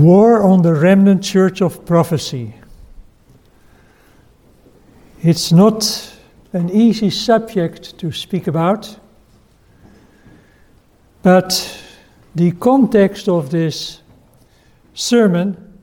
War 0.00 0.42
on 0.42 0.62
the 0.62 0.72
remnant 0.72 1.22
church 1.22 1.60
of 1.60 1.84
prophecy. 1.84 2.54
It's 5.22 5.52
not 5.52 6.16
an 6.54 6.70
easy 6.70 7.10
subject 7.10 7.98
to 7.98 8.10
speak 8.10 8.46
about, 8.46 8.98
but 11.22 11.82
the 12.34 12.52
context 12.52 13.28
of 13.28 13.50
this 13.50 14.00
sermon 14.94 15.78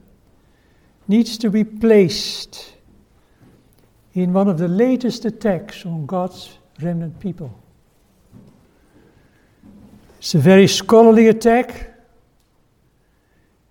needs 1.08 1.38
to 1.38 1.52
be 1.52 1.64
placed 1.64 2.74
in 4.16 4.34
one 4.34 4.48
of 4.48 4.58
the 4.58 4.68
latest 4.68 5.26
attacks 5.26 5.86
on 5.86 6.08
God's 6.08 6.58
remnant 6.82 7.20
people. 7.20 7.56
It's 10.18 10.34
a 10.34 10.40
very 10.40 10.68
scholarly 10.68 11.28
attack 11.28 11.94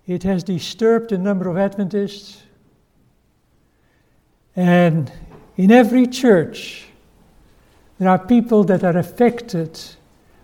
it 0.07 0.23
has 0.23 0.45
disturbed 0.45 1.13
a 1.13 1.19
number 1.19 1.49
of 1.49 1.57
Adventists. 1.57 2.43
And 4.55 5.11
in 5.57 5.71
every 5.71 6.07
church, 6.07 6.87
there 7.99 8.09
are 8.09 8.19
people 8.19 8.63
that 8.65 8.85
are 8.85 8.97
affected 8.97 9.79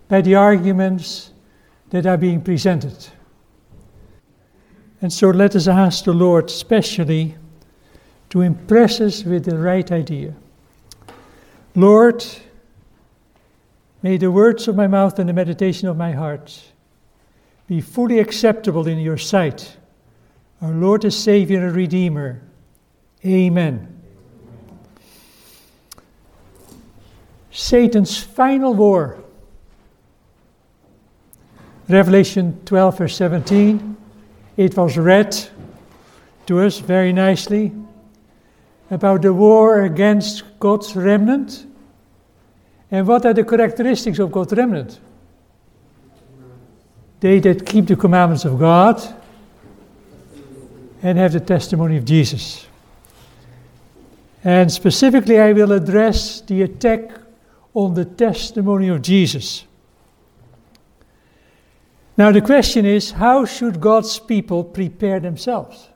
by 0.07 0.21
the 0.21 0.35
arguments 0.35 1.31
that 1.91 2.05
are 2.05 2.17
being 2.17 2.41
presented. 2.41 3.07
And 5.01 5.11
so 5.11 5.29
let 5.29 5.55
us 5.55 5.67
ask 5.67 6.05
the 6.05 6.13
Lord 6.13 6.49
specially 6.49 7.35
to 8.29 8.41
impress 8.41 8.99
us 8.99 9.23
with 9.23 9.45
the 9.45 9.57
right 9.57 9.91
idea. 9.91 10.33
Lord, 11.75 12.25
may 14.01 14.17
the 14.17 14.31
words 14.31 14.67
of 14.67 14.75
my 14.75 14.87
mouth 14.87 15.19
and 15.19 15.29
the 15.29 15.33
meditation 15.33 15.87
of 15.87 15.97
my 15.97 16.11
heart 16.11 16.72
be 17.67 17.81
fully 17.81 18.19
acceptable 18.19 18.87
in 18.87 18.99
your 18.99 19.17
sight, 19.17 19.77
our 20.61 20.71
Lord 20.71 21.03
and 21.03 21.13
Savior 21.13 21.65
and 21.65 21.75
Redeemer. 21.75 22.41
Amen. 23.25 24.01
Satan's 27.51 28.17
final 28.17 28.73
war. 28.73 29.23
Revelation 31.87 32.59
12, 32.65 32.97
verse 32.97 33.15
17. 33.15 33.97
It 34.57 34.75
was 34.75 34.97
read 34.97 35.37
to 36.47 36.59
us 36.59 36.79
very 36.79 37.13
nicely 37.13 37.71
about 38.89 39.21
the 39.21 39.33
war 39.33 39.83
against 39.83 40.43
God's 40.59 40.95
remnant. 40.95 41.65
And 42.91 43.07
what 43.07 43.25
are 43.25 43.33
the 43.33 43.43
characteristics 43.43 44.19
of 44.19 44.31
God's 44.31 44.53
remnant? 44.53 44.99
They 47.23 47.39
that 47.39 47.65
keep 47.65 47.85
the 47.85 47.95
commandments 47.95 48.43
of 48.43 48.59
God 48.59 49.01
and 51.01 51.17
have 51.17 51.31
the 51.31 51.39
testimony 51.39 51.95
of 51.95 52.03
Jesus. 52.03 52.67
And 54.43 54.69
specifically, 54.69 55.39
I 55.39 55.53
will 55.53 55.71
address 55.71 56.41
the 56.41 56.63
attack 56.63 57.11
on 57.73 57.93
the 57.93 58.03
testimony 58.03 58.89
of 58.89 59.01
Jesus. 59.01 59.63
Now, 62.17 62.33
the 62.33 62.41
question 62.41 62.85
is 62.85 63.11
how 63.11 63.45
should 63.45 63.79
God's 63.79 64.19
people 64.19 64.61
prepare 64.61 65.21
themselves? 65.21 65.87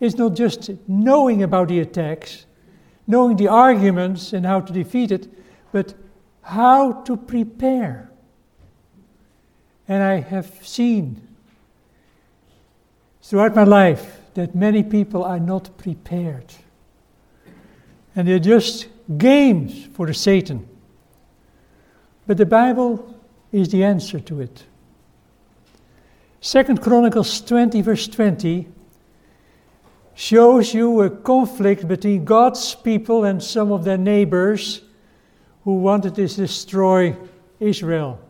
It's 0.00 0.16
not 0.16 0.34
just 0.34 0.70
knowing 0.86 1.42
about 1.42 1.68
the 1.68 1.80
attacks, 1.80 2.44
knowing 3.06 3.38
the 3.38 3.48
arguments 3.48 4.34
and 4.34 4.44
how 4.44 4.60
to 4.60 4.70
defeat 4.70 5.12
it, 5.12 5.28
but 5.72 5.94
how 6.42 6.92
to 7.04 7.16
prepare. 7.16 8.09
And 9.90 10.04
I 10.04 10.20
have 10.20 10.64
seen 10.64 11.20
throughout 13.22 13.56
my 13.56 13.64
life 13.64 14.20
that 14.34 14.54
many 14.54 14.84
people 14.84 15.24
are 15.24 15.40
not 15.40 15.76
prepared. 15.78 16.44
And 18.14 18.28
they're 18.28 18.38
just 18.38 18.86
games 19.18 19.86
for 19.86 20.06
the 20.06 20.14
Satan. 20.14 20.68
But 22.24 22.36
the 22.36 22.46
Bible 22.46 23.20
is 23.50 23.70
the 23.70 23.82
answer 23.82 24.20
to 24.20 24.40
it. 24.40 24.62
Second 26.40 26.80
Chronicles 26.80 27.40
20, 27.40 27.82
verse 27.82 28.06
20, 28.06 28.68
shows 30.14 30.72
you 30.72 31.02
a 31.02 31.10
conflict 31.10 31.88
between 31.88 32.24
God's 32.24 32.76
people 32.76 33.24
and 33.24 33.42
some 33.42 33.72
of 33.72 33.82
their 33.82 33.98
neighbors 33.98 34.82
who 35.64 35.74
wanted 35.78 36.14
to 36.14 36.28
destroy 36.28 37.16
Israel 37.58 38.20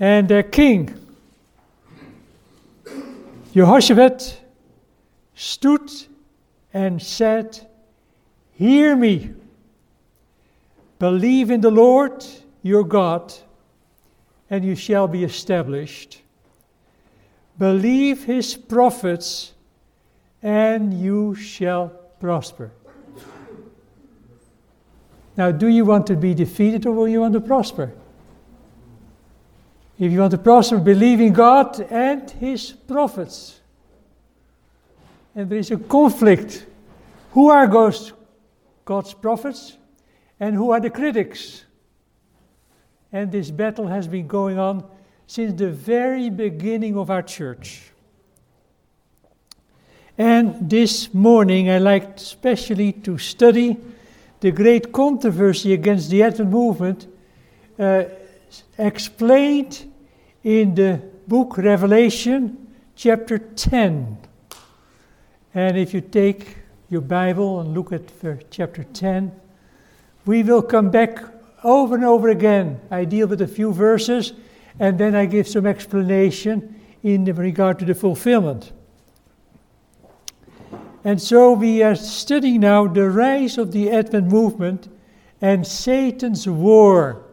and 0.00 0.28
their 0.28 0.42
king, 0.42 0.94
Jehoshaphat, 3.52 4.40
stood 5.34 5.90
and 6.72 7.00
said, 7.00 7.66
Hear 8.52 8.94
me, 8.94 9.32
believe 10.98 11.50
in 11.50 11.60
the 11.60 11.70
Lord 11.70 12.24
your 12.62 12.84
God, 12.84 13.34
and 14.50 14.64
you 14.64 14.74
shall 14.74 15.08
be 15.08 15.24
established. 15.24 16.22
Believe 17.58 18.24
his 18.24 18.56
prophets, 18.56 19.52
and 20.42 20.94
you 20.94 21.34
shall 21.34 21.88
prosper. 22.20 22.70
Now, 25.36 25.52
do 25.52 25.68
you 25.68 25.84
want 25.84 26.06
to 26.08 26.16
be 26.16 26.34
defeated 26.34 26.86
or 26.86 26.92
will 26.92 27.08
you 27.08 27.20
want 27.20 27.34
to 27.34 27.40
prosper? 27.40 27.92
If 29.98 30.12
you 30.12 30.20
want 30.20 30.30
to 30.30 30.38
prosper, 30.38 30.78
believe 30.78 31.20
in 31.20 31.32
God 31.32 31.80
and 31.90 32.30
His 32.30 32.70
prophets. 32.70 33.60
And 35.34 35.50
there 35.50 35.58
is 35.58 35.70
a 35.72 35.76
conflict. 35.76 36.66
Who 37.32 37.50
are 37.50 37.66
God's, 37.66 38.12
prophets 39.20 39.76
and 40.40 40.54
who 40.54 40.70
are 40.70 40.80
the 40.80 40.90
critics? 40.90 41.64
And 43.12 43.30
this 43.32 43.50
battle 43.50 43.86
has 43.86 44.06
been 44.06 44.26
going 44.26 44.58
on 44.58 44.84
since 45.26 45.52
the 45.52 45.70
very 45.70 46.30
beginning 46.30 46.96
of 46.96 47.10
our 47.10 47.22
church. 47.22 47.92
And 50.16 50.70
this 50.70 51.12
morning 51.12 51.70
I 51.70 51.78
liked 51.78 52.20
especially 52.20 52.92
to 52.92 53.18
study 53.18 53.76
the 54.40 54.52
great 54.52 54.92
controversy 54.92 55.72
against 55.72 56.10
the 56.10 56.22
Advent 56.22 56.50
movement 56.50 57.06
uh, 57.78 58.04
explained 58.78 59.92
in 60.44 60.74
the 60.74 61.02
book 61.26 61.58
Revelation, 61.58 62.74
chapter 62.96 63.38
10. 63.38 64.18
And 65.54 65.76
if 65.76 65.92
you 65.92 66.00
take 66.00 66.56
your 66.88 67.00
Bible 67.00 67.60
and 67.60 67.74
look 67.74 67.92
at 67.92 68.10
chapter 68.50 68.84
10, 68.84 69.32
we 70.24 70.42
will 70.42 70.62
come 70.62 70.90
back 70.90 71.22
over 71.64 71.94
and 71.94 72.04
over 72.04 72.28
again. 72.28 72.80
I 72.90 73.04
deal 73.04 73.26
with 73.26 73.42
a 73.42 73.48
few 73.48 73.72
verses 73.72 74.32
and 74.78 74.98
then 74.98 75.14
I 75.14 75.26
give 75.26 75.48
some 75.48 75.66
explanation 75.66 76.80
in 77.02 77.24
regard 77.24 77.78
to 77.80 77.84
the 77.84 77.94
fulfillment. 77.94 78.72
And 81.04 81.20
so 81.20 81.52
we 81.52 81.82
are 81.82 81.94
studying 81.94 82.60
now 82.60 82.86
the 82.86 83.08
rise 83.08 83.58
of 83.58 83.72
the 83.72 83.90
Advent 83.90 84.26
movement 84.26 84.88
and 85.40 85.66
Satan's 85.66 86.48
war 86.48 87.24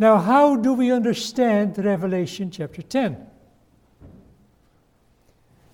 now, 0.00 0.16
how 0.16 0.56
do 0.56 0.72
we 0.72 0.90
understand 0.90 1.76
Revelation 1.76 2.50
chapter 2.50 2.80
10? 2.80 3.18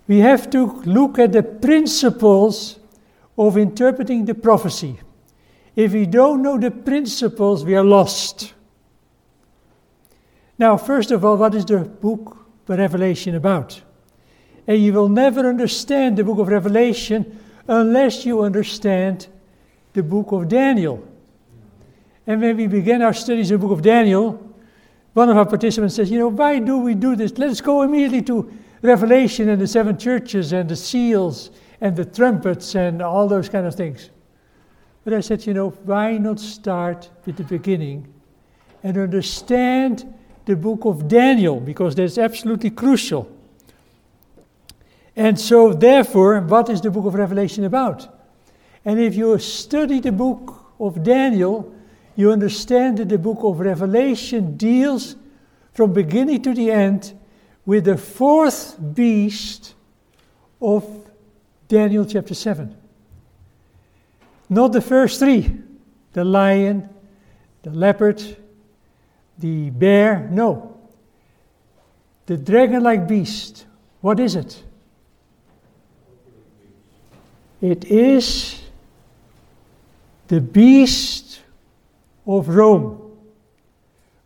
We 0.09 0.19
have 0.19 0.51
to 0.51 0.83
look 0.83 1.21
at 1.21 1.31
the 1.31 1.45
principles 1.45 2.81
of 3.39 3.57
interpreting 3.57 4.25
the 4.25 4.35
prophecy. 4.35 4.99
If 5.77 5.93
we 5.93 6.07
don't 6.07 6.43
know 6.43 6.59
the 6.59 6.73
principles, 6.73 7.65
we 7.65 7.77
are 7.77 7.85
lost. 7.85 8.53
Now, 10.59 10.77
first 10.77 11.13
of 11.13 11.25
all, 11.25 11.37
what 11.37 11.55
is 11.55 11.65
the 11.65 11.79
book 11.79 12.49
of 12.69 12.79
Revelation 12.81 13.37
about? 13.37 13.81
And 14.67 14.83
you 14.83 14.93
will 14.93 15.09
never 15.09 15.49
understand 15.49 16.17
the 16.17 16.25
book 16.25 16.41
of 16.41 16.49
Revelation 16.49 17.39
unless 17.69 18.27
you 18.27 18.43
understand 18.43 19.29
the 19.93 20.03
book 20.03 20.33
of 20.33 20.49
Daniel. 20.49 21.07
And 22.27 22.41
when 22.41 22.57
we 22.57 22.67
began 22.67 23.03
our 23.03 23.15
studies 23.15 23.51
in 23.51 23.61
the 23.61 23.67
book 23.67 23.77
of 23.77 23.83
Daniel, 23.83 24.55
one 25.15 25.31
of 25.31 25.37
our 25.37 25.47
participants 25.47 25.95
says, 25.95 26.11
You 26.11 26.19
know, 26.19 26.29
why 26.29 26.59
do 26.59 26.79
we 26.79 26.95
do 26.95 27.17
this? 27.17 27.39
Let's 27.39 27.61
go 27.61 27.83
immediately 27.83 28.23
to 28.23 28.53
Revelation 28.83 29.49
and 29.49 29.61
the 29.61 29.67
seven 29.67 29.97
churches 29.97 30.53
and 30.53 30.69
the 30.69 30.77
seals 30.77 31.51
and 31.81 31.97
the 31.97 32.05
trumpets 32.05 32.75
and 32.75 33.01
all 33.01 33.29
those 33.29 33.49
kind 33.49 33.67
of 33.67 33.75
things. 33.75 34.11
But 35.05 35.15
I 35.15 35.21
said, 35.21 35.47
You 35.47 35.55
know, 35.55 35.71
why 35.71 36.19
not 36.19 36.41
start 36.41 37.09
with 37.25 37.37
the 37.37 37.45
beginning 37.45 38.13
and 38.83 38.99
understand 38.99 40.13
the 40.45 40.57
book 40.57 40.85
of 40.85 41.09
Daniel? 41.09 41.61
Because 41.61 41.95
that's 41.95 42.19
absolutely 42.19 42.71
crucial. 42.71 43.31
And 45.15 45.41
so, 45.41 45.73
therefore, 45.73 46.41
what 46.41 46.69
is 46.69 46.81
the 46.81 46.91
book 46.91 47.07
of 47.07 47.15
Revelation 47.15 47.65
about? 47.65 48.07
And 48.85 49.01
if 49.01 49.15
you 49.15 49.39
study 49.39 50.01
the 50.01 50.13
book 50.13 50.73
of 50.79 51.03
Daniel, 51.03 51.75
you 52.17 52.33
understand 52.33 52.99
that 52.99 53.11
the 53.11 53.19
book 53.19 53.39
of 53.43 53.61
Revelation 53.61 54.57
deals 54.57 55.17
from 55.73 55.93
beginning 55.93 56.43
to 56.43 56.55
the 56.55 56.71
end 56.71 57.13
with 57.67 57.85
the 57.85 57.99
fourth 57.99 58.77
beast 58.95 59.75
of 60.61 61.11
Daniel 61.69 62.07
chapter 62.07 62.35
7. 62.35 62.75
Not 64.49 64.73
the 64.73 64.81
first 64.81 65.21
three 65.21 65.63
the 66.13 66.25
lion, 66.25 66.89
the 67.63 67.71
leopard, 67.71 68.23
the 69.39 69.69
bear. 69.69 70.27
No. 70.33 70.79
The 72.25 72.39
dragon 72.39 72.83
like 72.83 73.07
beast. 73.07 73.67
What 74.01 74.19
is 74.19 74.35
it? 74.35 74.63
It 77.61 77.85
is 77.85 78.63
the 80.29 80.41
beast 80.41 81.41
of 82.27 82.49
Rome, 82.49 83.17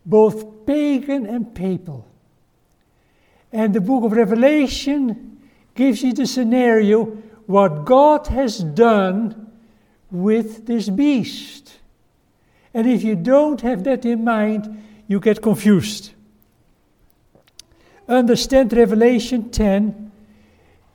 both 0.06 0.67
pagan 0.67 1.26
and 1.26 1.55
papal. 1.55 2.06
And 3.52 3.75
the 3.75 3.81
book 3.81 4.05
of 4.05 4.12
Revelation 4.12 5.38
gives 5.75 6.02
you 6.02 6.12
the 6.12 6.26
scenario 6.26 7.05
what 7.47 7.85
God 7.85 8.29
has 8.29 8.58
done 8.58 9.52
with 10.11 10.67
this 10.67 10.88
beast. 10.88 11.79
And 12.73 12.88
if 12.88 13.02
you 13.02 13.17
don't 13.17 13.61
have 13.62 13.85
that 13.85 14.05
in 14.05 14.25
mind, 14.25 14.85
you 15.08 15.19
get 15.19 15.43
confused. 15.43 16.12
Understand 18.08 18.73
Revelation 18.73 19.50
10 19.50 20.12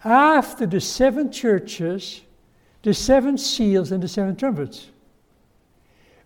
after 0.04 0.66
the 0.66 0.80
seven 0.80 1.31
churches, 1.31 2.22
the 2.84 2.94
seven 2.94 3.38
seals, 3.38 3.92
and 3.92 4.04
the 4.04 4.08
seven 4.08 4.36
trumpets. 4.36 4.90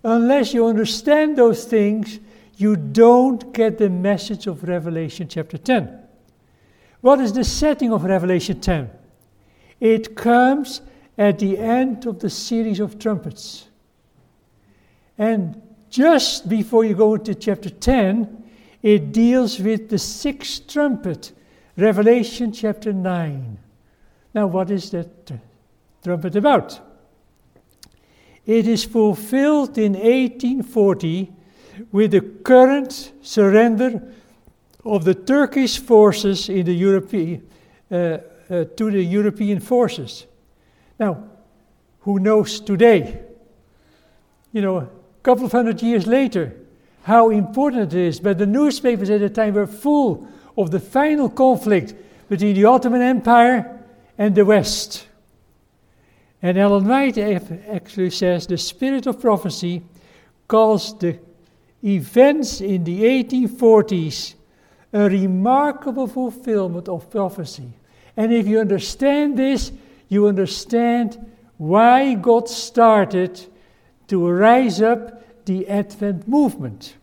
Unless 0.03 0.53
you 0.53 0.65
understand 0.65 1.37
those 1.37 1.65
things, 1.65 2.19
you 2.55 2.75
don't 2.75 3.53
get 3.53 3.77
the 3.77 3.89
message 3.89 4.47
of 4.47 4.63
Revelation 4.63 5.27
chapter 5.27 5.57
10. 5.57 5.97
What 7.01 7.19
is 7.19 7.33
the 7.33 7.43
setting 7.43 7.91
of 7.91 8.03
Revelation 8.03 8.59
10? 8.59 8.89
It 9.79 10.15
comes 10.15 10.81
at 11.17 11.39
the 11.39 11.57
end 11.57 12.05
of 12.05 12.19
the 12.19 12.29
series 12.29 12.79
of 12.79 12.99
trumpets. 12.99 13.67
And 15.17 15.61
just 15.89 16.47
before 16.47 16.85
you 16.85 16.95
go 16.95 17.15
into 17.15 17.35
chapter 17.35 17.69
10, 17.69 18.43
it 18.81 19.11
deals 19.11 19.59
with 19.59 19.89
the 19.89 19.97
sixth 19.97 20.67
trumpet, 20.67 21.33
Revelation 21.75 22.51
chapter 22.53 22.93
9. 22.93 23.57
Now, 24.33 24.47
what 24.47 24.71
is 24.71 24.91
that 24.91 25.31
trumpet 26.03 26.35
about? 26.35 26.79
It 28.49 28.67
is 28.67 28.83
fulfilled 28.83 29.77
in 29.77 29.93
1840 29.93 31.31
with 31.91 32.09
the 32.09 32.21
current 32.21 33.11
surrender 33.21 34.01
of 34.83 35.03
the 35.03 35.13
Turkish 35.13 35.77
forces 35.77 36.49
in 36.49 36.65
the 36.65 36.73
European, 36.73 37.47
uh, 37.91 37.95
uh, 37.95 38.65
to 38.75 38.89
the 38.89 39.03
European 39.03 39.59
forces. 39.59 40.25
Now, 40.99 41.25
who 41.99 42.17
knows 42.17 42.59
today? 42.59 43.19
You 44.51 44.63
know, 44.63 44.77
a 44.77 44.89
couple 45.21 45.45
of 45.45 45.51
hundred 45.51 45.83
years 45.83 46.07
later, 46.07 46.55
how 47.03 47.29
important 47.29 47.93
it 47.93 47.99
is. 47.99 48.19
But 48.19 48.39
the 48.39 48.47
newspapers 48.47 49.11
at 49.11 49.19
the 49.19 49.29
time 49.29 49.53
were 49.53 49.67
full 49.67 50.27
of 50.57 50.71
the 50.71 50.79
final 50.79 51.29
conflict 51.29 51.93
between 52.27 52.55
the 52.55 52.65
Ottoman 52.65 53.03
Empire 53.03 53.79
and 54.17 54.33
the 54.33 54.43
West. 54.43 55.05
And 56.41 56.57
Ellen 56.57 56.88
White 56.88 57.18
actually 57.18 58.12
says 58.12 58.47
the 58.47 58.57
spirit 58.57 59.07
of 59.07 59.19
prophecy 59.19 59.83
calls 60.47 60.97
the 60.97 61.19
events 61.83 62.62
in 62.62 62.83
the 62.83 63.03
1840s 63.03 64.36
a 64.91 65.09
remarkable 65.09 66.07
fulfillment 66.07 66.88
of 66.88 67.09
prophecy. 67.09 67.74
And 68.18 68.33
if 68.33 68.47
you 68.47 68.59
understand 68.59 69.38
this, 69.38 69.71
you 70.07 70.27
understand 70.27 71.18
why 71.57 72.15
God 72.15 72.50
started 72.50 73.45
to 74.07 74.27
rise 74.27 74.81
up 74.81 75.45
the 75.45 75.68
Advent 75.68 76.27
movement. 76.27 76.95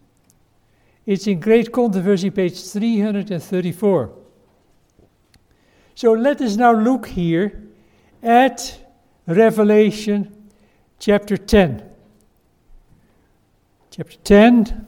It's 1.05 1.27
in 1.27 1.39
Great 1.39 1.71
Controversy, 1.71 2.31
page 2.31 2.61
334. 2.61 4.11
So 5.95 6.13
let 6.13 6.41
us 6.41 6.57
now 6.57 6.73
look 6.73 7.07
here 7.07 7.63
at 8.23 8.86
Revelation 9.27 10.51
chapter 10.99 11.37
10. 11.37 11.83
Chapter 13.91 14.17
10, 14.25 14.87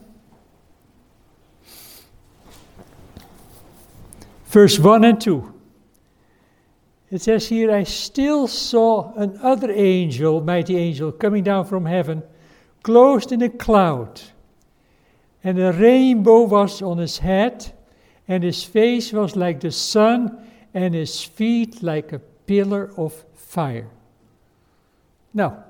verse 4.45 4.77
1 4.77 5.03
and 5.03 5.19
2. 5.19 5.53
It 7.09 7.21
says 7.23 7.49
here, 7.49 7.71
I 7.71 7.83
still 7.83 8.47
saw 8.47 9.13
another 9.15 9.71
angel, 9.71 10.41
mighty 10.41 10.77
angel, 10.77 11.11
coming 11.11 11.43
down 11.43 11.65
from 11.65 11.87
heaven, 11.87 12.21
clothed 12.83 13.31
in 13.31 13.41
a 13.41 13.49
cloud. 13.49 14.21
And 15.43 15.59
a 15.59 15.73
rainbow 15.73 16.43
was 16.43 16.83
on 16.83 16.99
his 16.99 17.17
head, 17.17 17.73
and 18.27 18.43
his 18.43 18.63
face 18.63 19.11
was 19.11 19.35
like 19.35 19.59
the 19.59 19.71
sun, 19.71 20.39
and 20.73 20.93
his 20.93 21.23
feet 21.23 21.81
like 21.81 22.13
a 22.13 22.19
pillar 22.19 22.91
of 22.95 23.25
fire. 23.33 23.89
Now, 25.33 25.63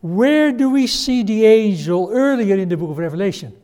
where 0.00 0.52
do 0.52 0.70
we 0.70 0.86
see 0.86 1.22
the 1.22 1.46
angel 1.46 2.10
earlier 2.12 2.56
in 2.56 2.68
the 2.68 2.76
book 2.76 2.90
of 2.90 2.98
Revelation? 2.98 3.54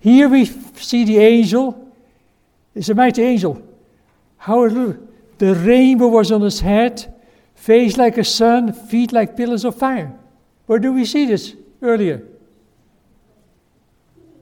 Here 0.00 0.28
we 0.28 0.44
see 0.44 1.04
the 1.04 1.18
angel, 1.18 1.92
it's 2.74 2.88
a 2.88 2.94
mighty 2.94 3.22
angel. 3.22 3.62
Hallelujah. 4.36 4.98
The 5.38 5.54
rainbow 5.54 6.08
was 6.08 6.32
on 6.32 6.40
his 6.40 6.60
head, 6.60 7.14
face 7.54 7.96
like 7.96 8.18
a 8.18 8.24
sun, 8.24 8.72
feet 8.72 9.12
like 9.12 9.36
pillars 9.36 9.64
of 9.64 9.76
fire. 9.76 10.16
Where 10.66 10.78
do 10.78 10.92
we 10.92 11.04
see 11.04 11.26
this 11.26 11.54
earlier? 11.82 12.22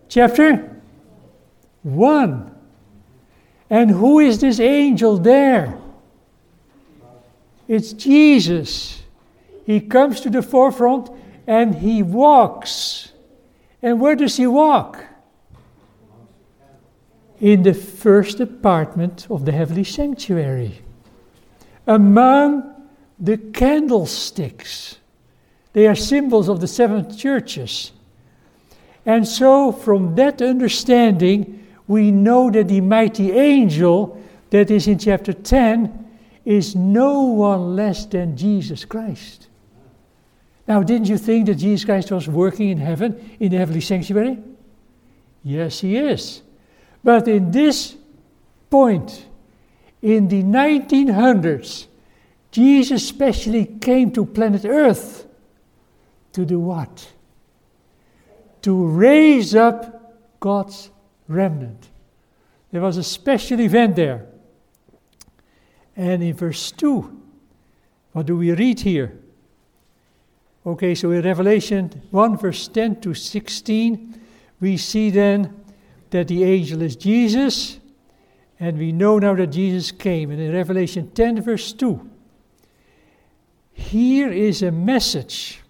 Chapter 0.09 0.83
1. 1.83 2.55
And 3.71 3.91
who 3.91 4.21
is 4.21 4.41
this 4.41 4.61
angel 4.61 5.19
there? 5.19 5.79
It's 7.69 7.93
Jesus. 7.93 9.03
He 9.65 9.81
comes 9.81 10.21
to 10.21 10.31
the 10.31 10.43
forefront 10.43 11.11
and 11.47 11.75
he 11.75 12.03
walks. 12.03 13.13
And 13.83 14.01
where 14.01 14.17
does 14.17 14.37
he 14.37 14.47
walk? 14.47 15.05
In 17.41 17.63
the 17.63 17.75
first 17.75 18.41
apartment 18.41 19.27
of 19.29 19.45
the 19.45 19.53
heavenly 19.53 19.85
sanctuary, 19.85 20.83
among 21.87 22.77
the 23.19 23.37
candlesticks. 23.37 24.99
They 25.73 25.87
are 25.87 25.95
symbols 25.95 26.49
of 26.49 26.61
the 26.61 26.67
seven 26.67 27.17
churches. 27.17 27.93
And 29.05 29.27
so, 29.27 29.73
from 29.73 30.15
that 30.17 30.43
understanding, 30.43 31.67
we 31.87 32.11
know 32.11 32.51
that 32.51 32.69
the 32.69 32.81
mighty 32.81 33.33
angel 33.33 34.21
that 34.51 34.71
is 34.71 34.89
in 34.89 34.99
chapter 34.99 35.33
10 35.33 36.06
is 36.47 36.77
no 36.77 37.23
one 37.23 37.75
less 37.75 38.07
than 38.07 38.37
Jesus 38.37 38.85
Christ. 38.85 39.49
Now, 40.69 40.83
didn't 40.83 41.09
you 41.09 41.19
think 41.19 41.47
that 41.47 41.57
Jesus 41.57 41.85
Christ 41.85 42.11
was 42.11 42.29
working 42.29 42.71
in 42.71 42.79
heaven, 42.79 43.37
in 43.41 43.51
the 43.51 43.59
heavenly 43.59 43.81
sanctuary? 43.81 44.39
Yes, 45.43 45.81
he 45.81 45.97
is. 45.97 46.43
But 47.03 47.27
in 47.27 47.51
this 47.51 47.97
point, 48.71 49.27
in 50.01 50.29
the 50.29 50.43
1900s, 50.43 51.87
Jesus 52.53 53.07
specially 53.07 53.67
came 53.67 54.13
to 54.13 54.25
planet 54.25 54.65
Earth 54.65 55.27
to 56.33 56.45
do 56.45 56.61
what? 56.61 57.13
To 58.63 58.87
raise 58.87 59.55
up 59.55 60.15
God's 60.39 60.91
remnant. 61.27 61.89
There 62.71 62.81
was 62.81 62.97
a 62.99 63.05
special 63.05 63.61
event 63.61 63.97
there. 63.97 64.27
And 65.97 66.23
in 66.23 66.35
verse 66.35 66.71
2, 66.73 67.23
what 68.13 68.27
do 68.27 68.37
we 68.37 68.53
read 68.53 68.81
here? 68.81 69.19
Okay, 70.67 70.95
so 70.95 71.11
in 71.11 71.23
Revelation 71.23 72.03
1, 72.11 72.39
verse 72.39 72.69
10 72.69 73.01
to 73.01 73.15
16, 73.15 74.21
we 74.61 74.77
see 74.77 75.11
then 75.11 75.55
that 76.11 76.29
the 76.29 76.45
angel 76.45 76.83
is 76.83 76.97
Jesus, 76.97 77.79
and 78.59 78.79
we 78.79 78.93
know 78.93 79.19
now 79.19 79.35
that 79.35 79.49
Jesus 79.49 79.93
came. 79.93 80.31
And 80.31 80.41
in 80.41 80.53
Revelation 80.53 81.11
10, 81.11 81.41
verse 81.43 81.73
2, 81.73 82.11
here 83.73 84.33
is 84.33 84.63
a 84.63 84.73
message. 84.73 85.61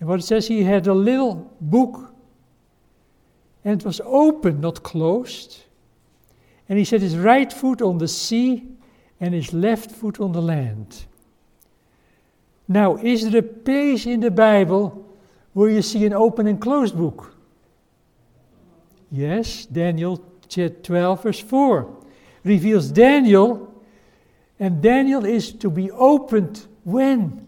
And 0.00 0.08
what 0.08 0.20
it 0.20 0.24
says, 0.24 0.48
he 0.48 0.62
had 0.62 0.86
a 0.86 0.94
little 0.94 1.56
book, 1.60 2.14
and 3.64 3.80
it 3.80 3.86
was 3.86 4.00
open, 4.04 4.60
not 4.60 4.82
closed. 4.82 5.64
And 6.68 6.78
he 6.78 6.84
set 6.84 7.00
his 7.00 7.16
right 7.16 7.52
foot 7.52 7.80
on 7.80 7.98
the 7.98 8.08
sea 8.08 8.68
and 9.20 9.34
his 9.34 9.52
left 9.52 9.90
foot 9.90 10.20
on 10.20 10.32
the 10.32 10.42
land. 10.42 11.04
Now, 12.68 12.96
is 12.96 13.28
there 13.28 13.40
a 13.40 13.42
place 13.42 14.06
in 14.06 14.20
the 14.20 14.30
Bible 14.30 15.06
where 15.54 15.70
you 15.70 15.82
see 15.82 16.04
an 16.04 16.12
open 16.12 16.46
and 16.46 16.60
closed 16.60 16.96
book? 16.96 17.34
Yes, 19.10 19.64
Daniel 19.66 20.22
12, 20.48 21.22
verse 21.22 21.40
4, 21.40 21.96
reveals 22.44 22.90
Daniel, 22.90 23.82
and 24.60 24.82
Daniel 24.82 25.24
is 25.24 25.52
to 25.54 25.70
be 25.70 25.90
opened 25.90 26.66
when? 26.84 27.46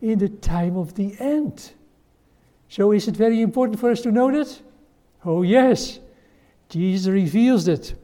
In 0.00 0.18
the 0.18 0.28
time 0.28 0.76
of 0.76 0.94
the 0.94 1.14
end. 1.18 1.72
So, 2.68 2.92
is 2.92 3.08
it 3.08 3.16
very 3.16 3.42
important 3.42 3.78
for 3.78 3.90
us 3.90 4.00
to 4.02 4.10
know 4.10 4.30
that? 4.30 4.60
Oh, 5.24 5.42
yes. 5.42 5.98
Jesus 6.68 7.10
reveals 7.10 7.68
it. 7.68 7.94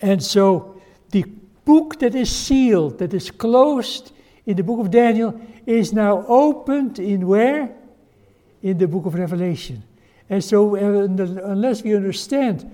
And 0.00 0.22
so, 0.22 0.73
the 1.14 1.24
book 1.64 2.00
that 2.00 2.14
is 2.16 2.28
sealed, 2.28 2.98
that 2.98 3.14
is 3.14 3.30
closed 3.30 4.12
in 4.46 4.56
the 4.56 4.64
book 4.64 4.80
of 4.80 4.90
Daniel, 4.90 5.40
is 5.64 5.92
now 5.92 6.26
opened 6.26 6.98
in 6.98 7.26
where? 7.28 7.72
In 8.62 8.78
the 8.78 8.88
book 8.88 9.06
of 9.06 9.14
Revelation. 9.14 9.84
And 10.28 10.42
so, 10.42 10.74
uh, 10.74 11.04
unless 11.44 11.84
we 11.84 11.94
understand 11.94 12.68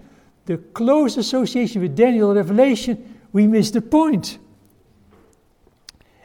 the 0.46 0.56
close 0.56 1.18
association 1.18 1.82
with 1.82 1.94
Daniel 1.94 2.30
and 2.30 2.38
Revelation, 2.38 3.20
we 3.30 3.46
miss 3.46 3.70
the 3.70 3.82
point. 3.82 4.38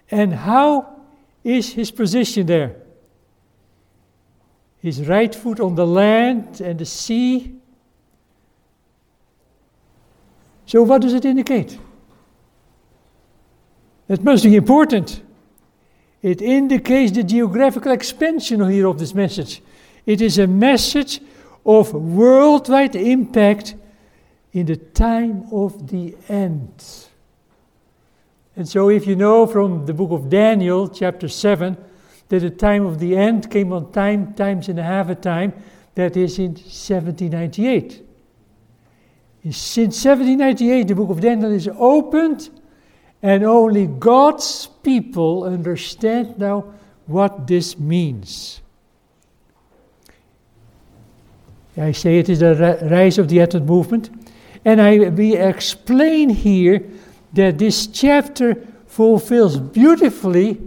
And 0.09 0.33
how 0.33 1.01
is 1.43 1.73
his 1.73 1.91
position 1.91 2.45
there? 2.45 2.77
His 4.79 5.05
right 5.05 5.35
foot 5.35 5.59
on 5.59 5.75
the 5.75 5.85
land 5.85 6.61
and 6.61 6.79
the 6.79 6.85
sea. 6.85 7.59
So, 10.65 10.81
what 10.83 11.01
does 11.01 11.13
it 11.13 11.25
indicate? 11.25 11.77
That 14.07 14.23
must 14.23 14.43
be 14.43 14.55
important. 14.55 15.21
It 16.21 16.41
indicates 16.41 17.11
the 17.11 17.23
geographical 17.23 17.91
expansion 17.91 18.67
here 18.69 18.87
of 18.87 18.99
this 18.99 19.13
message. 19.13 19.61
It 20.05 20.21
is 20.21 20.37
a 20.37 20.47
message 20.47 21.21
of 21.65 21.93
worldwide 21.93 22.95
impact 22.95 23.75
in 24.53 24.67
the 24.67 24.75
time 24.75 25.47
of 25.51 25.87
the 25.87 26.15
end. 26.29 26.83
And 28.55 28.67
so, 28.67 28.89
if 28.89 29.05
you 29.05 29.15
know 29.15 29.45
from 29.45 29.85
the 29.85 29.93
book 29.93 30.11
of 30.11 30.29
Daniel, 30.29 30.87
chapter 30.87 31.27
7, 31.27 31.75
that 32.29 32.39
the 32.39 32.49
time 32.49 32.85
of 32.85 32.99
the 32.99 33.17
end 33.17 33.51
came 33.51 33.73
on 33.73 33.91
time, 33.91 34.33
times 34.33 34.69
and 34.69 34.79
a 34.79 34.83
half 34.83 35.09
a 35.09 35.15
time, 35.15 35.53
that 35.95 36.15
is 36.15 36.39
in 36.39 36.51
1798. 36.51 38.01
Since 39.51 40.05
1798, 40.05 40.87
the 40.87 40.95
book 40.95 41.09
of 41.09 41.21
Daniel 41.21 41.51
is 41.51 41.69
opened 41.77 42.49
and 43.25 43.43
only 43.43 43.87
God's 43.87 44.67
people 44.83 45.45
understand 45.45 46.37
now 46.37 46.75
what 47.07 47.47
this 47.47 47.79
means. 47.79 48.61
I 51.75 51.91
say 51.91 52.19
it 52.19 52.29
is 52.29 52.41
the 52.41 52.77
rise 52.83 53.17
of 53.17 53.27
the 53.27 53.41
Advent 53.41 53.65
movement. 53.65 54.11
And 54.63 54.79
I, 54.79 55.09
we 55.09 55.35
explain 55.35 56.29
here 56.29 56.83
that 57.33 57.57
this 57.57 57.87
chapter 57.87 58.63
fulfills 58.85 59.57
beautifully 59.57 60.61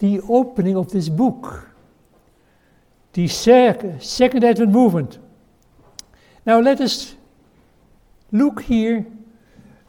the 0.00 0.20
opening 0.28 0.76
of 0.76 0.90
this 0.90 1.08
book, 1.08 1.68
the 3.12 3.28
sec- 3.28 4.02
second 4.02 4.42
Advent 4.42 4.72
movement. 4.72 5.18
Now 6.44 6.58
let 6.58 6.80
us 6.80 7.14
look 8.32 8.62
here 8.62 9.06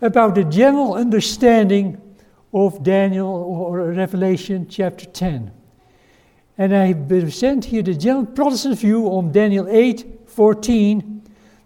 about 0.04 0.36
the 0.36 0.44
general 0.44 0.96
understanding 0.96 2.00
of 2.54 2.84
Daniel 2.84 3.28
or 3.28 3.94
Revelation 3.94 4.68
chapter 4.70 5.06
10. 5.06 5.50
And 6.58 6.76
I 6.76 6.94
present 6.94 7.66
here 7.66 7.82
the 7.82 7.96
general 7.96 8.26
Protestant 8.26 8.80
view 8.80 9.08
on 9.08 9.32
Daniel 9.32 9.68
8 9.68 10.20
14, 10.28 11.22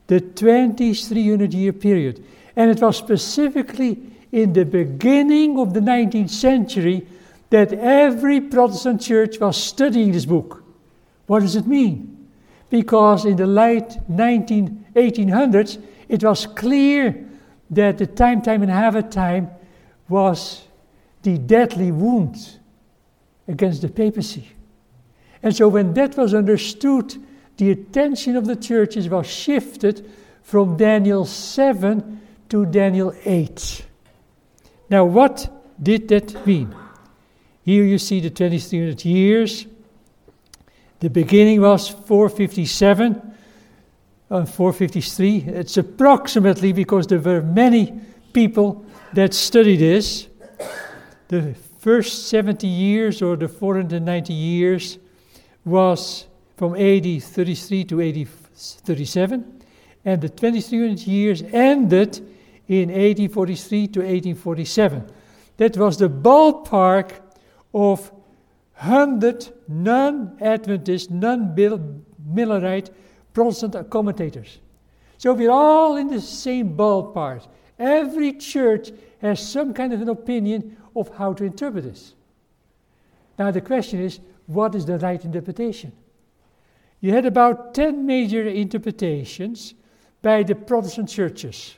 the 0.06 0.22
2300 0.22 1.53
year 1.53 1.74
period. 1.74 2.24
And 2.56 2.70
it 2.70 2.79
was 2.79 2.98
specifically 2.98 4.00
in 4.32 4.53
the 4.53 4.65
beginning 4.65 5.58
of 5.60 5.74
the 5.74 5.79
19th 5.79 6.29
century 6.29 7.08
that 7.50 7.74
every 7.74 8.39
Protestant 8.39 9.01
church 9.01 9.39
was 9.39 9.58
studying 9.58 10.12
this 10.12 10.25
book. 10.25 10.63
What 11.25 11.39
does 11.39 11.56
it 11.56 11.65
mean? 11.65 12.27
Because 12.70 13.25
in 13.25 13.36
the 13.36 13.48
late 13.48 13.98
19, 14.08 14.86
1800s, 14.96 15.82
it 16.08 16.24
was 16.24 16.46
clear 16.46 17.26
that 17.69 17.97
the 17.97 18.07
time, 18.07 18.41
time, 18.41 18.62
and 18.62 18.71
half 18.71 18.95
a 18.95 19.03
time 19.03 19.50
was 20.09 20.63
the 21.24 21.38
deadly 21.38 21.91
wound 21.91 22.59
against 23.47 23.81
the 23.81 23.89
papacy. 23.89 24.50
And 25.43 25.55
so, 25.55 25.67
when 25.67 25.93
that 25.93 26.17
was 26.17 26.33
understood, 26.33 27.15
the 27.57 27.71
attention 27.71 28.36
of 28.36 28.45
the 28.45 28.55
churches 28.55 29.09
was 29.09 29.27
shifted 29.27 30.09
from 30.43 30.77
Daniel 30.77 31.25
7 31.25 32.21
to 32.50 32.65
Daniel 32.65 33.13
8. 33.25 33.86
Now, 34.89 35.05
what 35.05 35.50
did 35.81 36.07
that 36.07 36.45
mean? 36.45 36.74
Here 37.63 37.83
you 37.83 37.97
see 37.97 38.21
the 38.21 38.29
2300 38.29 39.03
years. 39.03 39.67
The 41.00 41.09
beginning 41.09 41.62
was 41.62 41.89
457 41.89 43.26
uh, 44.29 44.46
453. 44.46 45.46
It's 45.48 45.77
approximately 45.77 46.74
because 46.74 47.07
there 47.07 47.19
were 47.19 47.41
many 47.41 48.00
people 48.34 48.86
that 49.13 49.34
studied 49.34 49.77
this. 49.77 50.27
The 51.27 51.55
first 51.79 52.27
70 52.29 52.67
years 52.67 53.22
or 53.22 53.36
the 53.36 53.48
490 53.48 54.34
years 54.34 55.00
was 55.65 56.27
from 56.55 56.75
AD 56.75 57.24
33 57.24 57.84
to 57.86 58.01
AD 58.01 58.27
37, 58.27 59.62
and 60.05 60.22
the 60.22 60.29
2300 60.29 61.00
years 61.07 61.43
ended 61.53 62.17
in 62.67 62.89
1843 62.89 63.88
to 63.88 64.00
1847. 64.00 65.10
That 65.57 65.77
was 65.77 65.98
the 65.98 66.10
ballpark 66.10 67.19
of 67.74 68.12
100 68.79 69.53
non 69.67 70.38
Adventist, 70.41 71.12
non 71.12 71.55
Millerite 71.55 72.89
Protestant 73.38 73.91
commentators. 73.91 74.58
So 75.20 75.32
we're 75.32 75.51
all 75.51 75.96
in 75.96 76.08
the 76.08 76.22
same 76.22 76.75
ballpark. 76.75 77.48
Every 77.77 78.34
church 78.34 78.89
has 79.22 79.48
some 79.48 79.75
kind 79.75 79.94
of 79.94 80.01
an 80.01 80.10
opinion 80.10 80.75
of 80.96 81.15
how 81.15 81.34
to 81.34 81.44
interpret 81.44 81.84
this. 81.84 82.15
Now 83.38 83.51
the 83.51 83.62
question 83.62 84.01
is, 84.01 84.20
what 84.48 84.74
is 84.74 84.88
the 84.88 84.98
right 84.98 85.24
interpretation? 85.24 85.91
You 87.00 87.13
had 87.13 87.27
about 87.27 87.75
10 87.75 88.08
major 88.08 88.41
interpretations 88.41 89.75
by 90.24 90.41
the 90.41 90.56
Protestant 90.56 91.08
churches 91.08 91.75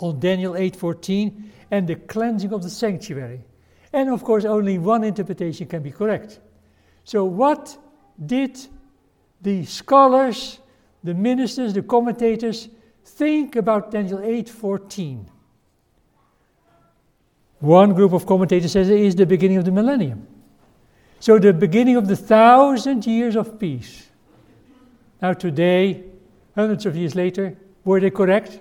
on 0.00 0.20
Daniel 0.20 0.52
8:14 0.52 1.44
and 1.70 1.88
the 1.88 1.96
cleansing 1.96 2.52
of 2.52 2.62
the 2.62 2.68
sanctuary. 2.68 3.40
And 3.90 4.10
of 4.10 4.22
course 4.22 4.44
only 4.44 4.76
one 4.76 5.02
interpretation 5.02 5.66
can 5.66 5.82
be 5.82 5.92
correct. 5.92 6.40
So 7.04 7.24
what 7.24 7.78
did 8.26 8.60
the 9.42 9.64
scholars, 9.64 10.60
the 11.02 11.14
ministers, 11.14 11.74
the 11.74 11.82
commentators 11.82 12.68
think 13.04 13.56
about 13.56 13.90
Daniel 13.90 14.20
8:14. 14.20 15.26
One 17.58 17.94
group 17.94 18.12
of 18.12 18.26
commentators 18.26 18.72
says 18.72 18.88
it 18.88 18.98
is 18.98 19.14
the 19.14 19.26
beginning 19.26 19.56
of 19.56 19.64
the 19.64 19.70
millennium. 19.70 20.26
So 21.20 21.38
the 21.38 21.52
beginning 21.52 21.96
of 21.96 22.08
the 22.08 22.16
thousand 22.16 23.06
years 23.06 23.36
of 23.36 23.58
peace. 23.58 24.08
Now 25.20 25.32
today, 25.32 26.04
hundreds 26.56 26.86
of 26.86 26.96
years 26.96 27.14
later, 27.14 27.56
were 27.84 28.00
they 28.00 28.10
correct? 28.10 28.58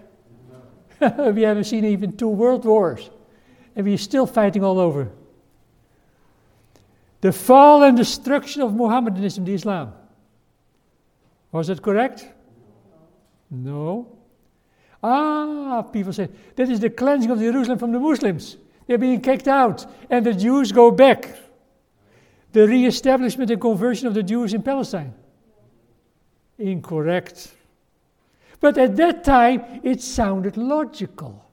we 1.00 1.42
haven't 1.42 1.64
seen 1.64 1.86
even 1.86 2.16
two 2.16 2.28
world 2.28 2.66
wars, 2.66 3.10
and 3.76 3.86
we're 3.86 3.98
still 3.98 4.28
fighting 4.28 4.64
all 4.64 4.80
over. 4.80 5.10
The 7.22 7.32
fall 7.32 7.84
and 7.84 7.98
destruction 7.98 8.62
of 8.62 8.74
Mohammedanism, 8.76 9.46
the 9.46 9.54
Islam. 9.54 9.94
Was 11.52 11.68
that 11.68 11.82
correct? 11.82 12.28
No. 13.50 14.08
Ah, 15.04 15.82
people 15.82 16.14
say 16.14 16.30
that 16.56 16.70
is 16.70 16.80
the 16.80 16.90
cleansing 16.90 17.32
of 17.32 17.40
Jerusalem 17.40 17.78
from 17.78 17.92
the 17.92 18.00
Muslims. 18.00 18.58
They're 18.88 18.98
being 18.98 19.22
kicked 19.22 19.48
out, 19.48 19.86
and 20.10 20.26
the 20.26 20.34
Jews 20.34 20.72
go 20.72 20.92
back. 20.92 21.36
The 22.54 22.68
re 22.68 22.86
establishment 22.86 23.50
and 23.52 23.60
conversion 23.60 24.08
of 24.08 24.14
the 24.14 24.24
Jews 24.24 24.54
in 24.54 24.62
Palestine. 24.62 25.14
Incorrect. 26.58 27.54
But 28.60 28.78
at 28.78 28.96
that 28.98 29.24
time, 29.24 29.82
it 29.84 30.02
sounded 30.02 30.56
logical. 30.58 31.46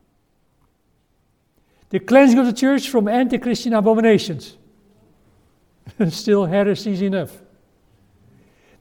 The 1.91 2.01
cleansing 2.01 2.39
of 2.39 2.47
the 2.47 2.53
church 2.53 2.91
from 2.91 3.09
anti 3.09 3.39
Christian 3.39 3.73
abominations. 3.73 4.57
Still 6.11 6.45
heresies 6.45 7.01
enough 7.01 7.39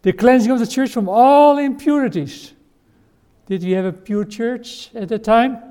the 0.08 0.14
cleansing 0.14 0.50
of 0.50 0.60
the 0.60 0.66
church 0.66 0.92
from 0.92 1.10
all 1.10 1.58
impurities. 1.58 2.54
Did 3.48 3.62
we 3.62 3.72
have 3.72 3.84
a 3.84 3.92
pure 3.92 4.24
church 4.24 4.90
at 4.96 5.10
that 5.10 5.26
time? 5.26 5.62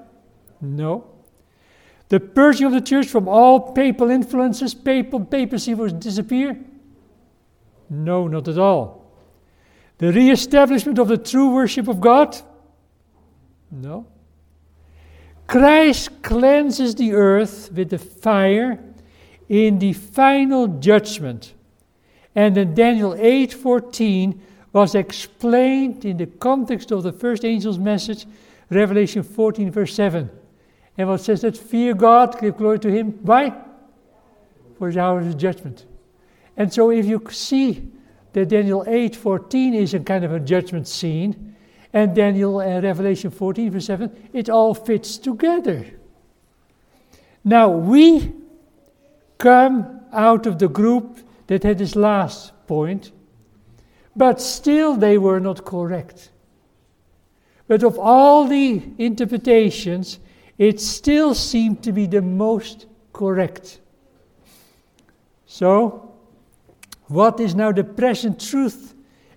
No. 0.61 1.07
The 2.11 2.21
purging 2.21 2.67
of 2.67 2.73
the 2.75 2.83
church 2.83 3.07
from 3.07 3.29
all 3.29 3.73
papal 3.73 4.11
influences, 4.11 4.75
papal 4.75 5.25
papacy 5.25 5.73
would 5.73 6.01
disappear? 6.01 6.63
No, 7.89 8.29
not 8.29 8.47
at 8.47 8.59
all. 8.59 9.11
The 9.97 10.13
re 10.13 10.31
establishment 10.31 10.99
of 10.99 11.09
the 11.09 11.17
true 11.17 11.55
worship 11.55 11.89
of 11.89 12.03
God? 12.03 12.37
No. 13.71 14.07
Christ 15.47 16.23
cleanses 16.23 16.95
the 16.95 17.15
earth 17.15 17.73
with 17.73 17.89
the 17.89 17.99
fire 17.99 18.85
in 19.49 19.79
the 19.79 19.95
final 19.95 20.67
judgment. 20.67 21.55
And 22.37 22.57
in 22.59 22.75
Daniel 22.75 23.15
8:14 23.15 24.39
was 24.75 24.95
explained 24.95 26.05
in 26.05 26.19
the 26.19 26.27
context 26.27 26.93
of 26.93 27.03
the 27.03 27.13
first 27.13 27.47
angel's 27.47 27.79
message, 27.79 28.27
Revelation 28.71 29.23
14 29.23 29.71
verse 29.71 29.95
7. 29.95 30.29
And 30.99 31.09
what 31.09 31.23
says 31.23 31.41
that 31.41 31.57
fear 31.57 31.95
God, 31.95 32.39
give 32.39 32.59
glory 32.59 32.79
to 32.81 32.91
him. 32.91 33.19
Why? 33.23 33.55
For 34.79 34.89
his 34.89 34.99
hour 34.99 35.21
of 35.21 35.39
judgment. 35.39 35.87
And 36.59 36.73
so 36.73 36.91
if 36.91 37.07
you 37.07 37.23
see 37.31 37.91
that 38.35 38.51
Daniel 38.51 38.85
8:14 38.87 39.75
is 39.75 39.95
a 39.95 40.01
kind 40.01 40.23
of 40.23 40.33
a 40.33 40.41
judgment 40.41 40.87
scene, 40.87 41.57
and 41.95 42.15
Daniel 42.15 42.59
uh, 42.59 42.83
Revelation 42.83 43.31
14 43.31 43.71
verse 43.71 43.87
7, 43.87 44.29
it 44.35 44.51
all 44.51 44.75
fits 44.75 45.17
together. 45.17 45.87
Now 47.43 47.71
we 47.71 48.35
come 49.39 50.01
out 50.13 50.47
of 50.47 50.59
the 50.59 50.69
group 50.69 51.21
that 51.47 51.63
had 51.63 51.79
this 51.79 51.97
last 51.97 52.53
point, 52.67 53.13
but 54.15 54.41
still 54.41 54.97
they 54.97 55.19
were 55.19 55.41
not 55.41 55.65
correct. 55.65 56.31
But 57.69 57.83
of 57.83 57.99
all 57.99 58.47
the 58.47 58.83
interpretations, 58.99 60.19
it 60.59 60.81
still 60.81 61.35
seemed 61.35 61.83
to 61.83 61.93
be 61.93 62.07
the 62.07 62.23
most 62.23 62.87
correct. 63.13 63.81
So, 65.47 66.13
what 67.09 67.41
is 67.41 67.55
now 67.55 67.73
the 67.73 67.85
present 67.85 68.41
truth 68.41 68.95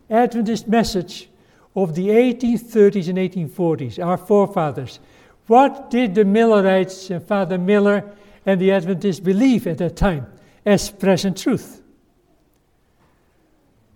Adventist 0.09 0.67
message 0.67 1.29
of 1.75 1.93
the 1.93 2.09
1830s 2.09 3.09
and 3.09 3.17
1840s, 3.17 4.03
our 4.03 4.17
forefathers? 4.17 4.99
What 5.47 5.89
did 5.89 6.15
the 6.15 6.25
Millerites 6.25 7.09
and 7.09 7.23
Father 7.23 7.57
Miller 7.57 8.11
and 8.45 8.59
the 8.59 8.71
Adventists 8.71 9.19
believe 9.19 9.67
at 9.67 9.79
that 9.79 9.95
time 9.95 10.27
as 10.65 10.89
present 10.89 11.37
truth? 11.37 11.78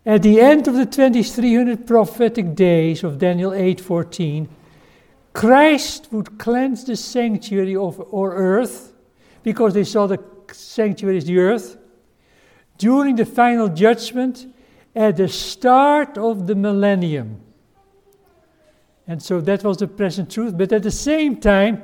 At 0.05 0.21
the 0.21 0.41
end 0.41 0.67
of 0.67 0.75
the 0.75 0.85
2300 0.85 1.87
prophetic 1.87 2.55
days 2.55 3.03
of 3.03 3.19
Daniel 3.19 3.51
8:14, 3.51 4.49
Christ 5.31 6.09
would 6.11 6.37
cleanse 6.37 6.83
the 6.83 6.95
sanctuary 6.95 7.75
of 7.75 7.99
or 8.11 8.35
earth, 8.35 8.93
because 9.43 9.73
they 9.73 9.83
saw 9.83 10.07
the 10.07 10.19
sanctuary 10.51 11.17
as 11.17 11.25
the 11.25 11.39
earth, 11.39 11.77
during 12.77 13.15
the 13.15 13.25
final 13.25 13.69
judgment 13.69 14.45
at 14.95 15.17
the 15.17 15.27
start 15.27 16.17
of 16.17 16.47
the 16.47 16.55
millennium. 16.55 17.39
And 19.07 19.21
so 19.21 19.41
that 19.41 19.63
was 19.63 19.77
the 19.77 19.87
present 19.87 20.31
truth. 20.31 20.57
But 20.57 20.71
at 20.71 20.83
the 20.83 20.91
same 20.91 21.37
time, 21.37 21.81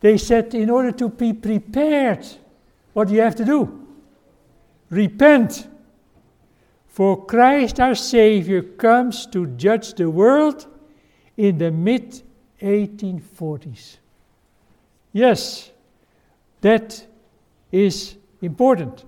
they 0.00 0.16
said, 0.16 0.54
in 0.54 0.70
order 0.70 0.92
to 0.92 1.08
be 1.08 1.32
prepared, 1.32 2.26
what 2.92 3.08
do 3.08 3.14
you 3.14 3.20
have 3.20 3.36
to 3.36 3.44
do? 3.44 3.86
Repent. 4.90 5.66
For 6.96 7.26
Christ 7.26 7.78
our 7.78 7.94
Savior 7.94 8.62
comes 8.62 9.26
to 9.26 9.48
judge 9.48 9.92
the 9.92 10.08
world 10.08 10.66
in 11.36 11.58
the 11.58 11.70
mid 11.70 12.22
1840s. 12.62 13.98
Yes, 15.12 15.70
that 16.62 17.06
is 17.70 18.16
important. 18.40 19.04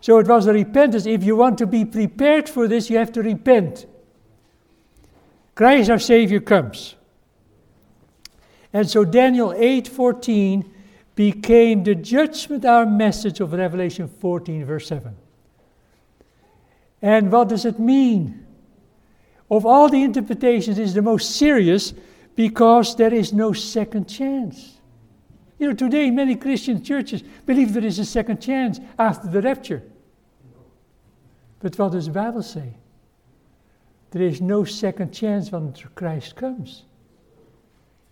So 0.00 0.18
it 0.18 0.26
was 0.26 0.48
a 0.48 0.52
repentance. 0.52 1.06
If 1.06 1.22
you 1.22 1.36
want 1.36 1.56
to 1.58 1.68
be 1.68 1.84
prepared 1.84 2.48
for 2.48 2.66
this, 2.66 2.90
you 2.90 2.98
have 2.98 3.12
to 3.12 3.22
repent. 3.22 3.86
Christ 5.54 5.90
our 5.90 6.00
Savior 6.00 6.40
comes. 6.40 6.96
And 8.72 8.90
so 8.90 9.04
Daniel 9.04 9.52
8:14 9.52 10.64
became 11.14 11.84
the 11.84 11.94
judgment 11.94 12.64
hour 12.64 12.84
message 12.84 13.38
of 13.38 13.52
Revelation 13.52 14.08
14 14.08 14.64
verse 14.64 14.88
7. 14.88 15.14
And 17.04 17.30
what 17.30 17.50
does 17.50 17.66
it 17.66 17.78
mean? 17.78 18.46
Of 19.50 19.66
all 19.66 19.90
the 19.90 20.02
interpretations, 20.02 20.78
it 20.78 20.82
is 20.84 20.94
the 20.94 21.02
most 21.02 21.36
serious 21.36 21.92
because 22.34 22.96
there 22.96 23.12
is 23.12 23.30
no 23.30 23.52
second 23.52 24.06
chance. 24.08 24.80
You 25.58 25.68
know, 25.68 25.74
today 25.74 26.10
many 26.10 26.34
Christian 26.34 26.82
churches 26.82 27.22
believe 27.44 27.74
there 27.74 27.84
is 27.84 27.98
a 27.98 28.06
second 28.06 28.40
chance 28.40 28.80
after 28.98 29.28
the 29.28 29.42
rapture. 29.42 29.82
But 31.60 31.78
what 31.78 31.92
does 31.92 32.06
the 32.06 32.12
Bible 32.12 32.42
say? 32.42 32.72
There 34.12 34.22
is 34.22 34.40
no 34.40 34.64
second 34.64 35.12
chance 35.12 35.52
when 35.52 35.74
Christ 35.94 36.36
comes. 36.36 36.84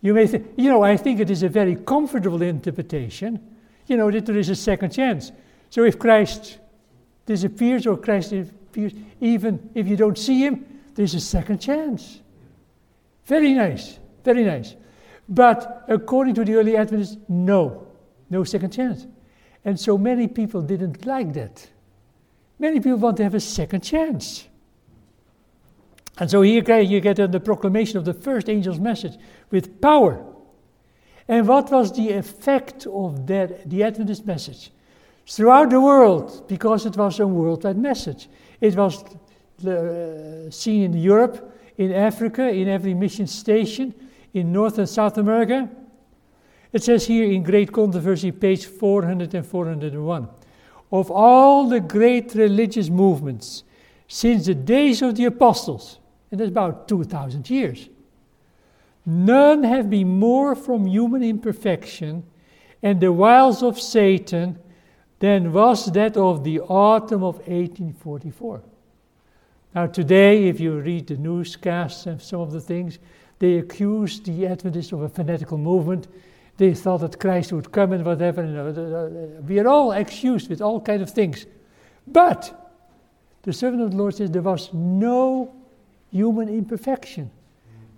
You 0.02 0.12
may 0.12 0.26
think, 0.26 0.48
you 0.58 0.68
know, 0.68 0.82
I 0.82 0.98
think 0.98 1.18
it 1.18 1.30
is 1.30 1.42
a 1.42 1.48
very 1.48 1.76
comfortable 1.76 2.42
interpretation, 2.42 3.40
you 3.86 3.96
know, 3.96 4.10
that 4.10 4.26
there 4.26 4.36
is 4.36 4.50
a 4.50 4.56
second 4.56 4.90
chance. 4.90 5.32
So 5.70 5.82
if 5.82 5.98
Christ 5.98 6.58
disappears 7.24 7.86
or 7.86 7.96
Christ 7.96 8.34
even 9.20 9.70
if 9.74 9.86
you 9.86 9.96
don't 9.96 10.18
see 10.18 10.40
him, 10.44 10.66
there's 10.94 11.14
a 11.14 11.20
second 11.20 11.58
chance. 11.58 12.20
Very 13.26 13.52
nice. 13.54 13.98
Very 14.24 14.44
nice. 14.44 14.74
But 15.28 15.84
according 15.88 16.34
to 16.34 16.44
the 16.44 16.54
early 16.54 16.76
Adventists, 16.76 17.16
no, 17.28 17.86
no 18.30 18.44
second 18.44 18.72
chance. 18.72 19.06
And 19.64 19.78
so 19.78 19.96
many 19.96 20.28
people 20.28 20.60
didn't 20.60 21.06
like 21.06 21.32
that. 21.34 21.68
Many 22.58 22.80
people 22.80 22.96
want 22.96 23.16
to 23.18 23.24
have 23.24 23.34
a 23.34 23.40
second 23.40 23.82
chance. 23.82 24.46
And 26.18 26.30
so 26.30 26.42
here 26.42 26.62
you 26.80 27.00
get 27.00 27.18
uh, 27.18 27.26
the 27.26 27.40
proclamation 27.40 27.98
of 27.98 28.04
the 28.04 28.14
first 28.14 28.48
angel's 28.48 28.78
message 28.78 29.14
with 29.50 29.80
power. 29.80 30.24
And 31.28 31.48
what 31.48 31.70
was 31.70 31.92
the 31.92 32.10
effect 32.10 32.86
of 32.86 33.26
that, 33.28 33.68
the 33.70 33.82
Adventist 33.82 34.26
message? 34.26 34.70
Throughout 35.26 35.70
the 35.70 35.80
world, 35.80 36.46
because 36.48 36.84
it 36.84 36.96
was 36.96 37.20
a 37.20 37.26
worldwide 37.26 37.78
message. 37.78 38.28
It 38.62 38.76
was 38.76 39.04
uh, 39.66 40.50
seen 40.50 40.84
in 40.84 40.94
Europe, 40.94 41.52
in 41.76 41.92
Africa, 41.92 42.48
in 42.48 42.68
every 42.68 42.94
mission 42.94 43.26
station, 43.26 43.92
in 44.32 44.52
North 44.52 44.78
and 44.78 44.88
South 44.88 45.18
America. 45.18 45.68
It 46.72 46.82
says 46.82 47.06
here 47.06 47.30
in 47.30 47.42
Great 47.42 47.72
Controversy, 47.72 48.32
page 48.32 48.64
400 48.64 49.34
and 49.34 49.44
401 49.44 50.28
of 50.92 51.10
all 51.10 51.68
the 51.68 51.80
great 51.80 52.34
religious 52.34 52.88
movements 52.88 53.64
since 54.06 54.46
the 54.46 54.54
days 54.54 55.00
of 55.00 55.16
the 55.16 55.24
apostles, 55.24 55.98
and 56.30 56.38
that's 56.38 56.50
about 56.50 56.86
2,000 56.86 57.48
years, 57.48 57.88
none 59.06 59.64
have 59.64 59.88
been 59.88 60.20
more 60.20 60.54
from 60.54 60.86
human 60.86 61.22
imperfection 61.24 62.22
and 62.82 63.00
the 63.00 63.12
wiles 63.12 63.62
of 63.62 63.80
Satan 63.80 64.58
than 65.22 65.52
was 65.52 65.86
that 65.92 66.16
of 66.16 66.42
the 66.42 66.58
autumn 66.58 67.22
of 67.22 67.36
1844. 67.46 68.60
Now, 69.72 69.86
today, 69.86 70.48
if 70.48 70.58
you 70.58 70.80
read 70.80 71.06
the 71.06 71.16
newscasts 71.16 72.06
and 72.06 72.20
some 72.20 72.40
of 72.40 72.50
the 72.50 72.60
things, 72.60 72.98
they 73.38 73.58
accuse 73.58 74.18
the 74.18 74.48
Adventists 74.48 74.90
of 74.90 75.02
a 75.02 75.08
fanatical 75.08 75.58
movement. 75.58 76.08
They 76.56 76.74
thought 76.74 77.02
that 77.02 77.20
Christ 77.20 77.52
would 77.52 77.70
come 77.70 77.92
and 77.92 78.04
whatever. 78.04 79.40
We 79.46 79.60
are 79.60 79.68
all 79.68 79.92
accused 79.92 80.50
with 80.50 80.60
all 80.60 80.80
kinds 80.80 81.02
of 81.02 81.10
things. 81.10 81.46
But 82.04 82.72
the 83.42 83.52
servant 83.52 83.80
of 83.80 83.92
the 83.92 83.96
Lord 83.96 84.16
says 84.16 84.28
there 84.28 84.42
was 84.42 84.70
no 84.72 85.54
human 86.10 86.48
imperfection. 86.48 87.30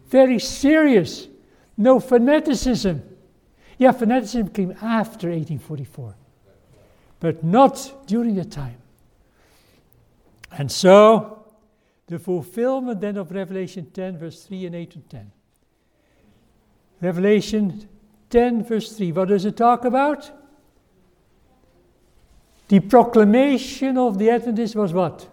Very 0.08 0.38
serious. 0.38 1.26
No 1.78 2.00
fanaticism. 2.00 3.02
Yeah, 3.78 3.92
fanaticism 3.92 4.50
came 4.50 4.72
after 4.72 5.28
1844, 5.30 6.14
but 7.20 7.42
not 7.42 8.06
during 8.06 8.34
the 8.34 8.44
time. 8.44 8.78
And 10.56 10.70
so, 10.70 11.46
the 12.06 12.18
fulfillment 12.18 13.00
then 13.00 13.16
of 13.16 13.32
Revelation 13.32 13.90
10, 13.92 14.18
verse 14.18 14.44
3 14.44 14.66
and 14.66 14.74
8 14.74 14.94
and 14.96 15.10
10. 15.10 15.32
Revelation 17.00 17.88
10, 18.30 18.64
verse 18.64 18.92
3. 18.92 19.12
What 19.12 19.28
does 19.28 19.44
it 19.44 19.56
talk 19.56 19.84
about? 19.84 20.30
The 22.68 22.80
proclamation 22.80 23.98
of 23.98 24.18
the 24.18 24.30
Adventists 24.30 24.74
was 24.74 24.92
what? 24.92 25.28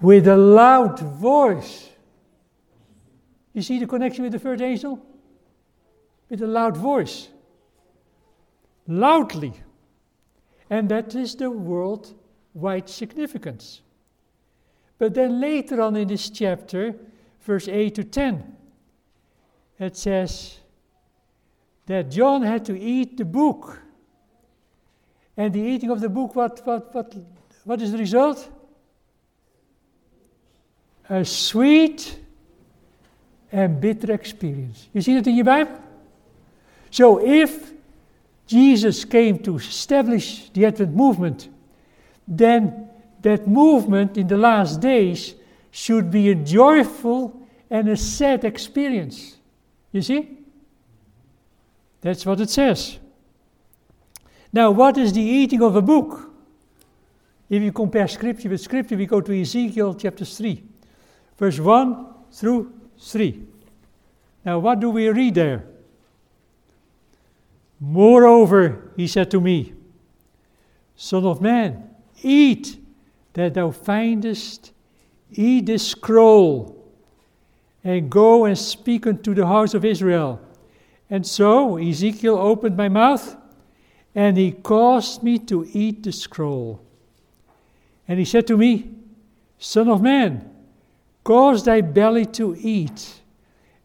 With 0.00 0.26
a 0.26 0.36
loud 0.36 0.98
voice. 0.98 1.88
You 3.52 3.62
see 3.62 3.78
the 3.78 3.86
connection 3.86 4.24
with 4.24 4.32
the 4.32 4.38
first 4.38 4.62
angel? 4.62 5.00
With 6.28 6.42
a 6.42 6.46
loud 6.46 6.76
voice. 6.76 7.28
Loudly. 8.86 9.52
And 10.70 10.88
that 10.88 11.14
is 11.14 11.34
the 11.36 11.50
worldwide 11.50 12.88
significance. 12.88 13.82
But 14.98 15.14
then 15.14 15.40
later 15.40 15.80
on 15.80 15.96
in 15.96 16.08
this 16.08 16.30
chapter, 16.30 16.94
verse 17.42 17.68
8 17.68 17.94
to 17.96 18.04
10, 18.04 18.56
it 19.78 19.96
says 19.96 20.58
that 21.86 22.10
John 22.10 22.42
had 22.42 22.64
to 22.64 22.78
eat 22.78 23.16
the 23.16 23.24
book. 23.24 23.80
And 25.36 25.52
the 25.52 25.60
eating 25.60 25.90
of 25.90 26.00
the 26.00 26.08
book, 26.08 26.34
what, 26.34 26.66
what, 26.66 26.94
what, 26.94 27.14
what 27.64 27.82
is 27.82 27.92
the 27.92 27.98
result? 27.98 28.50
a 31.08 31.24
sweet 31.24 32.18
and 33.52 33.80
bitter 33.80 34.12
experience. 34.12 34.88
You 34.92 35.00
see 35.00 35.14
that 35.14 35.26
in 35.26 35.36
your 35.36 35.44
Bible? 35.44 35.80
So 36.90 37.24
if 37.24 37.72
Jesus 38.46 39.04
came 39.04 39.38
to 39.40 39.56
establish 39.56 40.50
the 40.50 40.66
Advent 40.66 40.94
movement, 40.94 41.48
then 42.28 42.88
that 43.22 43.46
movement 43.46 44.16
in 44.16 44.28
the 44.28 44.36
last 44.36 44.80
days 44.80 45.34
should 45.70 46.10
be 46.10 46.30
a 46.30 46.34
joyful 46.34 47.46
and 47.70 47.88
a 47.88 47.96
sad 47.96 48.44
experience. 48.44 49.36
You 49.92 50.02
see? 50.02 50.38
That's 52.00 52.24
what 52.24 52.40
it 52.40 52.50
says. 52.50 52.98
Now, 54.52 54.70
what 54.70 54.96
is 54.96 55.12
the 55.12 55.20
eating 55.20 55.62
of 55.62 55.74
a 55.74 55.82
book? 55.82 56.30
If 57.50 57.62
you 57.62 57.72
compare 57.72 58.08
scripture 58.08 58.48
with 58.48 58.60
scripture, 58.60 58.96
we 58.96 59.06
go 59.06 59.20
to 59.20 59.40
Ezekiel 59.40 59.94
chapter 59.94 60.24
3, 60.24 60.62
verse 61.36 61.58
1 61.58 62.06
through 62.32 62.72
3. 62.98 63.42
Now, 64.44 64.58
what 64.58 64.80
do 64.80 64.90
we 64.90 65.08
read 65.08 65.34
there? 65.34 65.64
Moreover, 67.78 68.92
he 68.96 69.06
said 69.06 69.30
to 69.32 69.40
me, 69.40 69.74
Son 70.96 71.24
of 71.26 71.42
man, 71.42 71.90
eat 72.22 72.78
that 73.34 73.54
thou 73.54 73.70
findest, 73.70 74.72
eat 75.30 75.66
this 75.66 75.88
scroll, 75.88 76.90
and 77.84 78.10
go 78.10 78.46
and 78.46 78.56
speak 78.56 79.06
unto 79.06 79.34
the 79.34 79.46
house 79.46 79.74
of 79.74 79.84
Israel. 79.84 80.40
And 81.10 81.26
so 81.26 81.76
Ezekiel 81.76 82.38
opened 82.38 82.76
my 82.76 82.88
mouth, 82.88 83.36
and 84.14 84.36
he 84.36 84.52
caused 84.52 85.22
me 85.22 85.38
to 85.40 85.68
eat 85.72 86.02
the 86.02 86.12
scroll. 86.12 86.80
And 88.08 88.18
he 88.18 88.24
said 88.24 88.46
to 88.46 88.56
me, 88.56 88.90
Son 89.58 89.88
of 89.88 90.00
man, 90.02 90.50
cause 91.22 91.64
thy 91.64 91.82
belly 91.82 92.24
to 92.26 92.56
eat, 92.58 93.20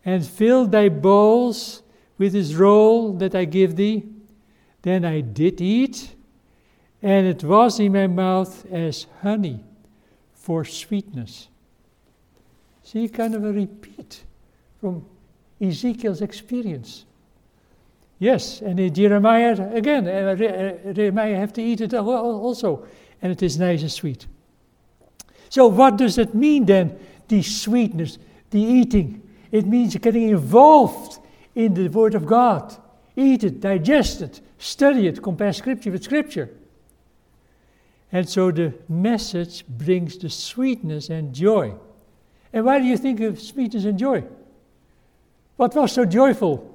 and 0.05 0.25
fill 0.25 0.65
thy 0.65 0.89
bowls 0.89 1.83
with 2.21 2.33
this 2.33 2.53
roll 2.53 3.13
that 3.13 3.33
I 3.33 3.45
give 3.45 3.75
thee. 3.75 4.03
Then 4.83 5.05
I 5.05 5.21
did 5.21 5.59
eat, 5.59 6.13
and 7.01 7.25
it 7.25 7.43
was 7.43 7.79
in 7.79 7.93
my 7.93 8.05
mouth 8.05 8.63
as 8.71 9.07
honey 9.23 9.63
for 10.31 10.63
sweetness. 10.63 11.47
See, 12.83 13.09
kind 13.09 13.33
of 13.33 13.43
a 13.43 13.51
repeat 13.51 14.23
from 14.79 15.03
Ezekiel's 15.59 16.21
experience. 16.21 17.05
Yes, 18.19 18.61
and 18.61 18.79
in 18.79 18.93
Jeremiah, 18.93 19.73
again, 19.73 20.07
uh, 20.07 20.89
uh, 20.89 20.93
Jeremiah 20.93 21.37
have 21.37 21.53
to 21.53 21.63
eat 21.63 21.81
it 21.81 21.95
also, 21.95 22.85
and 23.23 23.31
it 23.31 23.41
is 23.41 23.57
nice 23.57 23.81
and 23.81 23.91
sweet. 23.91 24.27
So, 25.49 25.65
what 25.65 25.97
does 25.97 26.19
it 26.19 26.35
mean 26.35 26.65
then, 26.67 26.99
the 27.29 27.41
sweetness, 27.41 28.19
the 28.51 28.61
eating? 28.61 29.27
It 29.51 29.65
means 29.65 29.95
getting 29.95 30.29
involved 30.29 31.17
in 31.55 31.73
the 31.73 31.87
Word 31.87 32.15
of 32.15 32.25
God. 32.25 32.75
Eat 33.15 33.43
it, 33.43 33.59
digest 33.59 34.21
it, 34.21 34.41
study 34.57 35.07
it, 35.07 35.21
compare 35.21 35.53
Scripture 35.53 35.91
with 35.91 36.03
Scripture. 36.03 36.49
And 38.11 38.27
so 38.27 38.51
the 38.51 38.73
message 38.89 39.65
brings 39.67 40.17
the 40.17 40.29
sweetness 40.29 41.09
and 41.09 41.33
joy. 41.33 41.73
And 42.51 42.65
why 42.65 42.79
do 42.79 42.85
you 42.85 42.97
think 42.97 43.21
of 43.21 43.39
sweetness 43.39 43.85
and 43.85 43.97
joy? 43.97 44.23
What 45.55 45.75
was 45.75 45.93
so 45.93 46.05
joyful? 46.05 46.67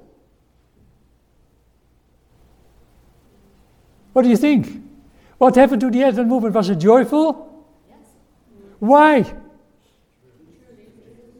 What 4.12 4.22
do 4.22 4.28
you 4.28 4.36
think? 4.36 4.82
What 5.36 5.56
happened 5.56 5.82
to 5.82 5.90
the 5.90 6.02
Advent 6.04 6.28
movement? 6.28 6.54
Was 6.54 6.70
it 6.70 6.76
joyful? 6.76 7.66
Yes. 7.88 7.98
Why? 8.78 9.34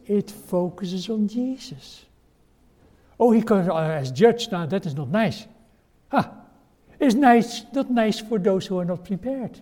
It 0.05 0.29
focuses 0.29 1.09
on 1.09 1.27
Jesus. 1.27 2.05
Oh, 3.19 3.31
he 3.31 3.41
comes 3.41 3.67
eh, 3.67 3.71
as 3.71 4.11
judge 4.11 4.51
now, 4.51 4.65
that 4.65 4.85
is 4.85 4.95
not 4.95 5.09
nice. 5.09 5.47
Huh. 6.09 6.29
It's 6.99 7.15
nice, 7.15 7.63
not 7.73 7.89
nice 7.91 8.19
for 8.19 8.39
those 8.39 8.67
who 8.67 8.79
are 8.79 8.85
not 8.85 9.05
prepared. 9.05 9.59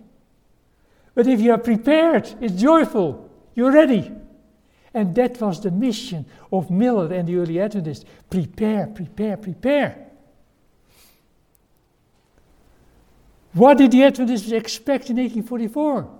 But 1.14 1.26
if 1.26 1.40
you 1.40 1.52
are 1.52 1.58
prepared, 1.58 2.34
it's 2.40 2.60
joyful, 2.60 3.30
you're 3.54 3.72
ready. 3.72 4.12
And 4.92 5.14
that 5.14 5.40
was 5.40 5.60
the 5.60 5.70
mission 5.70 6.24
of 6.50 6.70
Miller 6.70 7.12
and 7.12 7.28
the 7.28 7.36
early 7.36 7.60
Adventists 7.60 8.04
prepare, 8.30 8.86
prepare, 8.86 9.36
prepare. 9.36 10.06
What 13.52 13.78
did 13.78 13.90
the 13.90 14.04
Adventists 14.04 14.52
expect 14.52 15.10
in 15.10 15.16
1844? 15.16 16.10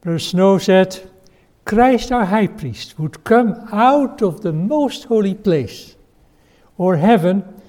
Brother 0.00 0.18
Snow 0.18 0.58
said, 0.58 1.10
Christ 1.64 2.12
our 2.12 2.26
high 2.26 2.46
priest 2.46 2.98
would 2.98 3.24
come 3.24 3.68
out 3.72 4.22
of 4.22 4.42
the 4.42 4.52
most 4.52 5.04
holy 5.04 5.34
place, 5.34 5.96
or 6.76 6.96
heaven, 6.96 7.62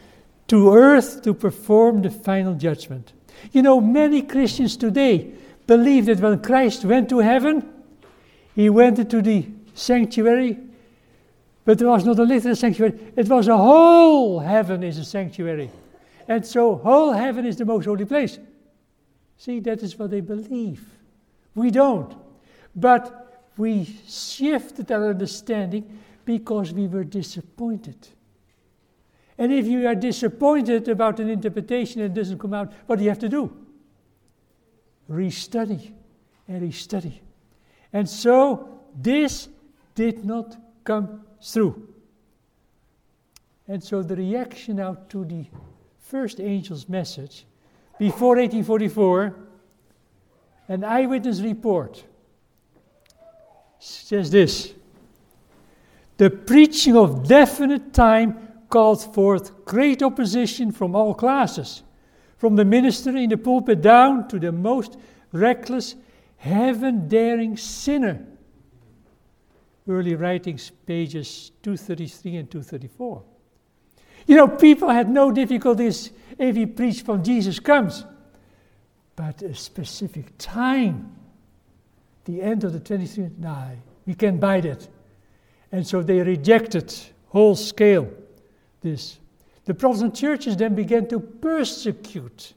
to 0.47 0.73
earth 0.73 1.21
to 1.23 1.33
perform 1.33 2.01
the 2.01 2.09
final 2.09 2.53
judgment. 2.55 3.13
You 3.51 3.61
know, 3.61 3.79
many 3.79 4.21
Christians 4.21 4.77
today 4.77 5.31
believe 5.65 6.05
that 6.07 6.19
when 6.19 6.41
Christ 6.41 6.85
went 6.85 7.09
to 7.09 7.19
heaven, 7.19 7.71
he 8.53 8.69
went 8.69 8.99
into 8.99 9.21
the 9.21 9.47
sanctuary, 9.73 10.57
but 11.63 11.81
it 11.81 11.85
was 11.85 12.05
not 12.05 12.19
a 12.19 12.23
literal 12.23 12.55
sanctuary, 12.55 12.97
it 13.15 13.27
was 13.27 13.47
a 13.47 13.57
whole 13.57 14.39
heaven 14.39 14.83
is 14.83 14.97
a 14.97 15.05
sanctuary. 15.05 15.71
And 16.27 16.45
so, 16.45 16.75
whole 16.75 17.13
heaven 17.13 17.45
is 17.45 17.57
the 17.57 17.65
most 17.65 17.85
holy 17.85 18.05
place. 18.05 18.39
See, 19.37 19.59
that 19.61 19.83
is 19.83 19.97
what 19.97 20.11
they 20.11 20.21
believe. 20.21 20.85
We 21.53 21.71
don't. 21.71 22.15
But 22.75 23.24
we 23.57 23.85
shifted 24.07 24.91
our 24.91 25.09
understanding 25.09 25.99
because 26.25 26.73
we 26.73 26.87
were 26.87 27.03
disappointed. 27.03 28.07
And 29.37 29.51
if 29.51 29.65
you 29.65 29.87
are 29.87 29.95
disappointed 29.95 30.87
about 30.87 31.19
an 31.19 31.29
interpretation 31.29 32.01
that 32.01 32.13
doesn't 32.13 32.39
come 32.39 32.53
out, 32.53 32.73
what 32.85 32.97
do 32.97 33.03
you 33.03 33.09
have 33.09 33.19
to 33.19 33.29
do? 33.29 33.55
Restudy 35.09 35.91
and 36.47 36.61
restudy. 36.61 37.19
And 37.91 38.09
so 38.09 38.81
this 38.95 39.49
did 39.93 40.25
not 40.25 40.57
come 40.83 41.21
through. 41.41 41.89
And 43.67 43.83
so 43.83 44.01
the 44.01 44.15
reaction 44.15 44.79
out 44.79 45.09
to 45.09 45.25
the 45.25 45.45
first 45.99 46.39
angel's 46.39 46.87
message 46.87 47.45
before 47.97 48.35
1844, 48.35 49.35
an 50.67 50.83
eyewitness 50.83 51.41
report 51.41 52.03
says 53.79 54.31
this 54.31 54.73
The 56.17 56.29
preaching 56.29 56.95
of 56.95 57.27
definite 57.27 57.93
time 57.93 58.45
called 58.69 59.13
forth 59.13 59.65
great 59.65 60.01
opposition 60.01 60.71
from 60.71 60.95
all 60.95 61.13
classes, 61.13 61.83
from 62.37 62.55
the 62.55 62.65
minister 62.65 63.15
in 63.15 63.29
the 63.29 63.37
pulpit 63.37 63.81
down 63.81 64.27
to 64.27 64.39
the 64.39 64.51
most 64.51 64.97
reckless, 65.31 65.95
heaven 66.37 67.07
daring 67.07 67.57
sinner. 67.57 68.25
Early 69.87 70.15
writings, 70.15 70.71
pages 70.85 71.51
233 71.61 72.37
and 72.37 72.51
234. 72.51 73.23
You 74.27 74.35
know, 74.35 74.47
people 74.47 74.89
had 74.89 75.09
no 75.09 75.31
difficulties 75.31 76.09
if 76.39 76.55
he 76.55 76.65
preached 76.65 77.05
from 77.05 77.23
Jesus 77.23 77.59
comes, 77.59 78.03
but 79.15 79.43
a 79.43 79.53
specific 79.53 80.37
time 80.37 81.15
the 82.25 82.41
end 82.41 82.63
of 82.63 82.73
the 82.73 82.79
23rd, 82.79 83.37
nah, 83.39 83.69
we 84.05 84.13
can't 84.13 84.39
buy 84.39 84.61
that. 84.61 84.87
And 85.71 85.85
so 85.85 86.01
they 86.01 86.21
rejected 86.21 86.93
whole 87.29 87.55
scale 87.55 88.09
this. 88.81 89.19
The 89.65 89.73
Protestant 89.73 90.15
churches 90.15 90.55
then 90.57 90.75
began 90.75 91.07
to 91.07 91.19
persecute 91.19 92.53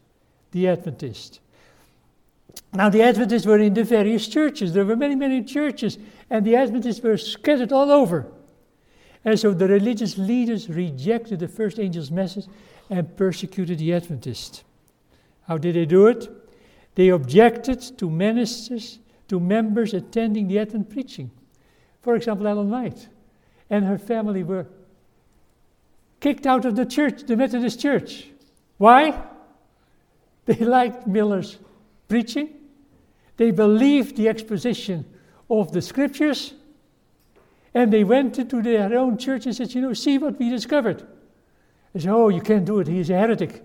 the 0.50 0.68
Adventists. 0.68 1.40
Now, 2.72 2.90
the 2.90 3.02
Adventists 3.02 3.46
were 3.46 3.58
in 3.58 3.72
the 3.72 3.84
various 3.84 4.28
churches. 4.28 4.74
There 4.74 4.84
were 4.84 4.96
many, 4.96 5.14
many 5.14 5.42
churches, 5.42 5.98
and 6.28 6.44
the 6.44 6.56
Adventists 6.56 7.00
were 7.00 7.16
scattered 7.16 7.72
all 7.72 7.90
over. 7.90 8.26
And 9.24 9.38
so 9.38 9.52
the 9.52 9.68
religious 9.68 10.18
leaders 10.18 10.68
rejected 10.68 11.40
the 11.40 11.48
first 11.48 11.78
angel's 11.78 12.10
message 12.10 12.46
and 12.90 13.16
persecuted 13.16 13.78
the 13.78 13.94
Adventists. 13.94 14.64
How 15.46 15.58
did 15.58 15.74
they 15.74 15.86
do 15.86 16.06
it? 16.06 16.28
They 16.94 17.08
objected 17.08 17.80
to 17.98 18.10
ministers 18.10 18.98
to 19.28 19.38
members 19.38 19.94
attending 19.94 20.48
the 20.48 20.58
Advent 20.58 20.90
preaching. 20.90 21.30
For 22.02 22.16
example, 22.16 22.46
Ellen 22.46 22.70
White 22.70 23.08
and 23.70 23.84
her 23.84 23.98
family 23.98 24.42
were 24.42 24.66
kicked 26.20 26.46
out 26.46 26.64
of 26.64 26.76
the 26.76 26.86
church, 26.86 27.22
the 27.22 27.36
Methodist 27.36 27.80
church. 27.80 28.28
Why? 28.78 29.22
They 30.46 30.54
liked 30.64 31.06
Miller's 31.06 31.58
preaching, 32.08 32.54
they 33.36 33.50
believed 33.50 34.16
the 34.16 34.28
exposition 34.28 35.04
of 35.50 35.72
the 35.72 35.82
scriptures, 35.82 36.54
and 37.74 37.92
they 37.92 38.02
went 38.02 38.38
into 38.38 38.62
their 38.62 38.96
own 38.98 39.18
church 39.18 39.44
and 39.44 39.54
said, 39.54 39.74
You 39.74 39.82
know, 39.82 39.92
see 39.92 40.18
what 40.18 40.38
we 40.38 40.48
discovered. 40.48 41.06
They 41.92 42.00
said, 42.00 42.10
Oh, 42.10 42.30
you 42.30 42.40
can't 42.40 42.64
do 42.64 42.80
it, 42.80 42.88
he's 42.88 43.10
a 43.10 43.18
heretic. 43.18 43.62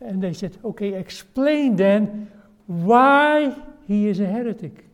And 0.00 0.22
they 0.22 0.34
said, 0.34 0.58
Okay, 0.62 0.92
explain 0.92 1.76
then 1.76 2.30
why 2.66 3.56
he 3.86 4.06
is 4.08 4.20
a 4.20 4.26
heretic. 4.26 4.84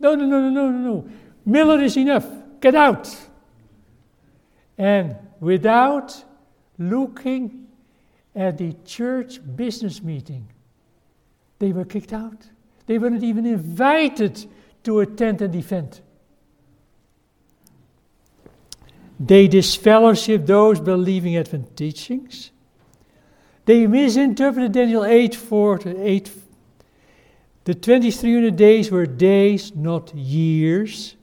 No, 0.00 0.14
no, 0.14 0.26
no, 0.26 0.40
no, 0.40 0.50
no, 0.50 0.70
no, 0.70 0.78
no. 0.78 1.08
Miller 1.44 1.80
is 1.82 1.96
enough. 1.96 2.26
Get 2.60 2.74
out. 2.74 3.14
And 4.76 5.16
without 5.40 6.24
looking 6.78 7.66
at 8.34 8.58
the 8.58 8.74
church 8.84 9.40
business 9.56 10.02
meeting, 10.02 10.48
they 11.58 11.72
were 11.72 11.84
kicked 11.84 12.12
out. 12.12 12.48
They 12.86 12.98
weren't 12.98 13.24
even 13.24 13.44
invited 13.44 14.46
to 14.84 15.00
attend 15.00 15.42
and 15.42 15.54
event. 15.54 16.00
They 19.20 19.48
disfellowship 19.48 20.46
those 20.46 20.80
believing 20.80 21.36
Advent 21.36 21.76
teachings. 21.76 22.52
They 23.64 23.86
misinterpreted 23.86 24.72
Daniel 24.72 25.04
8 25.04 25.34
4 25.34 25.78
to 25.78 26.08
8. 26.08 26.30
The 27.68 27.74
2300 27.74 28.56
days 28.56 28.90
were 28.90 29.04
days, 29.04 29.76
not 29.76 30.14
years. 30.14 31.16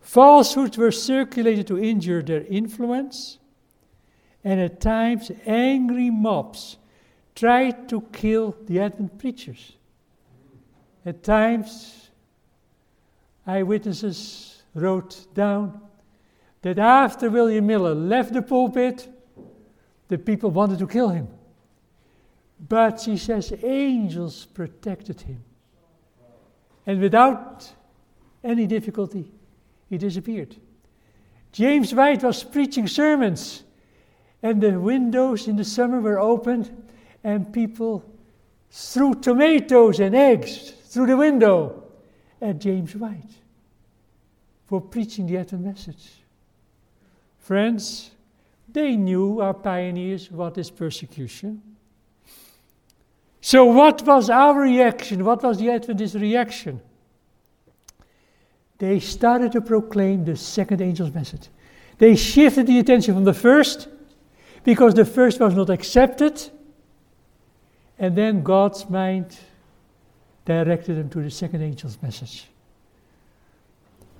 Falsehoods 0.00 0.76
were 0.76 0.90
circulated 0.90 1.68
to 1.68 1.78
injure 1.78 2.20
their 2.20 2.42
influence. 2.42 3.38
And 4.42 4.58
at 4.58 4.80
times, 4.80 5.30
angry 5.46 6.10
mobs 6.10 6.78
tried 7.36 7.88
to 7.90 8.00
kill 8.12 8.56
the 8.66 8.80
Advent 8.80 9.20
preachers. 9.20 9.74
At 11.06 11.22
times, 11.22 12.10
eyewitnesses 13.46 14.64
wrote 14.74 15.32
down 15.32 15.80
that 16.62 16.80
after 16.80 17.30
William 17.30 17.68
Miller 17.68 17.94
left 17.94 18.32
the 18.32 18.42
pulpit, 18.42 19.08
the 20.08 20.18
people 20.18 20.50
wanted 20.50 20.80
to 20.80 20.88
kill 20.88 21.10
him. 21.10 21.28
But 22.66 23.00
she 23.00 23.16
says 23.16 23.52
angels 23.62 24.46
protected 24.46 25.20
him. 25.20 25.44
And 26.86 27.00
without 27.00 27.70
any 28.42 28.66
difficulty, 28.66 29.30
he 29.88 29.98
disappeared. 29.98 30.56
James 31.52 31.94
White 31.94 32.22
was 32.22 32.42
preaching 32.42 32.86
sermons, 32.86 33.62
and 34.42 34.60
the 34.60 34.78
windows 34.78 35.48
in 35.48 35.56
the 35.56 35.64
summer 35.64 36.00
were 36.00 36.18
opened, 36.18 36.70
and 37.24 37.52
people 37.52 38.04
threw 38.70 39.14
tomatoes 39.14 40.00
and 40.00 40.14
eggs 40.14 40.70
through 40.88 41.06
the 41.06 41.16
window 41.16 41.84
at 42.40 42.58
James 42.58 42.94
White 42.94 43.34
for 44.66 44.80
preaching 44.80 45.26
the 45.26 45.38
Advent 45.38 45.64
message. 45.64 46.10
Friends, 47.38 48.10
they 48.70 48.96
knew, 48.96 49.40
our 49.40 49.54
pioneers, 49.54 50.30
what 50.30 50.58
is 50.58 50.70
persecution. 50.70 51.62
So, 53.40 53.64
what 53.66 54.02
was 54.02 54.30
our 54.30 54.60
reaction? 54.60 55.24
What 55.24 55.42
was 55.42 55.58
the 55.58 55.70
Adventist 55.70 56.14
reaction? 56.14 56.80
They 58.78 59.00
started 59.00 59.52
to 59.52 59.60
proclaim 59.60 60.24
the 60.24 60.36
second 60.36 60.80
angel's 60.80 61.12
message. 61.12 61.48
They 61.98 62.14
shifted 62.14 62.66
the 62.66 62.78
attention 62.78 63.14
from 63.14 63.24
the 63.24 63.34
first 63.34 63.88
because 64.64 64.94
the 64.94 65.04
first 65.04 65.40
was 65.40 65.54
not 65.54 65.70
accepted. 65.70 66.50
And 67.98 68.14
then 68.16 68.42
God's 68.42 68.88
mind 68.88 69.36
directed 70.44 70.94
them 70.94 71.10
to 71.10 71.22
the 71.22 71.30
second 71.30 71.62
angel's 71.62 71.98
message. 72.00 72.46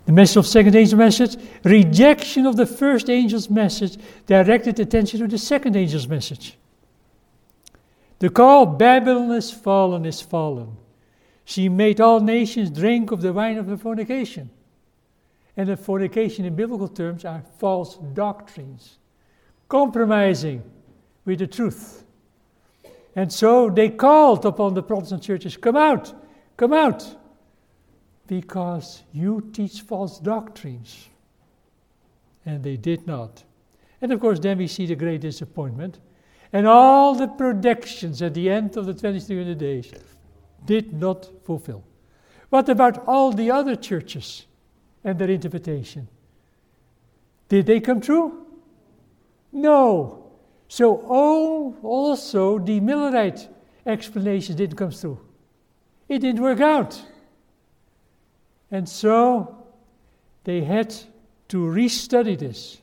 The 0.06 0.12
message 0.12 0.36
of 0.38 0.46
second 0.46 0.74
angel's 0.74 0.94
message, 0.94 1.36
rejection 1.62 2.46
of 2.46 2.56
the 2.56 2.66
first 2.66 3.08
angel's 3.08 3.48
message, 3.48 3.98
directed 4.26 4.80
attention 4.80 5.20
to 5.20 5.28
the 5.28 5.38
second 5.38 5.76
angel's 5.76 6.08
message. 6.08 6.56
The 8.18 8.30
call, 8.30 8.66
Babylon 8.66 9.30
is 9.32 9.50
fallen, 9.50 10.04
is 10.04 10.20
fallen. 10.20 10.76
She 11.44 11.68
made 11.68 12.00
all 12.00 12.20
nations 12.20 12.70
drink 12.70 13.10
of 13.10 13.22
the 13.22 13.32
wine 13.32 13.58
of 13.58 13.66
her 13.68 13.76
fornication. 13.76 14.50
And 15.56 15.68
the 15.68 15.76
fornication 15.76 16.44
in 16.44 16.54
biblical 16.54 16.88
terms 16.88 17.24
are 17.24 17.42
false 17.58 17.96
doctrines, 18.12 18.98
compromising 19.68 20.62
with 21.24 21.38
the 21.38 21.46
truth. 21.46 22.04
And 23.16 23.32
so 23.32 23.70
they 23.70 23.88
called 23.88 24.44
upon 24.46 24.74
the 24.74 24.82
Protestant 24.82 25.22
churches, 25.22 25.56
come 25.56 25.76
out, 25.76 26.12
come 26.56 26.72
out 26.72 27.16
because 28.28 29.02
you 29.12 29.50
teach 29.52 29.80
false 29.80 30.20
doctrines. 30.20 31.08
And 32.46 32.62
they 32.62 32.76
did 32.76 33.06
not. 33.06 33.42
And 34.00 34.12
of 34.12 34.20
course, 34.20 34.38
then 34.38 34.58
we 34.58 34.68
see 34.68 34.86
the 34.86 34.94
great 34.94 35.22
disappointment. 35.22 35.98
And 36.52 36.66
all 36.66 37.14
the 37.14 37.28
predictions 37.28 38.22
at 38.22 38.34
the 38.34 38.48
end 38.48 38.76
of 38.76 38.86
the 38.86 38.94
2300 38.94 39.58
days 39.58 39.92
did 40.64 40.92
not 40.92 41.28
fulfill. 41.44 41.84
What 42.48 42.68
about 42.68 43.06
all 43.06 43.32
the 43.32 43.50
other 43.50 43.76
churches 43.76 44.46
and 45.04 45.18
their 45.18 45.30
interpretation? 45.30 46.08
Did 47.48 47.66
they 47.66 47.80
come 47.80 48.00
true? 48.00 48.46
No. 49.52 50.30
So 50.68 50.96
all, 51.06 51.76
also 51.82 52.58
the 52.58 52.80
Millerite 52.80 53.48
explanation 53.86 54.56
didn't 54.56 54.76
come 54.76 54.90
through. 54.90 55.18
It 56.08 56.20
didn't 56.20 56.42
work 56.42 56.60
out. 56.60 57.02
And 58.70 58.88
so 58.88 59.64
they 60.44 60.62
had 60.62 60.94
to 61.48 61.58
restudy 61.58 62.38
this. 62.38 62.78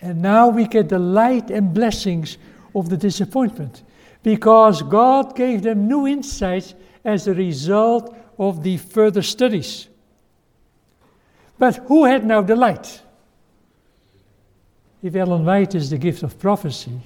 And 0.00 0.22
now 0.22 0.48
we 0.48 0.66
get 0.66 0.88
the 0.88 0.98
light 0.98 1.50
and 1.50 1.74
blessings 1.74 2.38
of 2.74 2.88
the 2.88 2.96
disappointment 2.96 3.82
because 4.22 4.82
God 4.82 5.36
gave 5.36 5.62
them 5.62 5.88
new 5.88 6.06
insights 6.06 6.74
as 7.04 7.26
a 7.26 7.34
result 7.34 8.16
of 8.38 8.62
the 8.62 8.76
further 8.78 9.22
studies. 9.22 9.88
But 11.58 11.76
who 11.76 12.04
had 12.04 12.24
now 12.24 12.40
the 12.40 12.56
light? 12.56 13.02
If 15.02 15.14
Ellen 15.14 15.44
White 15.44 15.74
is 15.74 15.90
the 15.90 15.98
gift 15.98 16.22
of 16.22 16.38
prophecy, 16.38 17.00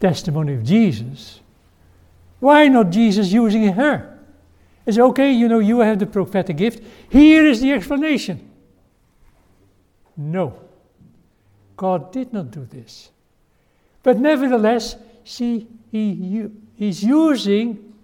testimony 0.00 0.54
of 0.54 0.64
Jesus, 0.64 1.40
why 2.40 2.68
not 2.68 2.90
Jesus 2.90 3.32
using 3.32 3.72
her? 3.72 4.18
It's 4.86 4.98
okay, 4.98 5.32
you 5.32 5.48
know, 5.48 5.60
you 5.60 5.80
have 5.80 5.98
the 5.98 6.06
prophetic 6.06 6.56
gift. 6.56 6.82
Here 7.08 7.46
is 7.46 7.60
the 7.60 7.72
explanation. 7.72 8.50
No, 10.16 10.54
God 11.76 12.12
did 12.12 12.32
not 12.32 12.50
do 12.50 12.64
this. 12.64 13.10
But 14.02 14.18
nevertheless, 14.18 14.96
see, 15.24 15.66
he, 15.90 16.48
he's 16.76 17.02
using 17.02 17.94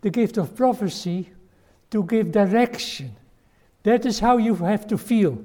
the 0.00 0.10
gift 0.10 0.36
of 0.36 0.56
prophecy 0.56 1.30
to 1.90 2.02
give 2.04 2.32
direction. 2.32 3.14
That 3.82 4.06
is 4.06 4.20
how 4.20 4.38
you 4.38 4.54
have 4.56 4.86
to 4.88 4.98
feel, 4.98 5.42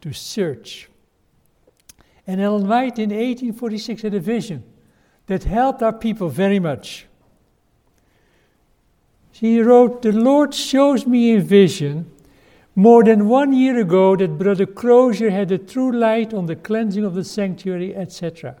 to 0.00 0.12
search. 0.12 0.88
And 2.26 2.40
Ellen 2.40 2.68
White 2.68 2.98
in 2.98 3.10
1846 3.10 4.02
had 4.02 4.14
a 4.14 4.20
vision 4.20 4.62
that 5.26 5.44
helped 5.44 5.82
our 5.82 5.92
people 5.92 6.28
very 6.28 6.58
much. 6.58 7.06
She 9.32 9.60
wrote, 9.60 10.02
The 10.02 10.12
Lord 10.12 10.54
shows 10.54 11.06
me 11.06 11.32
in 11.32 11.42
vision 11.42 12.10
more 12.74 13.04
than 13.04 13.28
one 13.28 13.52
year 13.52 13.78
ago 13.80 14.16
that 14.16 14.38
Brother 14.38 14.66
Crosier 14.66 15.30
had 15.30 15.52
a 15.52 15.58
true 15.58 15.92
light 15.92 16.32
on 16.32 16.46
the 16.46 16.56
cleansing 16.56 17.04
of 17.04 17.14
the 17.14 17.24
sanctuary, 17.24 17.94
etc. 17.94 18.56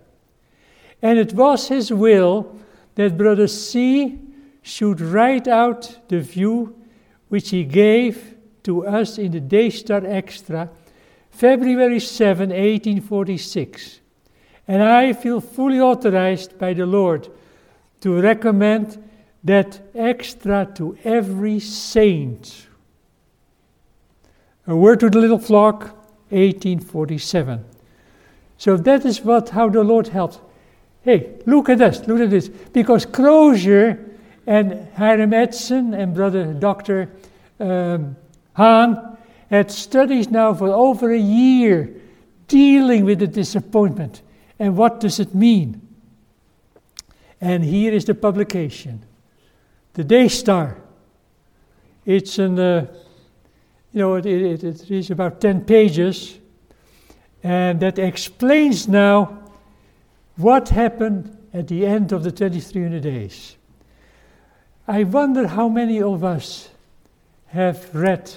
And 1.00 1.18
it 1.18 1.32
was 1.32 1.68
his 1.68 1.92
will 1.92 2.56
that 2.94 3.16
Brother 3.16 3.48
C 3.48 4.18
should 4.62 5.00
write 5.00 5.48
out 5.48 5.98
the 6.08 6.20
view 6.20 6.76
which 7.28 7.50
he 7.50 7.64
gave 7.64 8.36
to 8.62 8.86
us 8.86 9.18
in 9.18 9.32
the 9.32 9.40
Daystar 9.40 10.02
Extra, 10.06 10.68
February 11.30 11.98
7, 11.98 12.50
1846. 12.50 14.00
And 14.68 14.82
I 14.82 15.12
feel 15.14 15.40
fully 15.40 15.80
authorized 15.80 16.58
by 16.58 16.74
the 16.74 16.86
Lord 16.86 17.28
to 18.02 18.20
recommend 18.20 19.02
that 19.42 19.80
extra 19.94 20.70
to 20.76 20.96
every 21.02 21.58
saint. 21.58 22.68
A 24.66 24.76
word 24.76 25.00
to 25.00 25.10
the 25.10 25.18
little 25.18 25.38
flock, 25.38 25.80
1847. 26.30 27.64
So 28.58 28.76
that 28.76 29.04
is 29.04 29.20
what 29.22 29.50
how 29.50 29.68
the 29.68 29.82
Lord 29.82 30.08
helps. 30.08 30.38
Hey, 31.02 31.40
look 31.46 31.68
at 31.68 31.78
this, 31.78 32.06
look 32.06 32.20
at 32.20 32.30
this. 32.30 32.48
Because 32.48 33.04
Crozier 33.04 33.98
and 34.46 34.88
Hiram 34.94 35.32
Edson 35.32 35.94
and 35.94 36.14
brother 36.14 36.52
Dr. 36.52 37.10
Um, 37.58 38.16
Hahn 38.54 39.18
had 39.50 39.70
studies 39.70 40.30
now 40.30 40.54
for 40.54 40.68
over 40.68 41.12
a 41.12 41.18
year 41.18 41.92
dealing 42.48 43.04
with 43.04 43.18
the 43.18 43.26
disappointment. 43.26 44.22
And 44.58 44.76
what 44.76 45.00
does 45.00 45.18
it 45.18 45.34
mean? 45.34 45.80
And 47.40 47.64
here 47.64 47.92
is 47.92 48.04
the 48.04 48.14
publication 48.14 49.04
the 49.94 50.04
Daystar. 50.04 50.78
It's 52.06 52.38
an, 52.38 52.58
uh, 52.58 52.86
you 53.92 54.00
know, 54.00 54.14
it, 54.14 54.26
it, 54.26 54.64
it 54.64 54.90
is 54.90 55.10
about 55.10 55.40
10 55.40 55.64
pages, 55.64 56.38
and 57.42 57.80
that 57.80 57.98
explains 57.98 58.88
now 58.88 59.38
what 60.36 60.70
happened 60.70 61.36
at 61.52 61.68
the 61.68 61.84
end 61.84 62.12
of 62.12 62.22
the 62.22 62.32
2300 62.32 63.02
days. 63.02 63.56
I 64.88 65.04
wonder 65.04 65.46
how 65.46 65.68
many 65.68 66.00
of 66.00 66.24
us 66.24 66.68
have 67.48 67.94
read 67.94 68.32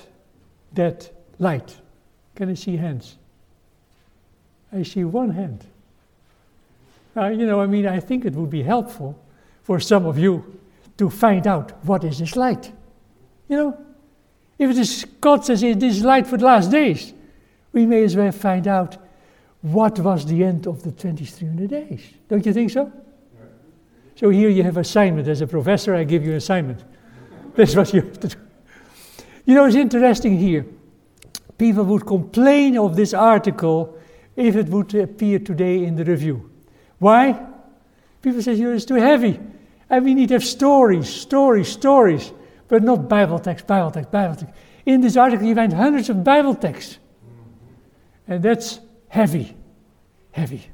that 0.73 1.09
light? 1.39 1.77
Can 2.35 2.49
I 2.49 2.53
see 2.53 2.75
hands? 2.75 3.15
I 4.73 4.83
see 4.83 5.05
one 5.05 5.31
hand. 5.31 5.65
Uh, 7.15 7.27
you 7.27 7.45
know, 7.45 7.61
I 7.61 7.65
mean, 7.65 7.87
I 7.87 8.01
think 8.01 8.25
it 8.25 8.33
would 8.33 8.49
be 8.49 8.61
helpful 8.61 9.17
for 9.63 9.79
some 9.79 10.05
of 10.05 10.19
you 10.19 10.59
to 10.97 11.09
find 11.09 11.47
out 11.47 11.71
what 11.85 12.03
is 12.03 12.19
this 12.19 12.35
light. 12.35 12.71
You 13.47 13.57
know, 13.57 13.84
if 14.57 14.69
it 14.69 14.77
is 14.77 15.05
God 15.21 15.45
says 15.45 15.63
it 15.63 15.81
is 15.83 16.03
light 16.03 16.27
for 16.27 16.37
the 16.37 16.45
last 16.45 16.71
days, 16.71 17.13
we 17.73 17.85
may 17.85 18.03
as 18.03 18.15
well 18.15 18.31
find 18.31 18.67
out 18.67 18.97
what 19.61 19.99
was 19.99 20.25
the 20.25 20.43
end 20.43 20.67
of 20.67 20.83
the 20.83 20.91
2300 20.91 21.69
days. 21.69 22.01
Don't 22.29 22.45
you 22.45 22.53
think 22.53 22.71
so? 22.71 22.91
So 24.15 24.29
here 24.29 24.49
you 24.49 24.63
have 24.63 24.77
assignment. 24.77 25.27
As 25.27 25.41
a 25.41 25.47
professor, 25.47 25.93
I 25.93 26.03
give 26.03 26.23
you 26.23 26.31
an 26.31 26.37
assignment. 26.37 26.83
That's 27.55 27.75
what 27.75 27.93
you 27.93 28.01
have 28.01 28.19
to 28.21 28.27
do. 28.29 28.37
You 29.45 29.55
know, 29.55 29.65
it's 29.65 29.75
interesting 29.75 30.37
here. 30.37 30.65
People 31.57 31.83
would 31.85 32.05
complain 32.05 32.77
of 32.77 32.95
this 32.95 33.13
article 33.13 33.97
if 34.35 34.55
it 34.55 34.67
would 34.67 34.93
appear 34.95 35.39
today 35.39 35.85
in 35.85 35.95
the 35.95 36.03
review. 36.03 36.49
Why? 36.99 37.39
People 38.21 38.41
say, 38.41 38.53
it's 38.53 38.85
too 38.85 38.95
heavy. 38.95 39.39
And 39.89 40.03
we 40.03 40.13
need 40.13 40.29
to 40.29 40.35
have 40.35 40.43
stories, 40.43 41.07
stories, 41.07 41.67
stories, 41.67 42.31
but 42.67 42.83
not 42.83 43.07
Bible 43.07 43.39
text, 43.39 43.67
Bible 43.67 43.91
text, 43.91 44.11
Bible 44.11 44.35
text. 44.35 44.53
In 44.85 45.01
this 45.01 45.17
article, 45.17 45.45
you 45.45 45.55
find 45.55 45.73
hundreds 45.73 46.09
of 46.09 46.23
Bible 46.23 46.55
texts. 46.55 46.99
And 48.27 48.41
that's 48.41 48.79
heavy, 49.07 49.55
heavy. 50.31 50.69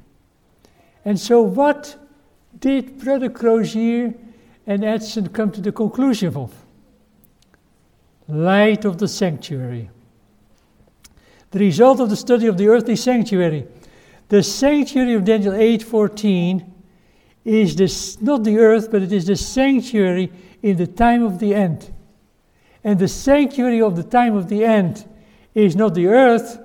And 1.04 1.18
so, 1.18 1.42
what 1.42 1.96
did 2.58 2.98
Brother 2.98 3.28
Crosier 3.28 4.14
and 4.66 4.84
Edson 4.84 5.28
come 5.28 5.50
to 5.52 5.60
the 5.60 5.72
conclusion 5.72 6.36
of? 6.36 6.54
Light 8.28 8.84
of 8.84 8.98
the 8.98 9.08
sanctuary. 9.08 9.90
The 11.50 11.58
result 11.58 12.00
of 12.00 12.08
the 12.08 12.16
study 12.16 12.46
of 12.46 12.56
the 12.56 12.68
earthly 12.68 12.96
sanctuary. 12.96 13.66
The 14.28 14.42
sanctuary 14.42 15.14
of 15.14 15.24
Daniel 15.24 15.52
8:14 15.52 16.71
is 17.44 17.76
this, 17.76 18.20
not 18.20 18.44
the 18.44 18.58
earth, 18.58 18.90
but 18.90 19.02
it 19.02 19.12
is 19.12 19.26
the 19.26 19.36
sanctuary 19.36 20.32
in 20.62 20.76
the 20.76 20.86
time 20.86 21.22
of 21.22 21.38
the 21.38 21.54
end. 21.54 21.92
And 22.84 22.98
the 22.98 23.08
sanctuary 23.08 23.80
of 23.80 23.96
the 23.96 24.02
time 24.02 24.36
of 24.36 24.48
the 24.48 24.64
end 24.64 25.06
is 25.54 25.76
not 25.76 25.94
the 25.94 26.06
earth, 26.06 26.58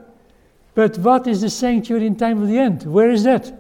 but 0.75 0.97
what 0.99 1.27
is 1.27 1.41
the 1.41 1.49
sanctuary 1.49 2.05
in 2.05 2.15
time 2.15 2.41
of 2.41 2.47
the 2.47 2.57
end? 2.57 2.83
Where 2.83 3.09
is 3.09 3.23
that? 3.23 3.51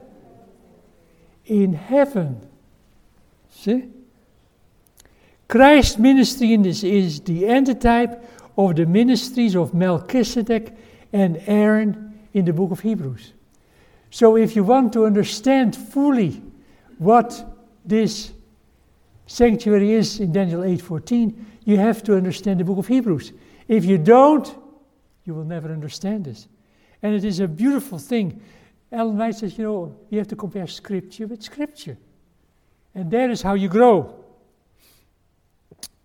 In 1.45 1.73
heaven. 1.73 2.47
See? 3.49 3.89
Christ's 5.47 5.97
ministry 5.97 6.53
in 6.53 6.61
this 6.61 6.83
is 6.83 7.21
the 7.21 7.47
antitype 7.47 8.23
of 8.57 8.75
the 8.75 8.85
ministries 8.85 9.55
of 9.55 9.73
Melchizedek 9.73 10.75
and 11.13 11.41
Aaron 11.47 12.19
in 12.33 12.45
the 12.45 12.53
book 12.53 12.71
of 12.71 12.81
Hebrews. 12.81 13.33
So 14.09 14.35
if 14.35 14.55
you 14.55 14.63
want 14.63 14.93
to 14.93 15.05
understand 15.05 15.75
fully 15.75 16.41
what 16.97 17.45
this 17.85 18.31
sanctuary 19.25 19.93
is 19.93 20.19
in 20.19 20.31
Daniel 20.31 20.61
8:14, 20.63 21.45
you 21.65 21.77
have 21.77 22.03
to 22.03 22.15
understand 22.15 22.59
the 22.59 22.63
book 22.63 22.77
of 22.77 22.87
Hebrews. 22.87 23.33
If 23.67 23.85
you 23.85 23.97
don't, 23.97 24.55
you 25.25 25.33
will 25.33 25.43
never 25.43 25.71
understand 25.71 26.25
this. 26.25 26.47
And 27.03 27.13
it 27.13 27.23
is 27.23 27.39
a 27.39 27.47
beautiful 27.47 27.99
thing. 27.99 28.41
Ellen 28.91 29.17
White 29.17 29.35
says, 29.35 29.57
you 29.57 29.65
know, 29.65 29.95
you 30.09 30.17
have 30.17 30.29
to 30.29 30.35
compare 30.35 30.65
scripture 30.67 31.27
with 31.27 31.43
scripture. 31.43 31.97
And 32.95 33.11
that 33.11 33.29
is 33.29 33.41
how 33.41 33.53
you 33.53 33.67
grow. 33.67 34.23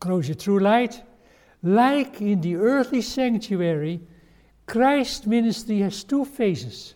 Grows 0.01 0.29
your 0.29 0.35
true 0.35 0.59
light. 0.59 1.01
Like 1.63 2.21
in 2.21 2.41
the 2.41 2.57
earthly 2.57 3.03
sanctuary, 3.03 4.01
Christ's 4.67 5.27
ministry 5.27 5.79
has 5.79 6.03
two 6.03 6.25
phases. 6.25 6.95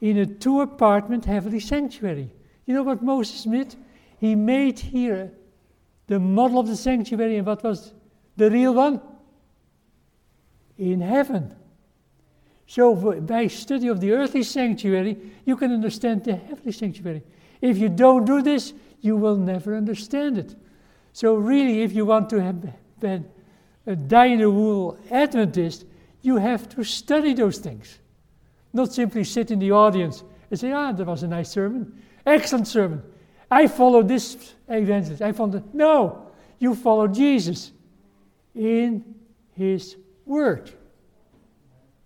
In 0.00 0.18
a 0.18 0.26
two 0.26 0.62
apartment 0.62 1.24
heavenly 1.24 1.60
sanctuary, 1.60 2.32
you 2.70 2.76
know 2.76 2.84
what 2.84 3.02
Moses 3.02 3.42
did? 3.42 3.74
He 4.20 4.36
made 4.36 4.78
here 4.78 5.32
the 6.06 6.20
model 6.20 6.60
of 6.60 6.68
the 6.68 6.76
sanctuary, 6.76 7.36
and 7.36 7.44
what 7.44 7.64
was 7.64 7.92
the 8.36 8.48
real 8.48 8.74
one? 8.74 9.00
In 10.78 11.00
heaven. 11.00 11.52
So, 12.68 12.94
by 12.94 13.48
study 13.48 13.88
of 13.88 14.00
the 14.00 14.12
earthly 14.12 14.44
sanctuary, 14.44 15.18
you 15.44 15.56
can 15.56 15.72
understand 15.72 16.22
the 16.22 16.36
heavenly 16.36 16.70
sanctuary. 16.70 17.24
If 17.60 17.76
you 17.76 17.88
don't 17.88 18.24
do 18.24 18.40
this, 18.40 18.72
you 19.00 19.16
will 19.16 19.36
never 19.36 19.76
understand 19.76 20.38
it. 20.38 20.54
So, 21.12 21.34
really, 21.34 21.82
if 21.82 21.92
you 21.92 22.06
want 22.06 22.30
to 22.30 22.40
have 22.40 22.64
been 23.00 23.28
a 23.84 23.96
die 23.96 24.26
in 24.26 24.38
the 24.38 24.50
wool 24.50 24.96
Adventist, 25.10 25.86
you 26.22 26.36
have 26.36 26.68
to 26.68 26.84
study 26.84 27.34
those 27.34 27.58
things. 27.58 27.98
Not 28.72 28.92
simply 28.92 29.24
sit 29.24 29.50
in 29.50 29.58
the 29.58 29.72
audience 29.72 30.22
and 30.50 30.60
say, 30.60 30.70
ah, 30.70 30.92
that 30.92 31.04
was 31.04 31.24
a 31.24 31.28
nice 31.28 31.50
sermon. 31.50 32.00
Excellent 32.26 32.68
sermon. 32.68 33.02
I 33.50 33.66
follow 33.66 34.02
this 34.02 34.54
evangelist. 34.68 35.22
I 35.22 35.32
follow. 35.32 35.62
No, 35.72 36.26
you 36.58 36.74
follow 36.74 37.08
Jesus 37.08 37.72
in 38.54 39.14
his 39.56 39.96
word. 40.24 40.70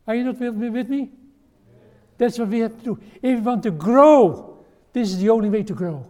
Are 0.07 0.15
you 0.15 0.25
not 0.25 0.39
with 0.39 0.89
me? 0.89 1.11
That's 2.19 2.39
what 2.39 2.49
we 2.49 2.61
have 2.61 2.79
to 2.79 2.85
do. 2.85 3.01
If 3.23 3.39
we 3.39 3.41
want 3.41 3.63
to 3.65 3.71
grow, 3.71 4.65
this 4.93 5.11
is 5.11 5.19
the 5.19 5.31
only 5.31 5.51
way 5.51 5.63
to 5.65 5.75
grow. 5.75 6.07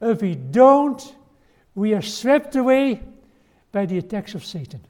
If 0.00 0.20
we 0.20 0.34
don't, 0.34 1.14
we 1.74 1.94
are 1.94 2.02
swept 2.02 2.56
away 2.56 3.02
by 3.70 3.86
the 3.86 3.98
attacks 3.98 4.34
of 4.34 4.44
Satan. 4.44 4.80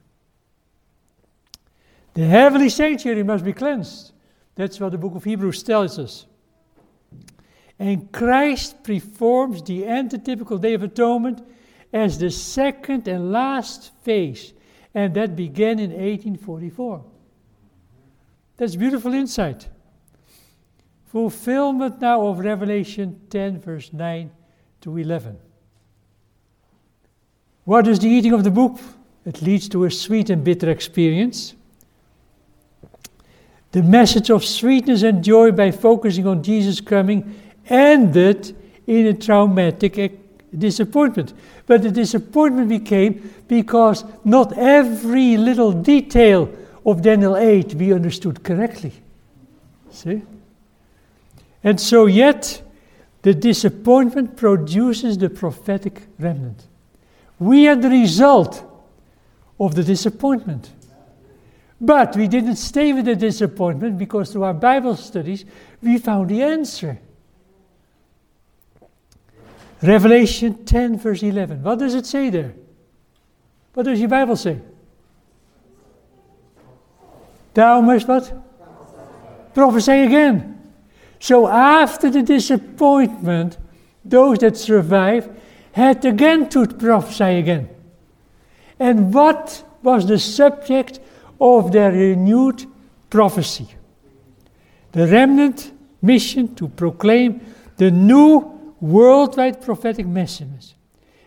The 2.14 2.24
heavenly 2.24 2.70
sanctuary 2.70 3.22
must 3.22 3.44
be 3.44 3.52
cleansed. 3.52 4.12
That's 4.54 4.80
what 4.80 4.92
the 4.92 4.98
book 4.98 5.14
of 5.14 5.24
Hebrews 5.24 5.62
tells 5.62 5.98
us. 5.98 6.26
And 7.78 8.10
Christ 8.10 8.82
performs 8.82 9.62
the 9.62 9.82
antitypical 9.82 10.60
Day 10.60 10.74
of 10.74 10.82
Atonement 10.82 11.46
as 11.92 12.18
the 12.18 12.30
second 12.30 13.06
and 13.06 13.32
last 13.32 13.92
phase, 14.02 14.52
and 14.94 15.14
that 15.14 15.36
began 15.36 15.78
in 15.78 15.90
1844. 15.90 17.04
That's 18.56 18.76
beautiful 18.76 19.12
insight. 19.12 19.68
Fulfillment 21.06 22.00
now 22.00 22.26
of 22.26 22.38
Revelation 22.38 23.20
10, 23.30 23.60
verse 23.60 23.92
9 23.92 24.30
to 24.80 24.96
11. 24.96 25.38
What 27.64 27.86
is 27.88 27.98
the 27.98 28.08
eating 28.08 28.32
of 28.32 28.44
the 28.44 28.50
book? 28.50 28.78
It 29.24 29.42
leads 29.42 29.68
to 29.70 29.84
a 29.84 29.90
sweet 29.90 30.30
and 30.30 30.42
bitter 30.44 30.70
experience. 30.70 31.54
The 33.72 33.82
message 33.82 34.30
of 34.30 34.44
sweetness 34.44 35.02
and 35.02 35.22
joy 35.22 35.52
by 35.52 35.70
focusing 35.70 36.26
on 36.26 36.42
Jesus 36.42 36.80
coming 36.80 37.34
ended 37.68 38.56
in 38.86 39.06
a 39.06 39.14
traumatic 39.14 40.20
disappointment. 40.56 41.32
But 41.66 41.82
the 41.82 41.90
disappointment 41.90 42.68
became 42.68 43.32
because 43.48 44.04
not 44.24 44.56
every 44.56 45.36
little 45.36 45.72
detail 45.72 46.48
of 46.84 47.02
Daniel 47.02 47.36
8 47.36 47.74
we 47.74 47.92
understood 47.92 48.42
correctly. 48.44 48.92
See? 49.90 50.22
And 51.64 51.80
so, 51.80 52.06
yet, 52.06 52.62
the 53.22 53.34
disappointment 53.34 54.36
produces 54.36 55.18
the 55.18 55.28
prophetic 55.28 56.02
remnant. 56.18 56.62
We 57.40 57.66
are 57.66 57.74
the 57.74 57.90
result 57.90 58.62
of 59.58 59.74
the 59.74 59.82
disappointment. 59.82 60.70
But 61.80 62.16
we 62.16 62.28
didn't 62.28 62.56
stay 62.56 62.92
with 62.92 63.04
the 63.06 63.16
disappointment 63.16 63.98
because 63.98 64.30
through 64.30 64.44
our 64.44 64.54
Bible 64.54 64.96
studies 64.96 65.44
we 65.82 65.98
found 65.98 66.30
the 66.30 66.42
answer. 66.42 66.98
Revelation 69.82 70.64
10, 70.64 70.98
verse 70.98 71.22
11. 71.22 71.62
What 71.62 71.78
does 71.78 71.94
it 71.94 72.06
say 72.06 72.30
there? 72.30 72.54
What 73.74 73.84
does 73.84 74.00
your 74.00 74.08
Bible 74.08 74.36
say? 74.36 74.58
Thou 77.52 77.80
must 77.80 78.08
what? 78.08 78.32
Prophesy 79.54 80.02
again. 80.02 80.72
So 81.18 81.48
after 81.48 82.10
the 82.10 82.22
disappointment, 82.22 83.58
those 84.04 84.38
that 84.38 84.56
survived 84.56 85.30
had 85.72 86.04
again 86.04 86.48
to 86.50 86.66
prophesy 86.66 87.38
again. 87.38 87.68
And 88.78 89.12
what 89.12 89.62
was 89.82 90.06
the 90.06 90.18
subject 90.18 91.00
of 91.40 91.72
their 91.72 91.92
renewed 91.92 92.64
prophecy? 93.10 93.68
The 94.92 95.06
remnant 95.06 95.72
mission 96.00 96.54
to 96.56 96.68
proclaim 96.68 97.40
the 97.76 97.90
new 97.90 98.55
worldwide 98.90 99.62
prophetic 99.62 100.06
messages. 100.06 100.74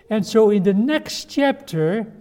And 0.09 0.25
so 0.25 0.49
in 0.49 0.63
the 0.63 0.73
next 0.73 1.29
chapter, 1.29 2.11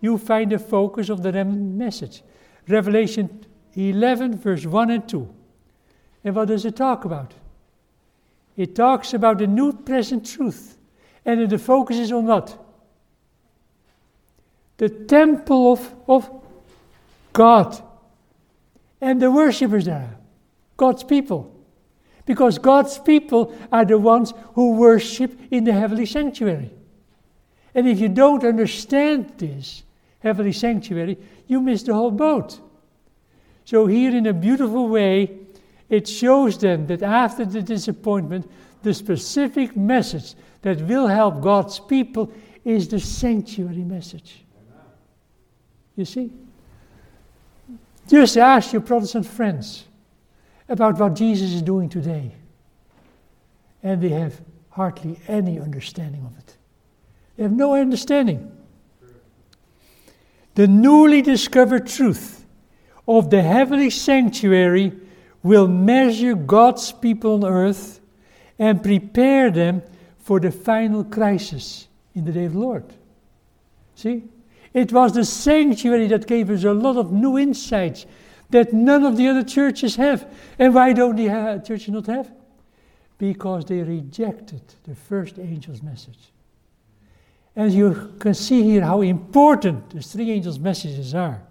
you 0.00 0.18
find 0.18 0.50
the 0.50 0.58
focus 0.58 1.08
of 1.08 1.22
the 1.22 1.32
remnant 1.32 1.74
message. 1.74 2.22
Revelation 2.68 3.46
11, 3.74 4.38
verse 4.38 4.66
1 4.66 4.90
and 4.90 5.08
2. 5.08 5.34
And 6.24 6.34
what 6.34 6.48
does 6.48 6.64
it 6.64 6.76
talk 6.76 7.04
about? 7.04 7.34
It 8.56 8.74
talks 8.74 9.14
about 9.14 9.38
the 9.38 9.46
new 9.46 9.72
present 9.72 10.26
truth. 10.26 10.76
And 11.24 11.48
the 11.48 11.58
focus 11.58 11.98
is 11.98 12.12
on 12.12 12.26
what? 12.26 12.58
the 14.80 14.88
temple 14.88 15.74
of, 15.74 15.94
of 16.08 16.30
God. 17.34 17.82
And 18.98 19.20
the 19.20 19.30
worshippers 19.30 19.84
there, 19.84 20.16
God's 20.78 21.04
people. 21.04 21.54
Because 22.26 22.58
God's 22.58 22.98
people 22.98 23.54
are 23.72 23.84
the 23.84 23.98
ones 23.98 24.32
who 24.54 24.72
worship 24.72 25.38
in 25.50 25.64
the 25.64 25.72
heavenly 25.72 26.06
sanctuary. 26.06 26.70
And 27.74 27.88
if 27.88 28.00
you 28.00 28.08
don't 28.08 28.44
understand 28.44 29.32
this 29.38 29.82
heavenly 30.20 30.52
sanctuary, 30.52 31.18
you 31.46 31.60
miss 31.60 31.82
the 31.82 31.94
whole 31.94 32.10
boat. 32.10 32.60
So, 33.64 33.86
here 33.86 34.14
in 34.14 34.26
a 34.26 34.32
beautiful 34.32 34.88
way, 34.88 35.38
it 35.88 36.08
shows 36.08 36.58
them 36.58 36.86
that 36.88 37.02
after 37.02 37.44
the 37.44 37.62
disappointment, 37.62 38.50
the 38.82 38.94
specific 38.94 39.76
message 39.76 40.34
that 40.62 40.80
will 40.82 41.06
help 41.06 41.40
God's 41.40 41.78
people 41.80 42.32
is 42.64 42.88
the 42.88 43.00
sanctuary 43.00 43.84
message. 43.84 44.44
You 45.96 46.04
see? 46.04 46.32
Just 48.08 48.36
ask 48.36 48.72
your 48.72 48.82
Protestant 48.82 49.26
friends 49.26 49.84
about 50.70 50.98
what 50.98 51.14
Jesus 51.14 51.52
is 51.52 51.62
doing 51.62 51.88
today, 51.88 52.32
and 53.82 54.00
they 54.00 54.08
have 54.08 54.40
hardly 54.70 55.18
any 55.28 55.58
understanding 55.58 56.24
of 56.24 56.38
it. 56.38 56.56
They 57.36 57.42
have 57.42 57.52
no 57.52 57.74
understanding. 57.74 58.56
The 60.54 60.68
newly 60.68 61.22
discovered 61.22 61.86
truth 61.86 62.46
of 63.06 63.30
the 63.30 63.42
heavenly 63.42 63.90
sanctuary 63.90 64.92
will 65.42 65.66
measure 65.66 66.34
God's 66.34 66.92
people 66.92 67.44
on 67.44 67.44
earth 67.44 68.00
and 68.58 68.82
prepare 68.82 69.50
them 69.50 69.82
for 70.18 70.38
the 70.38 70.52
final 70.52 71.02
crisis 71.02 71.88
in 72.14 72.24
the 72.24 72.32
day 72.32 72.44
of 72.44 72.52
the 72.52 72.58
Lord. 72.58 72.84
See? 73.96 74.24
It 74.72 74.92
was 74.92 75.14
the 75.14 75.24
sanctuary 75.24 76.06
that 76.08 76.28
gave 76.28 76.50
us 76.50 76.62
a 76.62 76.72
lot 76.72 76.96
of 76.96 77.10
new 77.10 77.36
insights 77.38 78.06
that 78.50 78.72
none 78.72 79.04
of 79.04 79.16
the 79.16 79.28
other 79.28 79.44
churches 79.44 79.96
have. 79.96 80.26
And 80.58 80.74
why 80.74 80.92
don't 80.92 81.16
the 81.16 81.30
uh, 81.30 81.58
churches 81.58 81.88
not 81.88 82.06
have? 82.06 82.30
Because 83.18 83.64
they 83.64 83.82
rejected 83.82 84.62
the 84.84 84.94
first 84.94 85.38
angel's 85.38 85.82
message. 85.82 86.32
As 87.54 87.74
you 87.74 88.14
can 88.18 88.34
see 88.34 88.62
here 88.62 88.82
how 88.82 89.02
important 89.02 89.90
the 89.90 90.00
three 90.00 90.30
angels' 90.30 90.58
messages 90.58 91.14
are. 91.14 91.42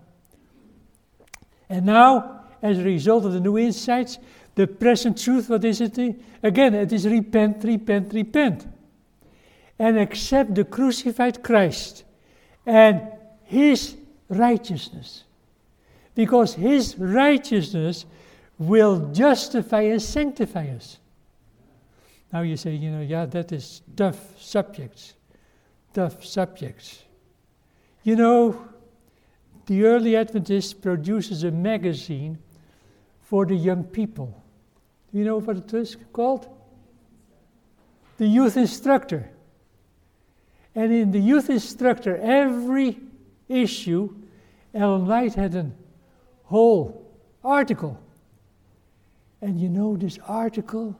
And 1.70 1.86
now, 1.86 2.46
as 2.62 2.80
a 2.80 2.84
result 2.84 3.26
of 3.26 3.34
the 3.34 3.40
new 3.40 3.58
insights, 3.58 4.18
the 4.56 4.68
present 4.68 5.22
truth, 5.22 5.50
what 5.50 5.64
is 5.64 5.82
it? 5.82 5.98
Again, 6.42 6.74
it 6.74 6.92
is 6.92 7.08
repent, 7.08 7.64
repent, 7.64 8.14
repent. 8.14 8.68
And 9.78 9.98
accept 9.98 10.56
the 10.56 10.66
crucified 10.66 11.44
Christ 11.44 12.04
and 12.66 13.02
his 13.44 13.96
righteousness. 14.28 15.24
Because 16.16 16.56
his 16.56 16.98
righteousness 16.98 18.06
will 18.58 19.12
justify 19.12 19.82
and 19.82 20.02
sanctify 20.02 20.68
us. 20.68 20.98
Now 22.34 22.42
you 22.42 22.58
say, 22.58 22.76
you 22.76 22.92
know, 22.92 23.02
yeah, 23.02 23.26
that 23.26 23.52
is 23.52 23.82
tough 23.96 24.20
subjects 24.40 25.14
tough 25.94 26.24
subjects. 26.24 27.04
You 28.04 28.16
know, 28.16 28.68
the 29.66 29.86
early 29.86 30.16
Adventist 30.16 30.82
produces 30.82 31.44
a 31.44 31.52
magazine 31.52 32.40
for 33.22 33.46
the 33.46 33.56
young 33.56 33.84
people. 33.84 34.42
Do 35.12 35.20
you 35.20 35.26
know 35.26 35.40
what 35.40 35.58
it 35.58 35.74
is 35.74 35.98
called? 36.14 36.48
The 38.18 38.28
Youth 38.28 38.58
Instructor. 38.58 39.30
And 40.76 40.92
in 40.94 41.12
the 41.12 41.20
Youth 41.20 41.50
Instructor, 41.50 42.18
every 42.18 43.00
issue, 43.48 44.16
Ellen 44.74 45.08
White 45.08 45.34
had 45.34 45.56
a 45.56 45.72
whole 46.50 47.06
article. 47.44 47.98
And 49.40 49.60
you 49.62 49.70
know, 49.70 49.96
this 49.96 50.18
article 50.28 51.00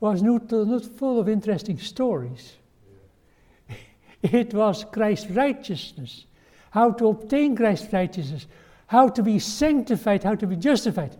was 0.00 0.22
not, 0.22 0.52
not 0.52 0.84
full 0.84 1.18
of 1.18 1.28
interesting 1.28 1.78
stories. 1.78 2.52
It 4.22 4.54
was 4.54 4.84
Christ's 4.84 5.30
righteousness, 5.30 6.26
how 6.70 6.92
to 6.92 7.08
obtain 7.08 7.56
Christ's 7.56 7.92
righteousness, 7.92 8.46
how 8.86 9.08
to 9.08 9.22
be 9.22 9.38
sanctified, 9.38 10.22
how 10.22 10.34
to 10.34 10.46
be 10.46 10.56
justified. 10.56 11.16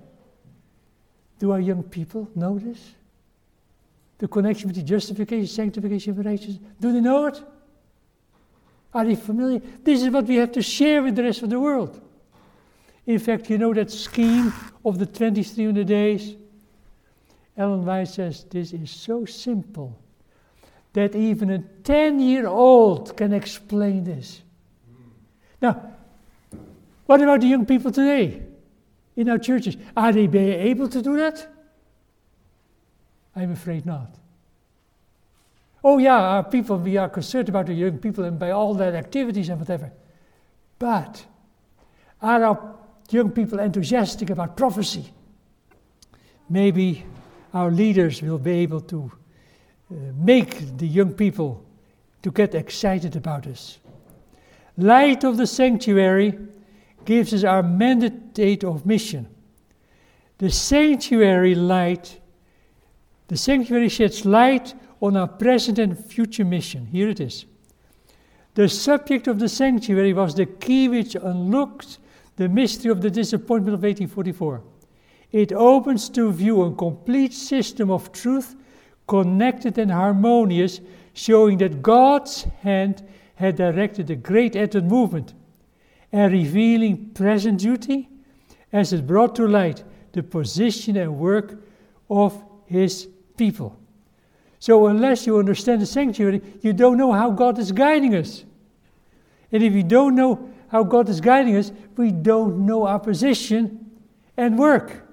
Do 1.38 1.52
our 1.52 1.60
young 1.60 1.82
people 1.82 2.28
know 2.34 2.58
this? 2.58 2.80
The 4.18 4.28
connection 4.28 4.68
between 4.68 4.86
justification, 4.86 5.46
sanctification, 5.46 6.14
and 6.14 6.24
righteousness. 6.24 6.58
Do 6.80 6.92
they 6.92 7.00
know 7.00 7.26
it? 7.26 7.42
Are 8.92 9.04
they 9.04 9.16
familiar? 9.16 9.60
This 9.82 10.02
is 10.02 10.10
what 10.10 10.26
we 10.26 10.36
have 10.36 10.52
to 10.52 10.62
share 10.62 11.02
with 11.02 11.16
the 11.16 11.24
rest 11.24 11.42
of 11.42 11.50
the 11.50 11.60
world. 11.60 12.00
In 13.06 13.18
fact, 13.18 13.50
you 13.50 13.58
know 13.58 13.74
that 13.74 13.90
scheme 13.90 14.52
of 14.84 14.98
the 14.98 15.06
2300 15.06 15.86
days? 15.86 16.36
Ellen 17.56 17.84
White 17.84 18.08
says 18.08 18.44
this 18.50 18.72
is 18.72 18.90
so 18.90 19.24
simple 19.24 19.96
that 20.94 21.14
even 21.14 21.50
a 21.50 21.58
10 21.58 22.20
year 22.20 22.46
old 22.46 23.16
can 23.16 23.32
explain 23.32 24.04
this. 24.04 24.42
Now, 25.60 25.92
what 27.06 27.20
about 27.20 27.40
the 27.40 27.46
young 27.46 27.66
people 27.66 27.90
today 27.90 28.42
in 29.16 29.28
our 29.28 29.38
churches? 29.38 29.76
Are 29.96 30.12
they 30.12 30.26
able 30.26 30.88
to 30.88 31.02
do 31.02 31.16
that? 31.16 31.46
I'm 33.36 33.52
afraid 33.52 33.84
not. 33.84 34.14
Oh, 35.82 35.98
yeah, 35.98 36.16
our 36.16 36.44
people, 36.44 36.78
we 36.78 36.96
are 36.96 37.10
concerned 37.10 37.50
about 37.50 37.66
the 37.66 37.74
young 37.74 37.98
people 37.98 38.24
and 38.24 38.38
by 38.38 38.52
all 38.52 38.72
their 38.72 38.96
activities 38.96 39.50
and 39.50 39.58
whatever. 39.58 39.92
But 40.78 41.26
are 42.22 42.42
our 42.42 42.76
young 43.10 43.30
people 43.30 43.58
enthusiastic 43.58 44.30
about 44.30 44.56
prophecy? 44.56 45.12
Maybe 46.48 47.04
our 47.52 47.70
leaders 47.70 48.22
will 48.22 48.38
be 48.38 48.52
able 48.52 48.80
to 48.82 49.10
uh, 49.90 49.94
make 50.16 50.76
the 50.76 50.86
young 50.86 51.12
people 51.12 51.64
to 52.22 52.30
get 52.30 52.54
excited 52.54 53.16
about 53.16 53.46
us. 53.46 53.78
Light 54.76 55.24
of 55.24 55.36
the 55.36 55.46
sanctuary 55.46 56.38
gives 57.04 57.32
us 57.32 57.44
our 57.44 57.62
mandate 57.62 58.64
of 58.64 58.86
mission. 58.86 59.28
The 60.38 60.50
sanctuary 60.50 61.54
light, 61.54 62.18
the 63.28 63.36
sanctuary 63.36 63.88
sheds 63.88 64.24
light 64.24 64.74
on 65.00 65.16
our 65.16 65.28
present 65.28 65.78
and 65.78 65.96
future 65.96 66.44
mission. 66.44 66.86
Here 66.86 67.08
it 67.08 67.20
is. 67.20 67.44
The 68.54 68.68
subject 68.68 69.26
of 69.26 69.38
the 69.38 69.48
sanctuary 69.48 70.12
was 70.12 70.34
the 70.34 70.46
key 70.46 70.88
which 70.88 71.14
unlocked 71.14 71.98
the 72.36 72.48
mystery 72.48 72.90
of 72.90 73.00
the 73.00 73.10
disappointment 73.10 73.74
of 73.74 73.82
1844. 73.82 74.62
It 75.32 75.52
opens 75.52 76.08
to 76.10 76.32
view 76.32 76.62
a 76.62 76.74
complete 76.74 77.32
system 77.32 77.90
of 77.90 78.12
truth 78.12 78.56
connected 79.06 79.78
and 79.78 79.90
harmonious, 79.90 80.80
showing 81.12 81.58
that 81.58 81.82
God's 81.82 82.44
hand 82.62 83.02
had 83.36 83.56
directed 83.56 84.06
the 84.06 84.16
great 84.16 84.56
Advent 84.56 84.86
movement 84.86 85.34
and 86.12 86.32
revealing 86.32 87.10
present 87.10 87.60
duty 87.60 88.08
as 88.72 88.92
it 88.92 89.06
brought 89.06 89.34
to 89.36 89.46
light 89.46 89.84
the 90.12 90.22
position 90.22 90.96
and 90.96 91.18
work 91.18 91.62
of 92.08 92.42
his 92.66 93.08
people. 93.36 93.78
So, 94.60 94.86
unless 94.86 95.26
you 95.26 95.38
understand 95.38 95.82
the 95.82 95.86
sanctuary, 95.86 96.40
you 96.62 96.72
don't 96.72 96.96
know 96.96 97.12
how 97.12 97.30
God 97.30 97.58
is 97.58 97.72
guiding 97.72 98.14
us. 98.14 98.44
And 99.52 99.62
if 99.62 99.72
you 99.74 99.82
don't 99.82 100.14
know 100.14 100.50
how 100.74 100.82
God 100.82 101.08
is 101.08 101.20
guiding 101.20 101.54
us, 101.54 101.70
we 101.96 102.10
don't 102.10 102.66
know 102.66 102.84
our 102.84 102.98
position 102.98 103.92
and 104.36 104.58
work. 104.58 105.06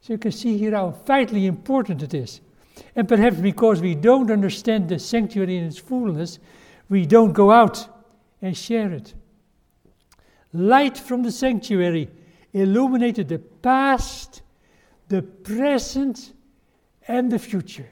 So, 0.00 0.14
you 0.14 0.18
can 0.18 0.32
see 0.32 0.58
here 0.58 0.72
how 0.72 0.90
vitally 1.06 1.46
important 1.46 2.02
it 2.02 2.12
is. 2.12 2.40
And 2.96 3.06
perhaps 3.06 3.36
because 3.36 3.80
we 3.80 3.94
don't 3.94 4.32
understand 4.32 4.88
the 4.88 4.98
sanctuary 4.98 5.58
in 5.58 5.64
its 5.66 5.78
fullness, 5.78 6.40
we 6.88 7.06
don't 7.06 7.32
go 7.32 7.52
out 7.52 7.86
and 8.42 8.56
share 8.56 8.90
it. 8.90 9.14
Light 10.52 10.98
from 10.98 11.22
the 11.22 11.30
sanctuary 11.30 12.08
illuminated 12.52 13.28
the 13.28 13.38
past, 13.38 14.42
the 15.06 15.22
present, 15.22 16.32
and 17.06 17.30
the 17.30 17.38
future. 17.38 17.88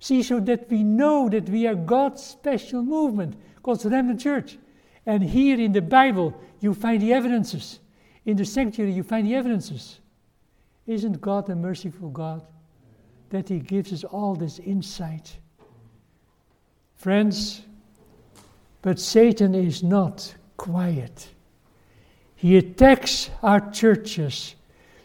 See, 0.00 0.24
so 0.24 0.40
that 0.40 0.68
we 0.68 0.82
know 0.82 1.28
that 1.28 1.48
we 1.48 1.68
are 1.68 1.76
God's 1.76 2.24
special 2.24 2.82
movement, 2.82 3.36
God's 3.62 3.86
remnant 3.86 4.20
church. 4.20 4.58
And 5.06 5.22
here 5.22 5.58
in 5.58 5.72
the 5.72 5.82
Bible, 5.82 6.38
you 6.60 6.74
find 6.74 7.00
the 7.00 7.12
evidences. 7.12 7.78
In 8.24 8.36
the 8.36 8.44
sanctuary, 8.44 8.92
you 8.92 9.04
find 9.04 9.26
the 9.26 9.36
evidences. 9.36 10.00
Isn't 10.86 11.20
God 11.20 11.48
a 11.48 11.54
merciful 11.54 12.10
God? 12.10 12.42
that 13.30 13.48
He 13.48 13.58
gives 13.58 13.92
us 13.92 14.04
all 14.04 14.34
this 14.34 14.58
insight. 14.60 15.36
Friends, 16.94 17.62
but 18.82 19.00
Satan 19.00 19.54
is 19.54 19.82
not 19.82 20.32
quiet. 20.56 21.28
He 22.36 22.56
attacks 22.56 23.30
our 23.42 23.70
churches 23.72 24.54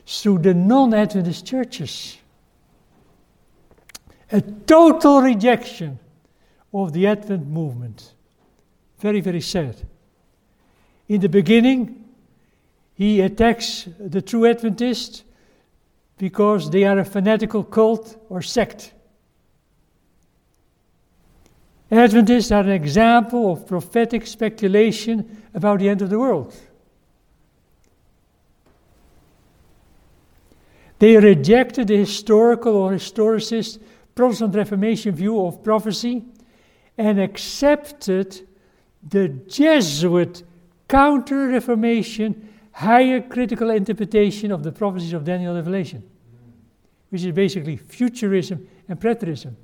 through 0.05 0.39
the 0.39 0.53
non 0.53 0.93
Adventist 0.93 1.45
churches. 1.45 2.17
A 4.31 4.41
total 4.41 5.21
rejection 5.21 5.97
of 6.73 6.93
the 6.93 7.07
Advent 7.07 7.47
movement 7.47 8.13
very, 8.99 9.19
very 9.19 9.41
sad. 9.41 9.75
In 11.11 11.19
the 11.19 11.27
beginning, 11.27 12.05
he 12.93 13.19
attacks 13.19 13.85
the 13.99 14.21
true 14.21 14.45
Adventists 14.45 15.25
because 16.17 16.71
they 16.71 16.85
are 16.85 16.99
a 16.99 17.03
fanatical 17.03 17.65
cult 17.65 18.15
or 18.29 18.41
sect. 18.41 18.93
Adventists 21.91 22.49
are 22.53 22.63
an 22.63 22.69
example 22.69 23.51
of 23.51 23.67
prophetic 23.67 24.25
speculation 24.25 25.43
about 25.53 25.79
the 25.79 25.89
end 25.89 26.01
of 26.01 26.09
the 26.09 26.17
world. 26.17 26.55
They 30.99 31.17
rejected 31.17 31.89
the 31.89 31.97
historical 31.97 32.73
or 32.73 32.93
historicist 32.93 33.81
Protestant 34.15 34.55
Reformation 34.55 35.13
view 35.13 35.45
of 35.45 35.61
prophecy 35.61 36.23
and 36.97 37.19
accepted 37.19 38.47
the 39.03 39.27
Jesuit 39.27 40.43
counter 40.91 41.47
Reformation 41.47 42.49
higher 42.73 43.21
critical 43.21 43.69
interpretation 43.69 44.51
of 44.51 44.61
the 44.61 44.71
prophecies 44.73 45.13
of 45.13 45.23
Daniel 45.23 45.55
Revelation, 45.55 46.03
which 47.09 47.23
is 47.23 47.31
basically 47.33 47.77
futurism 47.77 48.67
and 48.89 48.99
preterism. 48.99 49.55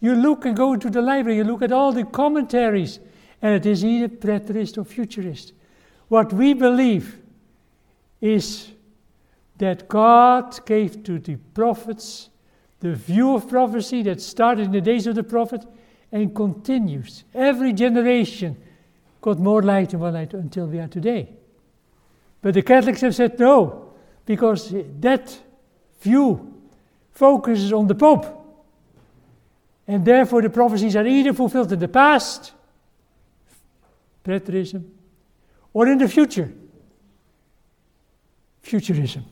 You 0.00 0.14
look 0.14 0.44
and 0.44 0.56
go 0.56 0.72
into 0.72 0.88
the 0.88 1.02
library, 1.02 1.38
you 1.38 1.44
look 1.44 1.62
at 1.62 1.72
all 1.72 1.92
the 1.92 2.04
commentaries, 2.04 3.00
and 3.42 3.54
it 3.54 3.66
is 3.66 3.84
either 3.84 4.08
preterist 4.08 4.78
or 4.78 4.84
futurist. 4.84 5.52
What 6.06 6.32
we 6.32 6.54
believe 6.54 7.20
is 8.20 8.70
that 9.58 9.88
God 9.88 10.64
gave 10.66 11.02
to 11.02 11.18
the 11.18 11.36
prophets 11.52 12.30
the 12.78 12.94
view 12.94 13.34
of 13.34 13.48
prophecy 13.48 14.02
that 14.04 14.20
started 14.20 14.66
in 14.66 14.72
the 14.72 14.80
days 14.80 15.06
of 15.08 15.16
the 15.16 15.24
prophet 15.24 15.64
and 16.12 16.34
continues. 16.34 17.24
Every 17.34 17.72
generation 17.72 18.56
got 19.20 19.38
more 19.38 19.62
light 19.62 19.92
and 19.92 20.00
more 20.00 20.10
light 20.10 20.34
until 20.34 20.66
we 20.66 20.78
are 20.78 20.88
today. 20.88 21.28
But 22.42 22.54
the 22.54 22.62
Catholics 22.62 23.00
have 23.02 23.14
said 23.14 23.38
no, 23.38 23.92
because 24.24 24.74
that 25.00 25.38
view 26.00 26.54
focuses 27.12 27.72
on 27.72 27.86
the 27.86 27.94
Pope. 27.94 28.26
And 29.86 30.04
therefore, 30.04 30.42
the 30.42 30.50
prophecies 30.50 30.96
are 30.96 31.06
either 31.06 31.32
fulfilled 31.32 31.72
in 31.72 31.78
the 31.78 31.88
past, 31.88 32.52
preterism, 34.24 34.84
or 35.72 35.88
in 35.88 35.98
the 35.98 36.08
future, 36.08 36.52
futurism. 38.62 39.24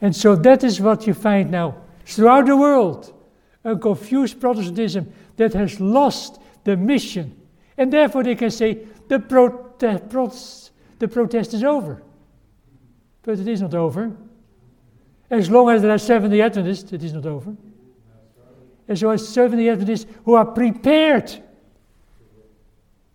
And 0.00 0.14
so 0.14 0.36
that 0.36 0.62
is 0.64 0.80
what 0.80 1.06
you 1.06 1.14
find 1.14 1.50
now 1.50 1.76
throughout 2.04 2.46
the 2.46 2.56
world 2.56 3.14
a 3.64 3.76
confused 3.76 4.40
Protestantism 4.40 5.12
that 5.36 5.52
has 5.54 5.80
lost 5.80 6.40
the 6.64 6.76
mission. 6.76 7.39
And 7.80 7.90
therefore, 7.90 8.22
they 8.22 8.34
can 8.34 8.50
say 8.50 8.86
the, 9.08 9.18
prote- 9.18 10.10
protest, 10.10 10.70
the 10.98 11.08
protest 11.08 11.54
is 11.54 11.64
over. 11.64 12.02
But 13.22 13.38
it 13.38 13.48
is 13.48 13.62
not 13.62 13.72
over. 13.72 14.14
As 15.30 15.50
long 15.50 15.70
as 15.70 15.80
there 15.80 15.90
are 15.90 15.96
Seventh-day 15.96 16.42
Adventists, 16.42 16.92
it 16.92 17.02
is 17.02 17.14
not 17.14 17.24
over. 17.24 17.56
As 18.86 19.02
long 19.02 19.14
as 19.14 19.26
Seventh-day 19.26 19.70
Adventists 19.70 20.04
who 20.26 20.34
are 20.34 20.44
prepared 20.44 21.42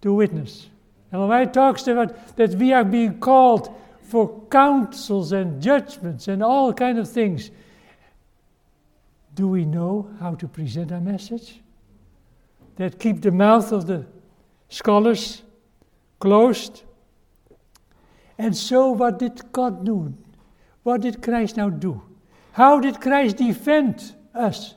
to 0.01 0.13
witness. 0.13 0.67
And 1.11 1.21
when 1.21 1.31
I 1.31 1.45
talks 1.45 1.87
about 1.87 2.35
that 2.35 2.55
we 2.55 2.73
are 2.73 2.83
being 2.83 3.19
called 3.19 3.71
for 4.01 4.47
counsels 4.49 5.31
and 5.31 5.61
judgments 5.61 6.27
and 6.27 6.41
all 6.41 6.73
kind 6.73 6.97
of 6.97 7.07
things. 7.07 7.51
Do 9.35 9.47
we 9.47 9.63
know 9.63 10.09
how 10.19 10.33
to 10.33 10.47
present 10.47 10.91
our 10.91 11.01
message? 11.01 11.61
That 12.77 12.97
keep 12.97 13.21
the 13.21 13.31
mouth 13.31 13.71
of 13.71 13.85
the 13.85 14.07
scholars 14.69 15.41
closed. 16.19 16.83
And 18.37 18.55
so, 18.55 18.91
what 18.91 19.19
did 19.19 19.51
God 19.51 19.85
do? 19.85 20.13
What 20.83 21.01
did 21.01 21.21
Christ 21.21 21.57
now 21.57 21.69
do? 21.69 22.01
How 22.51 22.79
did 22.79 23.01
Christ 23.01 23.37
defend 23.37 24.15
us, 24.33 24.75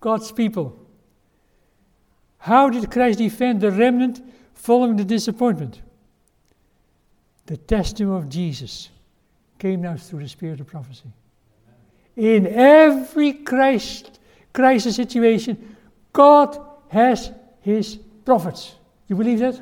God's 0.00 0.30
people? 0.32 0.78
How 2.38 2.68
did 2.68 2.90
Christ 2.90 3.18
defend 3.18 3.60
the 3.60 3.70
remnant 3.70 4.22
following 4.52 4.96
the 4.96 5.04
disappointment? 5.04 5.80
The 7.46 7.56
testimony 7.56 8.22
of 8.22 8.28
Jesus 8.28 8.90
came 9.58 9.82
now 9.82 9.96
through 9.96 10.20
the 10.20 10.28
spirit 10.28 10.60
of 10.60 10.66
prophecy. 10.66 11.10
In 12.16 12.46
every 12.46 13.32
Christ, 13.32 14.20
crisis 14.52 14.96
situation, 14.96 15.76
God 16.12 16.58
has 16.88 17.32
his 17.60 17.98
prophets. 18.24 18.76
You 19.08 19.16
believe 19.16 19.40
that? 19.40 19.60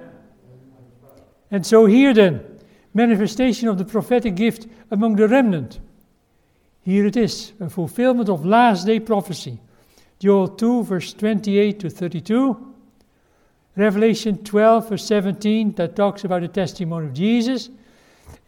And 1.51 1.67
so 1.67 1.87
here 1.87 2.15
then, 2.15 2.45
manifestation 2.95 3.69
of 3.69 3.79
the 3.79 3.85
prophetic 3.85 4.35
gift 4.35 4.67
among 4.91 5.17
the 5.17 5.29
remnant. 5.29 5.81
Here 6.83 7.07
it 7.07 7.17
is, 7.17 7.53
a 7.61 7.69
fulfillment 7.69 8.29
of 8.29 8.45
last 8.45 8.87
day 8.87 9.01
prophecy. 9.01 9.61
Joel 10.19 10.49
2, 10.49 10.85
verse 10.85 11.13
28 11.13 11.81
to 11.81 11.91
32. 11.91 12.75
Revelation 13.77 14.43
12, 14.45 14.89
verse 14.89 15.05
17, 15.05 15.73
that 15.73 15.97
talks 15.97 16.25
about 16.25 16.43
the 16.43 16.49
testimony 16.49 17.07
of 17.07 17.15
Jesus. 17.15 17.71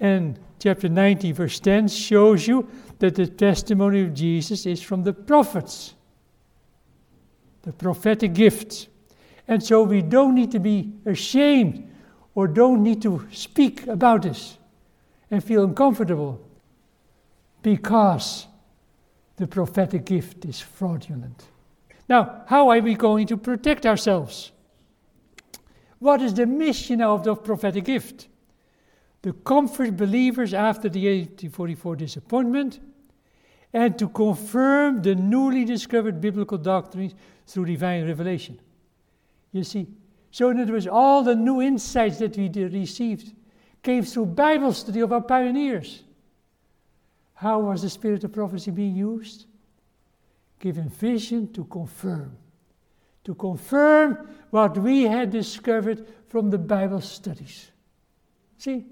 And 0.01 0.39
chapter 0.59 0.89
19, 0.89 1.35
verse 1.35 1.61
10 1.61 1.89
shows 1.89 2.47
you 2.47 2.69
that 2.99 3.15
the 3.15 3.27
testimony 3.27 4.03
of 4.03 4.15
Jesus 4.15 4.67
is 4.67 4.83
from 4.83 5.03
the 5.03 5.13
prophets, 5.13 5.95
the 7.63 7.73
prophetic 7.73 8.35
gifts. 8.35 8.89
And 9.47 9.63
so 9.63 9.83
we 9.83 10.03
don't 10.03 10.35
need 10.35 10.51
to 10.53 10.59
be 10.59 10.93
ashamed 11.05 11.91
or 12.35 12.49
don't 12.49 12.83
need 12.83 13.03
to 13.03 13.27
speak 13.31 13.87
about 13.87 14.23
this 14.23 14.59
and 15.31 15.43
feel 15.43 15.65
uncomfortable 15.65 16.41
because 17.63 18.47
the 19.37 19.47
prophetic 19.47 20.05
gift 20.05 20.45
is 20.45 20.61
fraudulent. 20.61 21.45
Now, 22.09 22.43
how 22.47 22.69
are 22.69 22.81
we 22.81 22.95
going 22.95 23.27
to 23.29 23.37
protect 23.37 23.87
ourselves? 23.87 24.53
What 25.99 26.21
is 26.21 26.35
the 26.35 26.47
mission 26.47 27.01
of 27.01 27.25
the 27.25 27.35
prophetic 27.35 27.85
gift? 27.85 28.29
To 29.23 29.33
comfort 29.33 29.97
believers 29.97 30.53
after 30.53 30.89
the 30.89 31.07
1844 31.07 31.97
disappointment, 31.97 32.81
and 33.73 33.99
to 33.99 34.09
confirm 34.09 35.03
the 35.03 35.15
newly 35.15 35.65
discovered 35.65 36.21
biblical 36.21 36.57
doctrines 36.57 37.15
through 37.47 37.65
divine 37.65 38.07
revelation. 38.07 38.59
You 39.55 39.65
see, 39.65 39.87
so 40.31 40.51
in 40.51 40.61
other 40.61 40.75
words, 40.75 40.87
all 40.87 41.23
the 41.23 41.35
new 41.35 41.63
insights 41.63 42.19
that 42.19 42.37
we 42.37 42.49
received 42.49 43.33
came 43.83 44.05
through 44.05 44.27
Bible 44.27 44.75
study 44.75 45.01
of 45.01 45.13
our 45.13 45.23
pioneers. 45.23 46.03
How 47.33 47.61
was 47.61 47.81
the 47.81 47.89
spirit 47.89 48.25
of 48.25 48.33
prophecy 48.33 48.71
being 48.71 48.97
used? 48.97 49.47
Given 50.59 50.91
vision 50.91 51.51
to 51.55 51.65
confirm 51.65 52.37
to 53.25 53.35
confirm 53.35 54.29
what 54.51 54.77
we 54.79 55.03
had 55.03 55.31
discovered 55.31 56.07
from 56.29 56.51
the 56.51 56.59
Bible 56.59 57.01
studies. 57.01 57.71
See? 58.59 58.85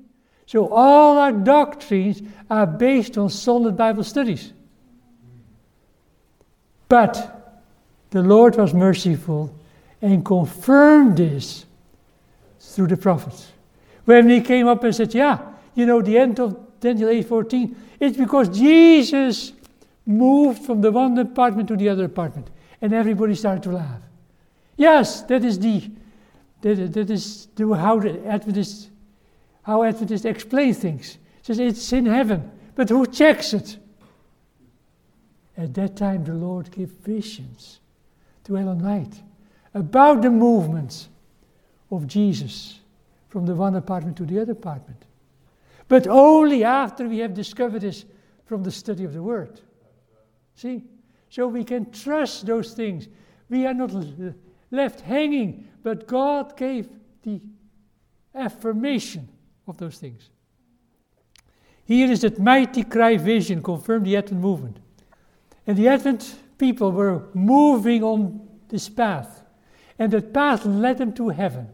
So 0.46 0.68
all 0.68 1.18
our 1.18 1.32
doctrines 1.32 2.22
are 2.50 2.66
based 2.66 3.16
on 3.16 3.30
solid 3.30 3.76
Bible 3.76 4.04
studies. 4.04 4.52
But 6.88 7.62
the 8.10 8.22
Lord 8.22 8.56
was 8.56 8.74
merciful 8.74 9.54
and 10.02 10.24
confirmed 10.24 11.16
this 11.16 11.64
through 12.58 12.88
the 12.88 12.96
prophets. 12.96 13.52
When 14.04 14.28
he 14.28 14.40
came 14.40 14.66
up 14.66 14.82
and 14.82 14.94
said, 14.94 15.14
Yeah, 15.14 15.38
you 15.74 15.86
know, 15.86 16.02
the 16.02 16.18
end 16.18 16.40
of 16.40 16.80
Daniel 16.80 17.08
8:14, 17.08 17.74
it's 18.00 18.16
because 18.16 18.48
Jesus 18.48 19.52
moved 20.04 20.64
from 20.64 20.80
the 20.80 20.90
one 20.90 21.16
apartment 21.16 21.68
to 21.68 21.76
the 21.76 21.88
other 21.88 22.04
apartment. 22.04 22.50
And 22.80 22.92
everybody 22.92 23.36
started 23.36 23.62
to 23.62 23.70
laugh. 23.70 24.00
Yes, 24.76 25.22
that 25.22 25.44
is 25.44 25.58
the 25.60 25.88
that, 26.62 26.92
that 26.92 27.10
is 27.10 27.46
the, 27.54 27.72
how 27.74 28.00
the 28.00 28.26
Adventists 28.26 28.90
how 29.62 29.84
Adventists 29.84 30.24
explain 30.24 30.74
things. 30.74 31.18
Says 31.42 31.60
it's 31.60 31.92
in 31.92 32.06
heaven, 32.06 32.50
but 32.74 32.88
who 32.88 33.06
checks 33.06 33.54
it? 33.54 33.78
At 35.56 35.74
that 35.74 35.96
time, 35.96 36.24
the 36.24 36.34
Lord 36.34 36.70
gave 36.70 36.88
visions 36.88 37.78
to 38.44 38.56
Ellen 38.56 38.82
White 38.82 39.22
about 39.74 40.22
the 40.22 40.30
movements 40.30 41.08
of 41.90 42.06
Jesus 42.06 42.80
from 43.28 43.46
the 43.46 43.54
one 43.54 43.76
apartment 43.76 44.16
to 44.18 44.26
the 44.26 44.40
other 44.40 44.52
apartment. 44.52 45.04
But 45.88 46.06
only 46.06 46.64
after 46.64 47.08
we 47.08 47.18
have 47.18 47.34
discovered 47.34 47.80
this 47.80 48.04
from 48.44 48.62
the 48.62 48.70
study 48.70 49.04
of 49.04 49.12
the 49.12 49.22
Word. 49.22 49.60
See? 50.54 50.84
So 51.30 51.48
we 51.48 51.64
can 51.64 51.90
trust 51.90 52.46
those 52.46 52.74
things. 52.74 53.08
We 53.48 53.66
are 53.66 53.74
not 53.74 53.92
left 54.70 55.00
hanging, 55.00 55.68
but 55.82 56.06
God 56.06 56.56
gave 56.56 56.88
the 57.22 57.40
affirmation 58.34 59.28
of 59.66 59.78
those 59.78 59.98
things. 59.98 60.28
Here 61.84 62.10
is 62.10 62.20
that 62.22 62.38
midnight 62.38 62.90
cry 62.90 63.16
vision 63.16 63.62
confirmed 63.62 64.06
the 64.06 64.16
Advent 64.16 64.40
movement. 64.40 64.78
And 65.66 65.76
the 65.76 65.88
Advent 65.88 66.36
people 66.58 66.92
were 66.92 67.24
moving 67.34 68.02
on 68.02 68.48
this 68.68 68.88
path. 68.88 69.41
And 70.02 70.10
that 70.10 70.34
path 70.34 70.66
led 70.66 70.98
them 70.98 71.12
to 71.12 71.28
heaven, 71.28 71.68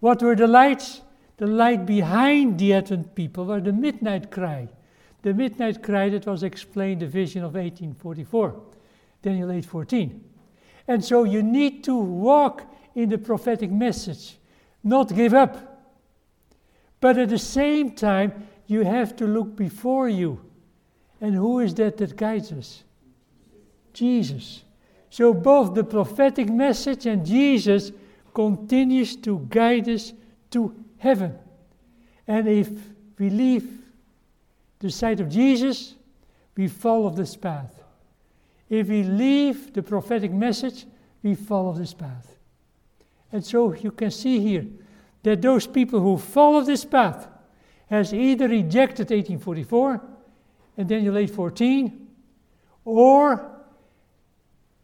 What 0.00 0.22
were 0.22 0.36
the 0.36 0.46
lights? 0.46 1.00
The 1.38 1.46
light 1.46 1.86
behind 1.86 2.58
the 2.58 2.74
Advent 2.74 3.14
people 3.14 3.46
were 3.46 3.62
the 3.62 3.72
midnight 3.72 4.30
cry. 4.30 4.68
The 5.22 5.32
midnight 5.32 5.82
cry 5.82 6.10
that 6.10 6.26
was 6.26 6.42
explained, 6.42 7.00
the 7.00 7.06
vision 7.06 7.42
of 7.42 7.54
1844, 7.54 8.54
Daniel 9.22 9.48
8:14. 9.48 10.20
And 10.88 11.02
so 11.02 11.24
you 11.24 11.42
need 11.42 11.84
to 11.84 11.96
walk 11.96 12.64
in 12.94 13.08
the 13.08 13.16
prophetic 13.16 13.70
message, 13.70 14.36
not 14.84 15.14
give 15.14 15.32
up. 15.32 15.86
But 17.00 17.16
at 17.16 17.30
the 17.30 17.38
same 17.38 17.92
time, 17.92 18.46
you 18.66 18.84
have 18.84 19.16
to 19.16 19.26
look 19.26 19.56
before 19.56 20.10
you. 20.10 20.38
And 21.18 21.34
who 21.34 21.60
is 21.60 21.72
that 21.76 21.96
that 21.96 22.14
guides 22.14 22.52
us? 22.52 22.84
Jesus. 23.94 24.64
So 25.10 25.32
both 25.32 25.74
the 25.74 25.84
prophetic 25.84 26.48
message 26.48 27.06
and 27.06 27.24
Jesus 27.24 27.92
continues 28.34 29.16
to 29.16 29.46
guide 29.48 29.88
us 29.88 30.12
to 30.50 30.74
heaven. 30.98 31.38
And 32.26 32.46
if 32.46 32.68
we 33.18 33.30
leave 33.30 33.80
the 34.78 34.90
side 34.90 35.20
of 35.20 35.28
Jesus, 35.28 35.94
we 36.56 36.68
follow 36.68 37.10
this 37.10 37.36
path. 37.36 37.82
If 38.68 38.88
we 38.88 39.02
leave 39.02 39.72
the 39.72 39.82
prophetic 39.82 40.30
message, 40.30 40.86
we 41.22 41.34
follow 41.34 41.72
this 41.72 41.94
path. 41.94 42.36
And 43.32 43.44
so 43.44 43.72
you 43.74 43.90
can 43.90 44.10
see 44.10 44.40
here 44.40 44.66
that 45.22 45.42
those 45.42 45.66
people 45.66 46.00
who 46.00 46.16
follow 46.16 46.62
this 46.62 46.84
path 46.84 47.28
has 47.88 48.12
either 48.12 48.48
rejected 48.48 49.10
1844 49.10 50.00
and 50.76 50.88
Daniel 50.88 51.16
8:14 51.16 51.92
or 52.84 53.57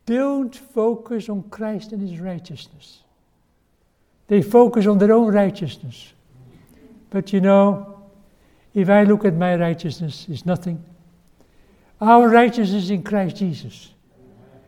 don't 0.07 0.55
focus 0.55 1.29
on 1.29 1.45
Christ 1.51 1.93
and 1.93 2.09
his 2.09 2.21
righteousness. 2.21 3.03
They 4.27 4.43
focus 4.43 4.87
on 4.87 4.99
their 4.99 5.13
own 5.13 5.33
righteousness. 5.33 6.13
But 7.11 7.33
you 7.33 7.41
know, 7.41 8.03
if 8.75 8.91
I 8.91 9.05
look 9.05 9.25
at 9.25 9.35
my 9.35 9.57
righteousness, 9.57 10.27
it's 10.29 10.45
nothing. 10.45 10.83
Our 12.01 12.29
righteousness 12.29 12.91
in 12.91 13.03
Christ 13.03 13.37
Jesus. 13.37 13.91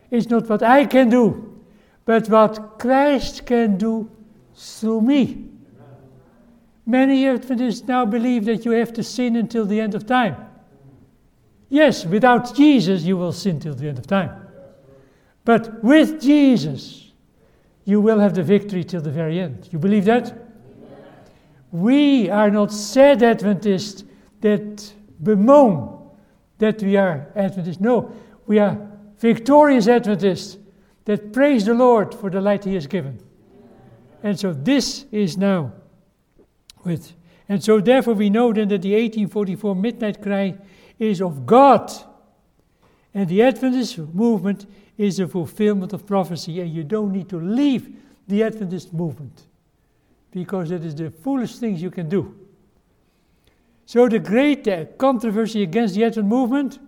It's 0.09 0.29
not 0.29 0.47
what 0.47 0.63
I 0.63 0.85
can 0.85 1.09
do, 1.09 1.61
but 2.05 2.29
what 2.29 2.79
Christ 2.79 3.45
can 3.45 3.77
do 3.77 4.09
through 4.55 5.01
me. 5.01 5.45
Many 6.85 7.27
Adventists 7.27 7.85
now 7.85 8.05
believe 8.05 8.45
that 8.45 8.63
you 8.63 8.71
have 8.71 8.93
to 8.93 9.03
sin 9.03 9.35
until 9.35 9.65
the 9.65 9.81
end 9.81 9.93
of 9.93 10.05
time. 10.05 10.37
Yes, 11.67 12.05
without 12.05 12.55
Jesus, 12.55 13.03
you 13.03 13.17
will 13.17 13.33
sin 13.33 13.59
till 13.59 13.73
the 13.73 13.89
end 13.89 13.99
of 13.99 14.07
time. 14.07 14.46
But 15.47 15.81
with 15.81 16.21
Jesus, 16.21 17.13
you 17.85 18.01
will 18.01 18.19
have 18.19 18.33
the 18.33 18.43
victory 18.43 18.83
till 18.83 18.99
the 18.99 19.09
very 19.09 19.39
end. 19.39 19.69
You 19.71 19.79
believe 19.79 20.03
that? 20.03 20.37
We 21.71 22.29
are 22.29 22.51
not 22.51 22.73
sad 22.73 23.23
Adventists 23.23 24.03
that 24.41 24.93
bemoan 25.23 26.09
that 26.57 26.83
we 26.83 26.97
are 26.97 27.31
Adventists. 27.33 27.79
No, 27.79 28.11
we 28.45 28.59
are 28.59 28.77
victorious 29.19 29.87
Adventists 29.87 30.57
that 31.05 31.31
praise 31.31 31.63
the 31.63 31.73
Lord 31.73 32.13
for 32.13 32.29
the 32.29 32.41
light 32.41 32.65
He 32.65 32.73
has 32.73 32.85
given. 32.85 33.17
And 34.23 34.37
so 34.37 34.51
this 34.51 35.05
is 35.13 35.37
now 35.37 35.71
with. 36.83 37.13
And 37.47 37.63
so 37.63 37.79
therefore 37.79 38.15
we 38.15 38.29
know 38.29 38.51
then 38.51 38.67
that 38.67 38.81
the 38.81 38.91
1844 38.91 39.75
midnight 39.77 40.21
cry 40.21 40.57
is 40.99 41.21
of 41.21 41.45
God. 41.45 41.89
And 43.13 43.29
the 43.29 43.43
Adventist 43.43 43.97
movement 43.97 44.65
is 44.97 45.19
a 45.19 45.27
fulfillment 45.27 45.93
of 45.93 46.05
prophecy. 46.05 46.59
And 46.61 46.71
you 46.71 46.83
don't 46.83 47.11
need 47.11 47.29
to 47.29 47.39
leave 47.39 47.95
the 48.27 48.43
Adventist 48.43 48.93
movement 48.93 49.45
because 50.31 50.71
it 50.71 50.83
is 50.83 50.95
the 50.95 51.09
foolish 51.09 51.57
things 51.57 51.81
you 51.81 51.91
can 51.91 52.09
do. 52.09 52.35
So 53.85 54.09
the 54.09 54.19
great 54.19 54.67
uh, 54.67 54.85
controversy 54.97 55.63
against 55.63 55.95
the 55.95 56.03
Advent 56.03 56.27
movement, 56.27 56.79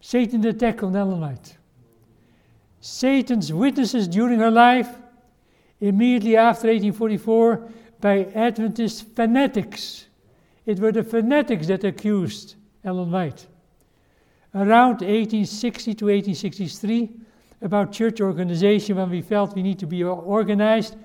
Satan 0.00 0.44
attack 0.46 0.82
on 0.82 0.96
Ellen 0.96 1.20
White. 1.20 1.58
Satan's 2.80 3.52
witnesses 3.52 4.08
during 4.08 4.38
her 4.38 4.50
life, 4.50 4.88
immediately 5.80 6.36
after 6.36 6.68
1844, 6.68 7.70
by 8.00 8.24
Adventist 8.34 9.14
fanatics. 9.14 10.06
It 10.64 10.78
were 10.78 10.92
the 10.92 11.04
fanatics 11.04 11.66
that 11.66 11.84
accused 11.84 12.54
Ellen 12.84 13.10
White. 13.10 13.46
Around 14.54 15.02
1860 15.02 15.94
to 15.94 16.04
1863, 16.06 17.10
about 17.62 17.92
church 17.92 18.20
organization, 18.20 18.96
when 18.96 19.10
we 19.10 19.22
felt 19.22 19.54
we 19.54 19.62
need 19.62 19.78
to 19.78 19.86
be 19.86 20.02
organized, 20.02 20.96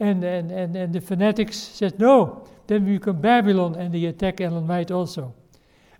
and, 0.00 0.22
and, 0.22 0.50
and, 0.50 0.76
and 0.76 0.92
the 0.92 1.00
fanatics 1.00 1.56
said, 1.56 1.98
no, 1.98 2.46
then 2.66 2.84
we 2.84 2.98
become 2.98 3.20
Babylon, 3.20 3.74
and 3.74 3.92
they 3.92 4.04
attack 4.04 4.40
Ellen 4.40 4.66
White 4.66 4.90
also. 4.90 5.34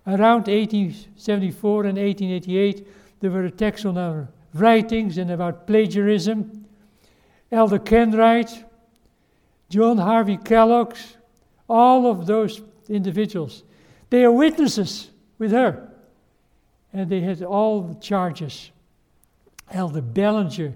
Around 0.07 0.47
1874 0.47 1.85
and 1.85 1.97
1888, 1.97 2.87
there 3.19 3.31
were 3.31 3.45
attacks 3.45 3.85
on 3.85 3.97
our 3.97 4.29
writings 4.53 5.17
and 5.17 5.31
about 5.31 5.67
plagiarism. 5.67 6.65
Elder 7.51 7.79
Canright, 7.79 8.63
John 9.69 9.97
Harvey 9.97 10.37
Kellogg, 10.37 10.95
all 11.67 12.07
of 12.07 12.25
those 12.25 12.61
individuals, 12.87 13.63
they 14.09 14.23
are 14.23 14.31
witnesses 14.31 15.09
with 15.37 15.51
her. 15.51 15.91
And 16.93 17.09
they 17.09 17.21
had 17.21 17.43
all 17.43 17.81
the 17.81 17.99
charges. 17.99 18.71
Elder 19.71 20.01
Ballenger 20.01 20.73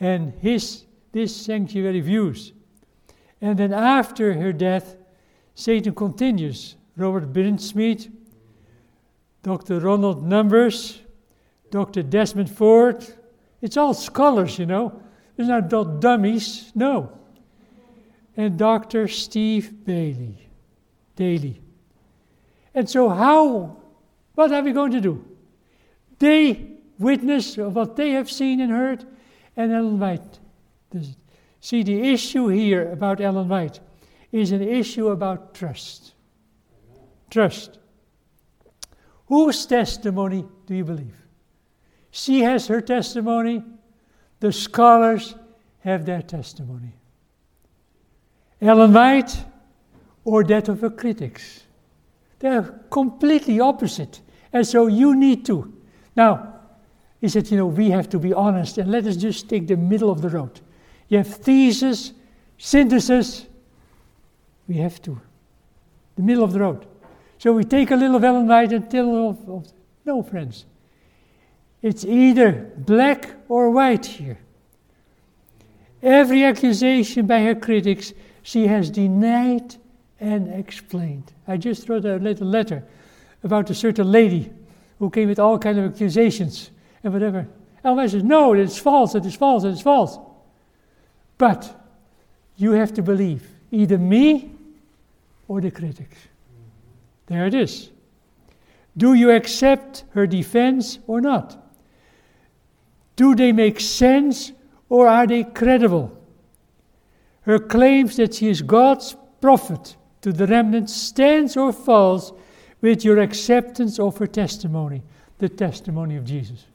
and 0.00 0.32
his 0.40 0.84
this 1.12 1.34
sanctuary 1.34 2.00
views. 2.00 2.52
And 3.40 3.58
then 3.58 3.72
after 3.72 4.32
her 4.34 4.52
death, 4.52 4.96
Satan 5.54 5.94
continues. 5.94 6.76
Robert 6.96 7.32
Brinsmead, 7.32 8.10
Dr. 9.42 9.80
Ronald 9.80 10.22
Numbers, 10.22 11.00
Dr. 11.70 12.02
Desmond 12.02 12.50
Ford. 12.50 13.06
It's 13.60 13.76
all 13.76 13.94
scholars, 13.94 14.58
you 14.58 14.66
know. 14.66 15.00
It's 15.36 15.48
not 15.48 15.68
dummies, 16.00 16.70
no. 16.74 17.18
And 18.36 18.58
Dr. 18.58 19.08
Steve 19.08 19.84
Bailey, 19.84 20.48
Daily. 21.16 21.60
And 22.74 22.88
so, 22.88 23.08
how, 23.08 23.76
what 24.34 24.52
are 24.52 24.62
we 24.62 24.72
going 24.72 24.92
to 24.92 25.00
do? 25.00 25.24
They 26.18 26.71
witness 27.02 27.58
of 27.58 27.74
what 27.76 27.96
they 27.96 28.10
have 28.10 28.30
seen 28.30 28.60
and 28.60 28.72
heard, 28.72 29.04
and 29.56 29.72
Ellen 29.72 29.98
White 29.98 30.38
See, 31.60 31.84
the 31.84 32.12
issue 32.12 32.48
here 32.48 32.90
about 32.90 33.20
Ellen 33.20 33.48
White 33.48 33.78
is 34.32 34.50
an 34.50 34.62
issue 34.62 35.08
about 35.08 35.54
trust. 35.54 36.14
Trust. 37.30 37.78
Whose 39.26 39.64
testimony 39.64 40.44
do 40.66 40.74
you 40.74 40.84
believe? 40.84 41.14
She 42.10 42.40
has 42.40 42.66
her 42.66 42.80
testimony, 42.80 43.62
the 44.40 44.52
scholars 44.52 45.36
have 45.80 46.04
their 46.04 46.20
testimony. 46.20 46.94
Ellen 48.60 48.92
White 48.92 49.44
or 50.24 50.42
that 50.44 50.68
of 50.68 50.80
her 50.80 50.90
critics. 50.90 51.62
They're 52.40 52.80
completely 52.90 53.60
opposite. 53.60 54.20
And 54.52 54.66
so 54.66 54.88
you 54.88 55.14
need 55.14 55.46
to. 55.46 55.72
Now, 56.16 56.51
he 57.22 57.28
said, 57.28 57.48
you 57.52 57.56
know, 57.56 57.66
we 57.66 57.88
have 57.90 58.08
to 58.10 58.18
be 58.18 58.34
honest 58.34 58.78
and 58.78 58.90
let 58.90 59.06
us 59.06 59.16
just 59.16 59.48
take 59.48 59.68
the 59.68 59.76
middle 59.76 60.10
of 60.10 60.22
the 60.22 60.28
road. 60.28 60.60
You 61.08 61.18
have 61.18 61.28
thesis, 61.28 62.12
synthesis. 62.58 63.46
We 64.66 64.78
have 64.78 65.00
to. 65.02 65.20
The 66.16 66.22
middle 66.22 66.42
of 66.42 66.52
the 66.52 66.58
road. 66.58 66.84
So 67.38 67.52
we 67.52 67.62
take 67.62 67.92
a 67.92 67.96
little 67.96 68.16
of 68.16 68.24
Ellen 68.24 68.48
White 68.48 68.72
and 68.72 68.90
tell 68.90 69.28
of, 69.28 69.48
of 69.48 69.72
no, 70.04 70.24
friends. 70.24 70.64
It's 71.80 72.04
either 72.04 72.72
black 72.76 73.30
or 73.48 73.70
white 73.70 74.04
here. 74.04 74.40
Every 76.02 76.42
accusation 76.42 77.28
by 77.28 77.42
her 77.42 77.54
critics 77.54 78.14
she 78.42 78.66
has 78.66 78.90
denied 78.90 79.76
and 80.18 80.52
explained. 80.52 81.32
I 81.46 81.56
just 81.56 81.88
wrote 81.88 82.04
a 82.04 82.16
little 82.16 82.48
letter 82.48 82.82
about 83.44 83.70
a 83.70 83.76
certain 83.76 84.10
lady 84.10 84.50
who 84.98 85.08
came 85.08 85.28
with 85.28 85.38
all 85.38 85.56
kind 85.56 85.78
of 85.78 85.92
accusations 85.92 86.72
and 87.02 87.12
whatever. 87.12 87.46
White 87.82 88.10
says, 88.10 88.22
no, 88.22 88.52
it's 88.52 88.78
false, 88.78 89.14
it 89.14 89.26
is 89.26 89.34
false, 89.34 89.64
it 89.64 89.70
is 89.70 89.80
false. 89.82 90.18
But 91.36 91.74
you 92.56 92.72
have 92.72 92.94
to 92.94 93.02
believe 93.02 93.48
either 93.70 93.98
me 93.98 94.52
or 95.48 95.60
the 95.60 95.70
critics. 95.70 96.16
There 97.26 97.46
it 97.46 97.54
is. 97.54 97.90
Do 98.96 99.14
you 99.14 99.30
accept 99.30 100.04
her 100.10 100.26
defense 100.26 100.98
or 101.06 101.20
not? 101.20 101.58
Do 103.16 103.34
they 103.34 103.52
make 103.52 103.80
sense 103.80 104.52
or 104.88 105.08
are 105.08 105.26
they 105.26 105.44
credible? 105.44 106.16
Her 107.42 107.58
claims 107.58 108.16
that 108.16 108.34
she 108.34 108.48
is 108.48 108.62
God's 108.62 109.16
prophet 109.40 109.96
to 110.20 110.32
the 110.32 110.46
remnant 110.46 110.88
stands 110.88 111.56
or 111.56 111.72
falls 111.72 112.32
with 112.80 113.04
your 113.04 113.18
acceptance 113.18 113.98
of 113.98 114.18
her 114.18 114.26
testimony, 114.26 115.02
the 115.38 115.48
testimony 115.48 116.16
of 116.16 116.24
Jesus. 116.24 116.66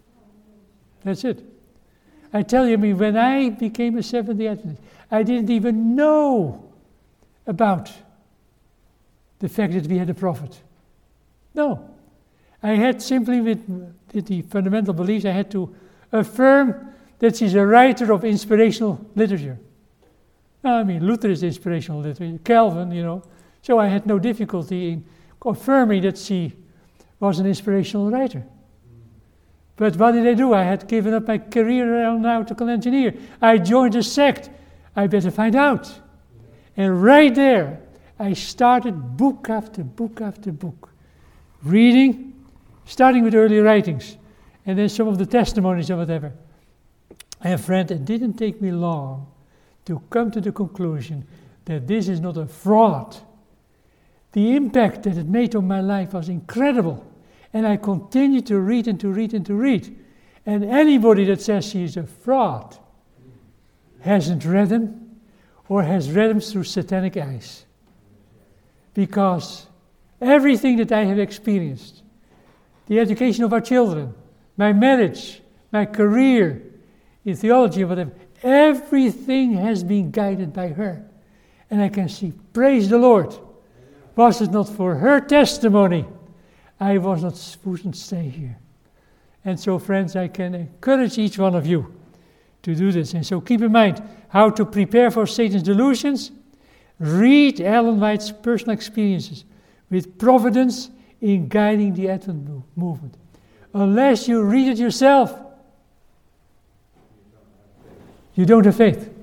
That's 1.03 1.23
it. 1.23 1.43
I 2.33 2.43
tell 2.43 2.67
you, 2.67 2.73
I 2.73 2.77
mean, 2.77 2.97
when 2.97 3.17
I 3.17 3.49
became 3.49 3.97
a 3.97 4.03
Seventh 4.03 4.39
day 4.39 4.47
Adventist, 4.47 4.81
I 5.09 5.23
didn't 5.23 5.49
even 5.49 5.95
know 5.95 6.71
about 7.45 7.91
the 9.39 9.47
fact 9.47 9.73
that 9.73 9.87
we 9.87 9.97
had 9.97 10.09
a 10.09 10.13
prophet. 10.13 10.61
No. 11.53 11.89
I 12.61 12.71
had 12.71 13.01
simply, 13.01 13.39
with, 13.39 13.93
with 14.13 14.25
the 14.27 14.41
fundamental 14.43 14.93
beliefs, 14.93 15.25
I 15.25 15.31
had 15.31 15.49
to 15.51 15.73
affirm 16.11 16.93
that 17.19 17.37
she's 17.37 17.55
a 17.55 17.65
writer 17.65 18.11
of 18.11 18.25
inspirational 18.25 19.05
literature. 19.15 19.57
I 20.63 20.83
mean, 20.83 21.05
Luther 21.05 21.29
is 21.29 21.43
inspirational 21.43 22.01
literature, 22.01 22.39
Calvin, 22.43 22.91
you 22.91 23.03
know. 23.03 23.23
So 23.61 23.79
I 23.79 23.87
had 23.87 24.05
no 24.05 24.19
difficulty 24.19 24.91
in 24.91 25.05
confirming 25.39 26.01
that 26.01 26.17
she 26.17 26.53
was 27.19 27.39
an 27.39 27.45
inspirational 27.45 28.11
writer. 28.11 28.43
But 29.77 29.95
what 29.95 30.13
did 30.13 30.27
I 30.27 30.33
do? 30.33 30.53
I 30.53 30.63
had 30.63 30.87
given 30.87 31.13
up 31.13 31.27
my 31.27 31.37
career 31.37 31.85
as 31.85 32.15
an 32.15 32.25
aeronautical 32.25 32.67
engineer. 32.67 33.13
I 33.41 33.59
joined 33.59 33.95
a 33.95 34.03
sect. 34.03 34.49
I 34.95 35.07
better 35.07 35.31
find 35.31 35.55
out. 35.55 36.01
And 36.75 37.01
right 37.01 37.33
there, 37.33 37.79
I 38.19 38.33
started 38.33 39.15
book 39.15 39.49
after 39.49 39.83
book 39.83 40.19
after 40.21 40.51
book, 40.51 40.89
reading, 41.63 42.33
starting 42.85 43.23
with 43.23 43.35
early 43.35 43.59
writings, 43.59 44.17
and 44.65 44.77
then 44.77 44.89
some 44.89 45.07
of 45.07 45.19
the 45.19 45.25
testimonies 45.25 45.91
or 45.91 45.97
whatever. 45.97 46.33
And 47.41 47.61
friend, 47.61 47.89
it 47.91 48.03
didn't 48.05 48.33
take 48.33 48.59
me 48.61 48.71
long 48.71 49.27
to 49.85 50.01
come 50.09 50.31
to 50.31 50.41
the 50.41 50.51
conclusion 50.51 51.25
that 51.65 51.87
this 51.87 52.07
is 52.07 52.19
not 52.19 52.37
a 52.37 52.47
fraud. 52.47 53.15
The 54.31 54.55
impact 54.55 55.03
that 55.03 55.17
it 55.17 55.27
made 55.27 55.55
on 55.55 55.67
my 55.67 55.81
life 55.81 56.13
was 56.13 56.29
incredible. 56.29 57.05
And 57.57 57.65
I 57.65 57.75
continue 57.75 58.41
to 58.41 58.59
read 58.59 58.87
and 58.87 58.99
to 58.99 59.09
read 59.09 59.33
and 59.33 59.43
to 59.47 59.55
read. 59.55 59.97
And 60.45 60.63
anybody 60.63 61.25
that 61.25 61.41
says 61.41 61.65
she 61.65 61.83
is 61.83 61.97
a 61.97 62.03
fraud 62.03 62.77
hasn't 64.01 64.45
read 64.45 64.69
them 64.69 65.17
or 65.67 65.81
has 65.81 66.11
read 66.11 66.29
them 66.29 66.39
through 66.39 66.65
satanic 66.65 67.17
eyes. 67.17 67.65
Because 68.93 69.65
everything 70.21 70.77
that 70.77 70.91
I 70.91 71.05
have 71.05 71.17
experienced, 71.17 72.03
the 72.85 72.99
education 72.99 73.43
of 73.43 73.51
our 73.51 73.61
children, 73.61 74.13
my 74.55 74.71
marriage, 74.71 75.41
my 75.71 75.87
career 75.87 76.61
in 77.25 77.35
theology, 77.35 77.83
whatever, 77.85 78.11
everything 78.43 79.53
has 79.53 79.83
been 79.83 80.11
guided 80.11 80.53
by 80.53 80.67
her. 80.67 81.03
And 81.71 81.81
I 81.81 81.89
can 81.89 82.07
see, 82.07 82.33
praise 82.53 82.87
the 82.87 82.99
Lord. 82.99 83.35
Was 84.15 84.41
it 84.41 84.51
not 84.51 84.69
for 84.69 84.93
her 84.93 85.19
testimony 85.19 86.05
I 86.79 86.97
was 86.97 87.23
not 87.23 87.57
wouldn't 87.65 87.95
stay 87.95 88.29
here. 88.29 88.57
And 89.45 89.59
so, 89.59 89.79
friends, 89.79 90.15
I 90.15 90.27
can 90.27 90.53
encourage 90.53 91.17
each 91.17 91.39
one 91.39 91.55
of 91.55 91.65
you 91.65 91.93
to 92.63 92.75
do 92.75 92.91
this. 92.91 93.13
And 93.13 93.25
so, 93.25 93.39
keep 93.39 93.61
in 93.61 93.71
mind 93.71 94.03
how 94.29 94.49
to 94.49 94.65
prepare 94.65 95.09
for 95.09 95.25
Satan's 95.25 95.63
delusions. 95.63 96.31
Read 96.99 97.61
Ellen 97.61 97.99
White's 97.99 98.31
personal 98.31 98.73
experiences 98.73 99.45
with 99.89 100.17
providence 100.17 100.89
in 101.21 101.47
guiding 101.47 101.93
the 101.93 102.09
Advent 102.09 102.63
movement. 102.75 103.15
Unless 103.73 104.27
you 104.27 104.41
read 104.41 104.67
it 104.67 104.77
yourself, 104.77 105.37
you 108.35 108.45
don't 108.45 108.65
have 108.65 108.75
faith. 108.75 109.13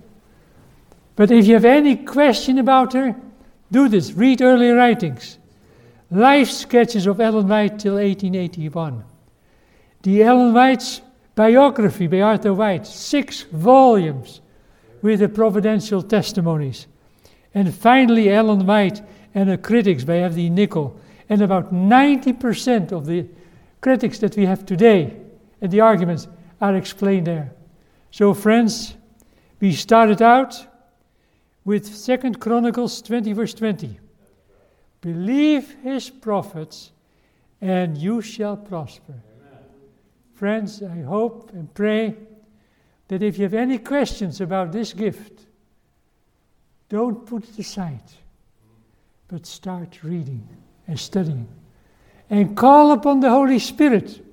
But 1.16 1.30
if 1.30 1.46
you 1.46 1.55
have 1.55 1.64
any 1.64 1.96
question 1.96 2.59
about 2.59 2.92
her, 2.94 3.14
do 3.70 3.88
this. 3.88 4.12
Read 4.12 4.42
early 4.42 4.70
writings. 4.70 5.38
Life 6.14 6.48
sketches 6.48 7.08
of 7.08 7.20
Ellen 7.20 7.48
White 7.48 7.80
till 7.80 7.94
1881. 7.94 9.02
The 10.02 10.22
Ellen 10.22 10.54
White's 10.54 11.00
biography 11.34 12.06
by 12.06 12.20
Arthur 12.20 12.54
White, 12.54 12.86
six 12.86 13.42
volumes 13.42 14.40
with 15.02 15.18
the 15.18 15.28
providential 15.28 16.02
testimonies. 16.02 16.86
And 17.52 17.74
finally, 17.74 18.30
Ellen 18.30 18.64
White 18.64 19.02
and 19.34 19.50
the 19.50 19.58
critics 19.58 20.04
by 20.04 20.18
F.D. 20.18 20.50
Nichol. 20.50 20.96
And 21.28 21.42
about 21.42 21.74
90% 21.74 22.92
of 22.92 23.06
the 23.06 23.26
critics 23.80 24.20
that 24.20 24.36
we 24.36 24.46
have 24.46 24.64
today 24.64 25.16
and 25.60 25.72
the 25.72 25.80
arguments 25.80 26.28
are 26.60 26.76
explained 26.76 27.26
there. 27.26 27.52
So, 28.12 28.34
friends, 28.34 28.94
we 29.58 29.72
started 29.72 30.22
out 30.22 30.64
with 31.64 31.92
Second 31.92 32.38
Chronicles 32.38 33.02
20, 33.02 33.32
verse 33.32 33.52
20. 33.52 33.98
Believe 35.05 35.76
his 35.82 36.09
prophets, 36.09 36.90
and 37.61 37.98
you 37.98 38.22
shall 38.22 38.57
prosper. 38.57 39.12
Amen. 39.12 39.62
Friends, 40.32 40.82
I 40.82 41.02
hope 41.02 41.50
and 41.52 41.72
pray 41.74 42.16
that 43.09 43.22
if 43.22 43.36
you 43.36 43.42
have 43.42 43.52
any 43.52 43.76
questions 43.76 44.40
about 44.40 44.72
this 44.72 44.94
gift, 44.94 45.44
don't 46.88 47.26
put 47.26 47.46
it 47.46 47.59
aside, 47.59 48.12
but 49.28 49.44
start 49.44 50.02
reading 50.02 50.48
and 50.86 50.98
studying. 50.98 51.48
And 52.30 52.57
call 52.57 52.92
upon 52.92 53.20
the 53.20 53.28
Holy 53.28 53.59
Spirit 53.59 54.24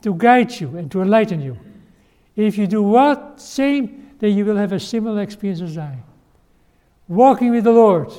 to 0.00 0.14
guide 0.14 0.58
you 0.58 0.78
and 0.78 0.90
to 0.92 1.02
enlighten 1.02 1.42
you. 1.42 1.58
If 2.36 2.56
you 2.56 2.66
do 2.66 2.82
what? 2.82 3.38
Same, 3.38 4.14
then 4.18 4.34
you 4.34 4.46
will 4.46 4.56
have 4.56 4.72
a 4.72 4.80
similar 4.80 5.20
experience 5.20 5.60
as 5.60 5.76
I. 5.76 5.98
Walking 7.06 7.50
with 7.50 7.64
the 7.64 7.72
Lord 7.72 8.10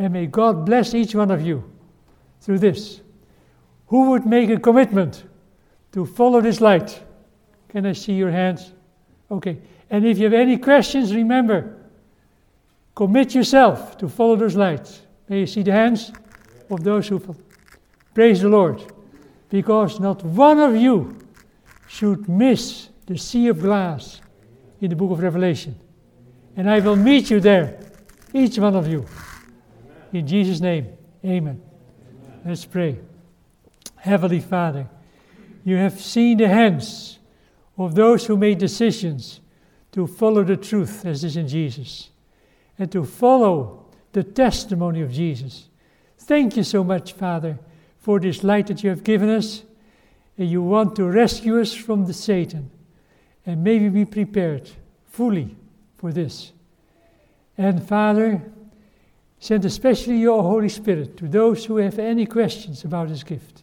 and 0.00 0.14
may 0.14 0.24
God 0.24 0.64
bless 0.64 0.94
each 0.94 1.14
one 1.14 1.30
of 1.30 1.42
you 1.42 1.62
through 2.40 2.58
this. 2.58 3.02
Who 3.88 4.08
would 4.10 4.24
make 4.24 4.48
a 4.48 4.58
commitment 4.58 5.24
to 5.92 6.06
follow 6.06 6.40
this 6.40 6.62
light? 6.62 7.02
Can 7.68 7.84
I 7.84 7.92
see 7.92 8.14
your 8.14 8.30
hands? 8.30 8.72
Okay. 9.30 9.58
And 9.90 10.06
if 10.06 10.16
you 10.16 10.24
have 10.24 10.32
any 10.32 10.56
questions, 10.56 11.14
remember, 11.14 11.76
commit 12.94 13.34
yourself 13.34 13.98
to 13.98 14.08
follow 14.08 14.36
those 14.36 14.56
lights. 14.56 15.02
May 15.28 15.40
you 15.40 15.46
see 15.46 15.62
the 15.62 15.72
hands 15.72 16.12
of 16.70 16.82
those 16.82 17.06
who 17.06 17.18
follow. 17.18 17.36
Praise 18.14 18.40
the 18.40 18.48
Lord. 18.48 18.82
Because 19.50 20.00
not 20.00 20.24
one 20.24 20.60
of 20.60 20.74
you 20.74 21.18
should 21.88 22.26
miss 22.26 22.88
the 23.04 23.18
sea 23.18 23.48
of 23.48 23.60
glass 23.60 24.22
in 24.80 24.88
the 24.88 24.96
book 24.96 25.10
of 25.10 25.20
Revelation. 25.20 25.78
And 26.56 26.70
I 26.70 26.80
will 26.80 26.96
meet 26.96 27.28
you 27.28 27.38
there, 27.38 27.78
each 28.32 28.58
one 28.58 28.74
of 28.74 28.88
you. 28.88 29.04
In 30.12 30.26
Jesus' 30.26 30.60
name, 30.60 30.88
amen. 31.24 31.60
amen. 31.60 32.42
Let's 32.44 32.64
pray. 32.64 32.98
Heavenly 33.96 34.40
Father, 34.40 34.88
you 35.64 35.76
have 35.76 36.00
seen 36.00 36.38
the 36.38 36.48
hands 36.48 37.18
of 37.76 37.94
those 37.94 38.26
who 38.26 38.36
made 38.36 38.58
decisions 38.58 39.40
to 39.92 40.06
follow 40.06 40.44
the 40.44 40.56
truth 40.56 41.04
as 41.04 41.24
is 41.24 41.36
in 41.36 41.48
Jesus 41.48 42.10
and 42.78 42.90
to 42.92 43.04
follow 43.04 43.86
the 44.12 44.24
testimony 44.24 45.02
of 45.02 45.12
Jesus. 45.12 45.68
Thank 46.18 46.56
you 46.56 46.64
so 46.64 46.82
much, 46.82 47.12
Father, 47.12 47.58
for 47.98 48.18
this 48.18 48.42
light 48.42 48.66
that 48.68 48.82
you 48.82 48.90
have 48.90 49.04
given 49.04 49.28
us. 49.28 49.62
And 50.38 50.48
you 50.48 50.62
want 50.62 50.96
to 50.96 51.04
rescue 51.04 51.60
us 51.60 51.74
from 51.74 52.06
the 52.06 52.14
Satan. 52.14 52.70
And 53.44 53.62
may 53.62 53.78
we 53.78 53.88
be 53.90 54.04
prepared 54.04 54.70
fully 55.06 55.56
for 55.98 56.12
this. 56.12 56.52
And 57.58 57.86
Father, 57.86 58.42
Send 59.42 59.64
especially 59.64 60.18
your 60.18 60.42
Holy 60.42 60.68
Spirit 60.68 61.16
to 61.16 61.26
those 61.26 61.64
who 61.64 61.78
have 61.78 61.98
any 61.98 62.26
questions 62.26 62.84
about 62.84 63.08
this 63.08 63.22
gift. 63.22 63.62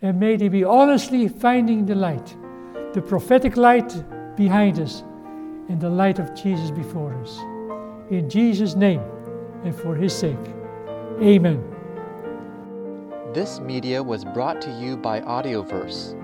And 0.00 0.18
may 0.18 0.36
they 0.36 0.48
be 0.48 0.64
honestly 0.64 1.28
finding 1.28 1.84
the 1.84 1.94
light, 1.94 2.34
the 2.94 3.02
prophetic 3.02 3.58
light 3.58 3.94
behind 4.36 4.80
us, 4.80 5.04
and 5.68 5.78
the 5.78 5.90
light 5.90 6.18
of 6.18 6.34
Jesus 6.34 6.70
before 6.70 7.14
us. 7.22 7.38
In 8.10 8.30
Jesus' 8.30 8.74
name 8.74 9.02
and 9.64 9.74
for 9.74 9.94
his 9.94 10.16
sake. 10.16 10.36
Amen. 11.20 11.62
This 13.34 13.60
media 13.60 14.02
was 14.02 14.24
brought 14.24 14.62
to 14.62 14.70
you 14.80 14.96
by 14.96 15.20
Audioverse, 15.20 16.14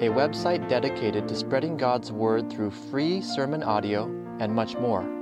a 0.00 0.08
website 0.08 0.66
dedicated 0.70 1.28
to 1.28 1.36
spreading 1.36 1.76
God's 1.76 2.10
Word 2.10 2.50
through 2.50 2.70
free 2.70 3.20
sermon 3.20 3.62
audio 3.62 4.04
and 4.40 4.54
much 4.54 4.78
more. 4.78 5.21